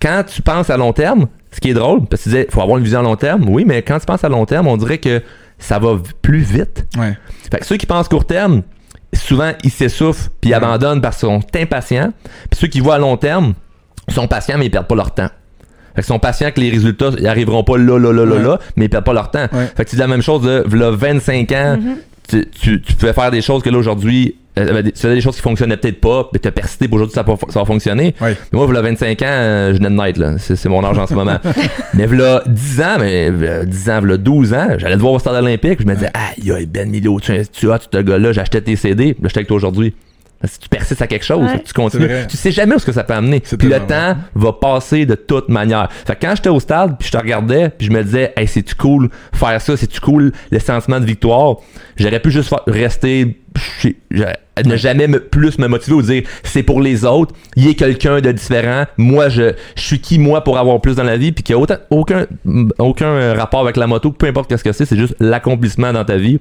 [0.00, 2.60] quand tu penses à long terme, ce qui est drôle, parce que tu disais, faut
[2.60, 4.76] avoir une vision à long terme, oui, mais quand tu penses à long terme, on
[4.76, 5.22] dirait que
[5.58, 6.86] ça va plus vite.
[6.98, 7.16] Ouais.
[7.50, 8.62] Fait que ceux qui pensent court terme,
[9.14, 12.12] souvent ils s'essoufflent puis ils abandonnent parce qu'ils sont impatients.
[12.50, 13.54] Puis ceux qui voient à long terme
[14.08, 15.30] sont patients mais ils perdent pas leur temps.
[15.94, 18.42] Fait sont patients que les résultats ils arriveront pas là là là là Ouais.
[18.42, 19.46] là, mais ils perdent pas leur temps.
[19.52, 19.70] Ouais.
[19.76, 21.78] Fait que c'est la même chose de v'là 25 ans,
[22.28, 25.20] tu, tu, tu pouvais faire des choses que là aujourd'hui euh, ben, tu faisais des
[25.20, 28.14] choses qui fonctionnaient peut-être pas, mais t'as persisté pour aujourd'hui ça, va- ça va fonctionner.
[28.20, 28.36] Ouais.
[28.52, 30.38] Mais moi, v'là 25 ans, euh, je venais de naître, là.
[30.38, 31.38] C'est, c'est mon âge en ce moment.
[31.94, 35.18] mais v'là 10 ans, mais v'là 10 ans, v'là 12 ans, j'allais te voir au
[35.18, 38.60] stade olympique, je me disais, aïe, aïe, Ben Milo, tu, tu as, ce gars-là, j'achetais
[38.60, 39.94] tes CD, là, j'étais avec toi aujourd'hui.
[40.46, 41.62] Si tu persistes à quelque chose, Ouais.
[41.64, 42.08] tu continues.
[42.28, 43.40] Tu sais jamais où ce que ça peut amener.
[43.40, 45.88] Puis le temps va passer de toute manière.
[46.06, 48.46] Fait que quand j'étais au stade, puis je te regardais, puis je me disais, hey,
[48.46, 51.56] c'est-tu cool faire ça, c'est-tu cool le sentiment de victoire?
[51.96, 53.38] J'aurais pu juste rester,
[54.64, 57.74] ne jamais me, plus me motiver ou dire, c'est pour les autres, il y a
[57.74, 58.84] quelqu'un de différent.
[58.96, 61.60] Moi, je, je suis qui moi pour avoir plus dans la vie, puis qu'il n'y
[61.60, 62.26] a autant- aucun,
[62.78, 66.16] aucun rapport avec la moto, peu importe qu'est-ce que c'est, c'est juste l'accomplissement dans ta
[66.16, 66.40] vie.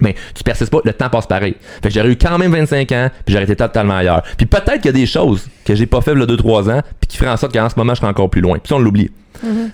[0.00, 1.56] Mais tu persistes pas, le temps passe pareil.
[1.82, 4.22] Fait que j'aurais eu quand même 25 ans, puis j'aurais été totalement ailleurs.
[4.36, 7.08] Puis peut-être qu'il y a des choses que j'ai pas fait le 2-3 ans, puis
[7.08, 8.58] qui feraient en sorte qu'en ce moment, je serais encore plus loin.
[8.58, 9.10] Puis ça, on l'oublie.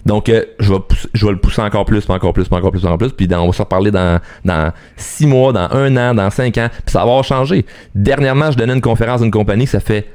[0.05, 2.55] Donc, euh, je, vais pousser- je vais le pousser encore plus, puis encore plus, puis
[2.57, 3.13] encore plus, puis encore plus.
[3.13, 6.57] Puis dans- on va se reparler dans, dans 6 mois, dans 1 an, dans 5
[6.59, 6.69] ans.
[6.71, 7.65] Puis ça va avoir changé.
[7.95, 10.07] Dernièrement, je donnais une conférence d'une compagnie, ça fait...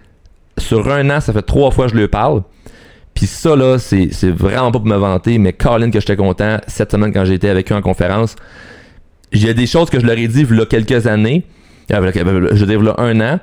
[0.58, 2.42] Sur un an, ça fait trois fois que je lui parle.
[3.14, 6.92] Puis ça, là, c'est vraiment pas pour me vanter, mais Colin, que j'étais content, cette
[6.92, 8.36] semaine, quand été avec eux en conférence,
[9.32, 11.44] il y a des choses que je leur ai dit il y a quelques années,
[11.90, 13.40] v'là- v'là- je veux dire, un an,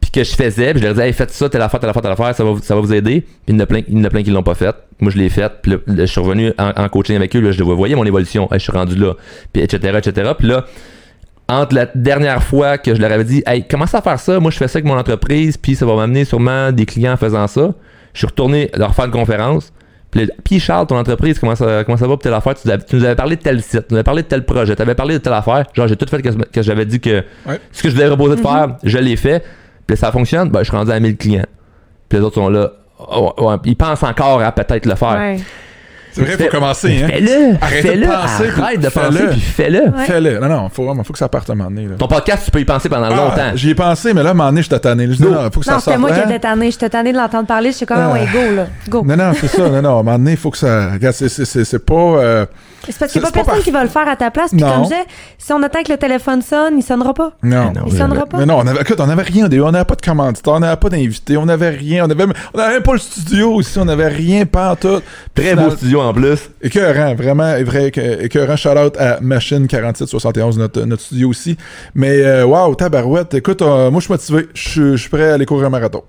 [0.00, 2.02] puis que je faisais, puis je leur disais, hey, faites ça, telle affaire, telle affaire,
[2.02, 3.22] telle affaire, ça va, ça va vous aider.
[3.22, 4.74] Puis il y en a plein, il y en a plein qui l'ont pas fait.
[5.00, 7.74] Moi, je l'ai fait, puis là, je suis revenu en, coaching avec eux, je vois,
[7.74, 9.14] voyez mon évolution, je suis rendu là,
[9.52, 10.32] puis etc., etc.
[10.38, 10.64] Puis là,
[11.48, 14.50] entre la dernière fois que je leur avais dit, hey, commence à faire ça, moi
[14.50, 17.46] je fais ça avec mon entreprise, puis ça va m'amener sûrement des clients en faisant
[17.46, 17.74] ça.
[18.14, 19.72] Je suis retourné leur faire une conférence.
[20.10, 22.54] Puis, Charles, ton entreprise, comment ça, comment ça va pour telle affaire?
[22.54, 24.28] Tu, nous avais- tu nous avais parlé de tel site, tu nous avais parlé de
[24.28, 25.64] tel projet, tu avais parlé de telle affaire.
[25.74, 27.60] Genre, j'ai tout fait que, que j'avais dit que Ouais.
[27.72, 29.44] ce que je voulais reposer de faire, je l'ai fait.
[29.86, 31.44] Puis ça fonctionne, ben, je suis rendu à 1000 clients.
[32.08, 32.70] Puis les autres sont là.
[32.98, 35.18] Oh, ouais, ils pensent encore à peut-être le faire.
[35.18, 35.38] Ouais.
[36.16, 37.08] C'est vrai, faut commencer, hein.
[37.08, 37.56] Fais-le!
[37.60, 38.06] Arrête de Fais-le!
[38.06, 39.06] penser, puis Arrête de fais-le.
[39.08, 39.80] penser, puis fais-le!
[39.82, 40.04] Ouais.
[40.06, 40.38] Fais-le.
[40.38, 41.96] Non, non, faut vraiment, faut que ça parte à un moment donné, là.
[41.98, 43.50] Ton podcast, tu peux y penser pendant Ah, longtemps.
[43.54, 45.06] J'y ai pensé, mais là, à un moment donné, tanné.
[45.06, 45.30] Je dis, Go.
[45.30, 46.00] non, faut que ça Non, c'était sorte.
[46.00, 46.24] moi qui hein?
[46.26, 46.70] étais tannée.
[46.70, 47.72] J'étais tannée de l'entendre parler.
[47.72, 48.12] J'étais comme, Ah.
[48.12, 48.66] ouais, go, là.
[48.88, 49.04] Go.
[49.06, 49.68] Non, non, c'est ça.
[49.68, 50.92] Non, non, à un moment donné, il faut que ça.
[50.92, 52.46] Regarde, c'est- pas.
[52.92, 54.50] C'est parce qu'il n'y a c'est pas personne qui va le faire à ta place.
[54.50, 54.68] Puis Non.
[54.68, 55.04] comme je disais,
[55.38, 57.32] si on attend que le téléphone sonne, il sonnera pas.
[57.42, 57.72] Non.
[57.74, 57.82] non.
[57.86, 58.38] Il sonnera pas.
[58.38, 59.62] Mais non, on avait, écoute, on avait rien au début.
[59.62, 62.04] On n'avait pas de commanditaire, on n'avait pas d'invité, on n'avait rien.
[62.06, 62.24] On avait,
[62.54, 65.00] on avait même pas le studio ici, on n'avait rien, pas en tout.
[65.34, 66.50] Très beau studio en plus.
[66.62, 68.56] Écœurant, vraiment, vrai, écœur- écœurant.
[68.56, 71.56] Shout out à Machine 4771, notre, notre studio aussi.
[71.94, 73.34] Mais, euh, wow, tabarouette.
[73.34, 74.48] Écoute, euh, moi, je suis motivé.
[74.54, 76.02] Je suis prêt à aller courir un marathon.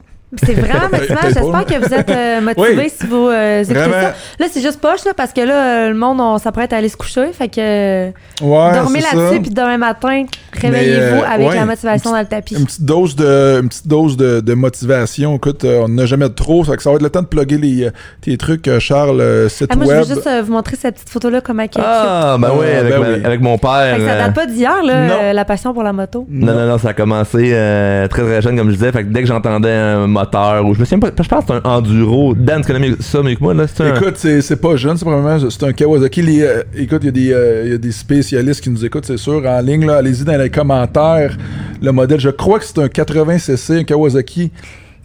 [0.44, 1.16] C'est vraiment motivant.
[1.24, 1.64] J'espère pas.
[1.64, 2.92] que vous êtes euh, motivés Oui.
[2.94, 3.94] si vous euh, écoutez Vraiment.
[3.94, 4.14] ça.
[4.40, 6.90] Là, c'est juste poche, là, parce que là, euh, le monde, on s'apprête à aller
[6.90, 7.32] se coucher.
[7.32, 8.10] Fait que euh,
[8.42, 11.56] Ouais, dormez là-dessus, puis demain matin, réveillez-vous euh, avec ouais.
[11.56, 12.56] la motivation dans le tapis.
[12.56, 15.36] Une petite dose de, une petite dose de, de motivation.
[15.38, 16.66] Écoute, euh, on n'a jamais de trop.
[16.66, 17.90] Ça, fait que ça va être le temps de plugger les,
[18.22, 20.00] tes trucs, Charles, site Ah, moi, je web.
[20.08, 21.70] veux juste euh, vous montrer cette petite photo-là, comment elle.
[21.78, 23.22] Ah, ben Ah, oui, avec, ben ma- oui.
[23.24, 23.96] avec mon père.
[23.96, 26.26] Fait que ça date pas d'hier, là, euh, la passion pour la moto.
[26.30, 28.92] Non, non, non, ça a commencé euh, très très jeune, comme je disais.
[28.92, 31.54] Fait que dès que j'entendais un moteur, ou je me souviens pas, je pense que
[31.54, 32.34] c'est un enduro.
[32.34, 33.68] Dan, tu connais ça mieux que moi, là?
[33.68, 33.96] C'est un.
[33.96, 36.22] Écoute, c'est pas jeune, c'est probablement c'est un Kawasaki.
[36.22, 38.86] Les, euh, écoute, il y, a des, euh, il y a des spécialistes qui nous
[38.86, 39.90] écoutent, c'est sûr, en ligne.
[39.90, 41.38] Allez-y dans les commentaires.
[41.82, 44.52] Le modèle, je crois que c'est un 80cc, un Kawasaki,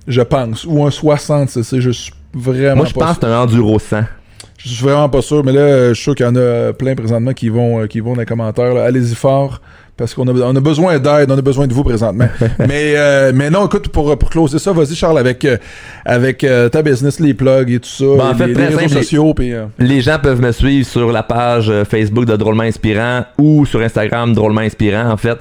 [0.06, 1.80] je pense, ou un 60cc.
[1.80, 4.04] Je suis vraiment moi, je pense que c'est un enduro 100.
[4.58, 6.94] Je suis vraiment pas sûr, mais là, je suis sûr qu'il y en a plein
[6.94, 8.76] présentement qui vont, euh, qui vont dans les commentaires.
[8.76, 9.60] Allez-y fort,
[10.02, 12.26] parce qu'on a, on a besoin d'aide, on a besoin de vous présentement.
[12.58, 15.58] mais, euh, mais non, écoute, pour, pour closer ça, vas-y, Charles, avec, euh,
[16.04, 18.90] avec euh, ta business, les plugs et tout ça, Ben, en fait, les, réseaux simple,
[18.90, 19.32] sociaux.
[19.32, 23.26] puis, euh, Les gens peuvent me suivre sur la page euh, Facebook de Drôlement Inspirant
[23.38, 25.38] ou sur Instagram Drôlement Inspirant, en fait.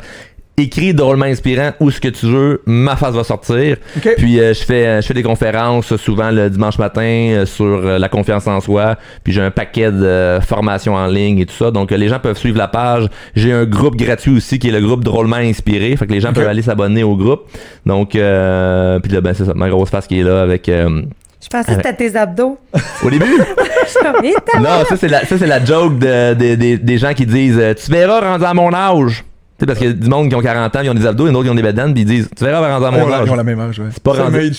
[0.62, 3.78] Écris Drôlement Inspirant où ce que tu veux, ma face va sortir.
[3.98, 4.14] OK.
[4.18, 7.66] Puis euh, je fais euh, je fais des conférences souvent le dimanche matin euh, sur
[7.66, 8.96] euh, la confiance en soi.
[9.24, 11.72] Puis j'ai un paquet de euh, formations en ligne et tout ça.
[11.72, 13.08] Donc euh, les gens peuvent suivre la page.
[13.36, 15.96] J'ai un groupe gratuit aussi qui est le groupe Drôlement Inspiré.
[15.98, 17.42] Fait que les gens peuvent aller s'abonner au groupe.
[17.86, 21.02] Donc euh, puis là ben c'est ça, ma grosse face qui est là avec euh,
[21.42, 22.58] Je pensais que c'était tes abdos.
[23.04, 23.26] au début?
[24.60, 27.62] Non, ça c'est la, ça c'est la joke de, de- de- des gens qui disent
[27.84, 29.24] Tu verras rendu à mon âge.
[29.62, 31.06] Tu sais, parce qu'il y a du monde qui ont 40 ans, ils ont des
[31.06, 33.14] abdos, et d'autres qui ont des bedaines, puis ils disent Tu verras rendu à mon
[33.14, 33.24] âge.
[33.28, 33.86] ils ont la même âge, ouais.
[33.92, 34.52] C'est pas rendu-.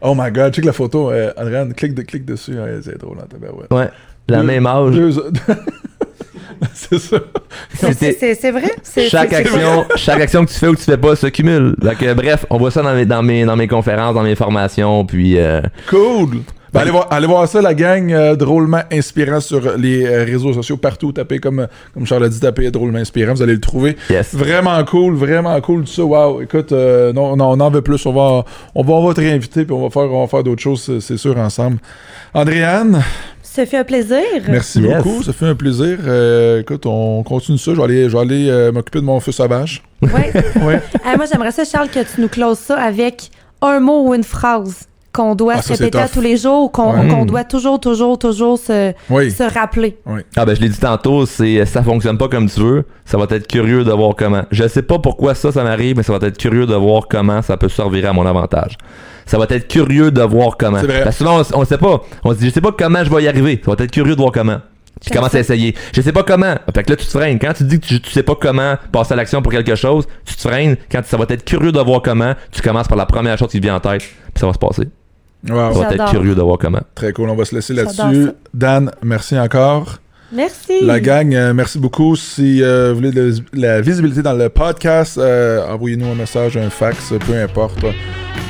[0.00, 1.10] Oh my god, check la photo.
[1.10, 2.52] Euh, Adrien, clique, de, clique dessus.
[2.52, 3.70] Ouais, c'est drôle, hein, tabarouette.
[3.70, 3.90] Ouais,
[4.28, 4.94] la Deux- même âge.
[4.94, 5.10] deux-
[6.72, 7.16] c'est ça.
[7.74, 8.70] C'est- vrai?
[9.10, 11.74] Chaque action, chaque action que tu fais ou que tu fais pas se cumule.
[11.78, 14.34] Donc, euh, bref, on voit ça dans mes, dans mes, dans mes conférences, dans mes
[14.36, 16.38] formations, puis euh, Cool.
[16.76, 20.52] Ben, allez, voir, allez voir ça, la gang, euh, drôlement inspirant sur les euh, réseaux
[20.52, 21.12] sociaux partout.
[21.12, 23.96] Tapez comme, comme Charles a dit, tapez drôlement inspirant, vous allez le trouver.
[24.10, 24.34] yes.
[24.34, 26.04] Vraiment cool, vraiment cool tout ça.
[26.04, 28.04] Wow, écoute, euh, non, non, on en veut plus.
[28.06, 30.42] On va, on va, on va te réinviter puis on va faire, on va faire
[30.44, 31.78] d'autres choses, c'est- sûr, ensemble.
[32.34, 33.02] Andréane,
[33.42, 34.18] Ça fait un plaisir.
[34.48, 34.96] merci Yes.
[35.02, 35.98] beaucoup, ça fait un plaisir.
[36.06, 37.72] Euh, écoute, on continue ça.
[37.72, 39.82] Je vais aller, je vais aller euh, m'occuper de mon feu sauvage.
[40.02, 40.32] Ouais.
[40.62, 40.82] Ouais.
[41.16, 43.30] Moi, j'aimerais ça, Charles, que tu nous closes ça avec
[43.62, 44.86] un mot ou une phrase
[45.16, 47.08] qu'on doit Ah, se répéter à tous les jours ou qu'on Ouais.
[47.08, 49.30] qu'on doit toujours, toujours, toujours se, Oui.
[49.30, 49.96] se rappeler.
[50.36, 53.26] Ah ben je l'ai dit tantôt, c'est ça fonctionne pas comme tu veux, ça va
[53.30, 54.42] être curieux de voir comment.
[54.50, 57.40] Je sais pas pourquoi ça ça m'arrive, mais ça va être curieux de voir comment
[57.42, 58.76] ça peut servir à mon avantage.
[59.24, 60.78] Ça va être curieux de voir comment.
[60.80, 61.02] C'est vrai.
[61.02, 63.10] Parce que souvent on, on sait pas, on se dit je sais pas comment je
[63.10, 63.60] vais y arriver.
[63.64, 64.58] Ça va être curieux de voir comment.
[65.00, 65.36] Puis J'aime commence ça.
[65.38, 65.74] à essayer.
[65.94, 66.54] Je sais pas comment.
[66.74, 67.38] Fait que là tu te freines.
[67.38, 70.06] Quand tu dis que tu, tu sais pas comment passer à l'action pour quelque chose,
[70.24, 70.76] tu te freines.
[70.90, 73.58] Quand ça va être curieux de voir comment, tu commences par la première chose qui
[73.58, 74.88] te vient en tête, puis ça va se passer.
[75.48, 75.72] Wow.
[75.72, 76.82] Ça va être curieux de voir comment.
[76.94, 77.30] Très cool.
[77.30, 78.30] On va se laisser là-dessus.
[78.52, 79.98] Dan, merci encore.
[80.32, 80.84] Merci.
[80.84, 82.16] La gang, euh, merci beaucoup.
[82.16, 86.68] Si euh, vous voulez de la visibilité dans le podcast, euh, envoyez-nous un message, un
[86.68, 87.78] fax, peu importe.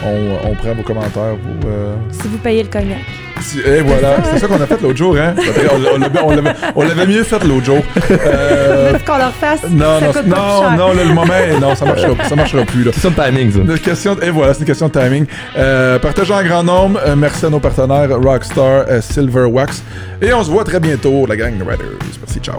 [0.05, 1.35] On, on prend vos commentaires.
[1.63, 2.99] Vos, euh, Si vous payez le cognac.
[3.41, 5.17] si- et voilà, c'est ça qu'on a fait l'autre jour.
[5.17, 5.35] Hein?
[5.39, 7.79] On, l'a- on l'avait- mieux fait l'autre jour.
[8.27, 9.63] Euh, qu'on leur fasse?
[9.71, 12.37] non, ça non, coûte pas plus non, non, là, le moment, non, ça marchera, ça
[12.37, 12.85] marchera plus.
[12.85, 12.91] Là.
[12.95, 13.59] C'est ça le timing ça.
[13.61, 15.27] Une question, et voilà, c'est une question de timing.
[15.57, 17.01] Euh, partagez en grand nombre.
[17.07, 19.83] Euh, merci à nos partenaires Rockstar, euh, Silver Wax.
[20.23, 21.87] Et on se voit très bientôt, la gang de Riders.
[22.21, 22.59] Merci, ciao.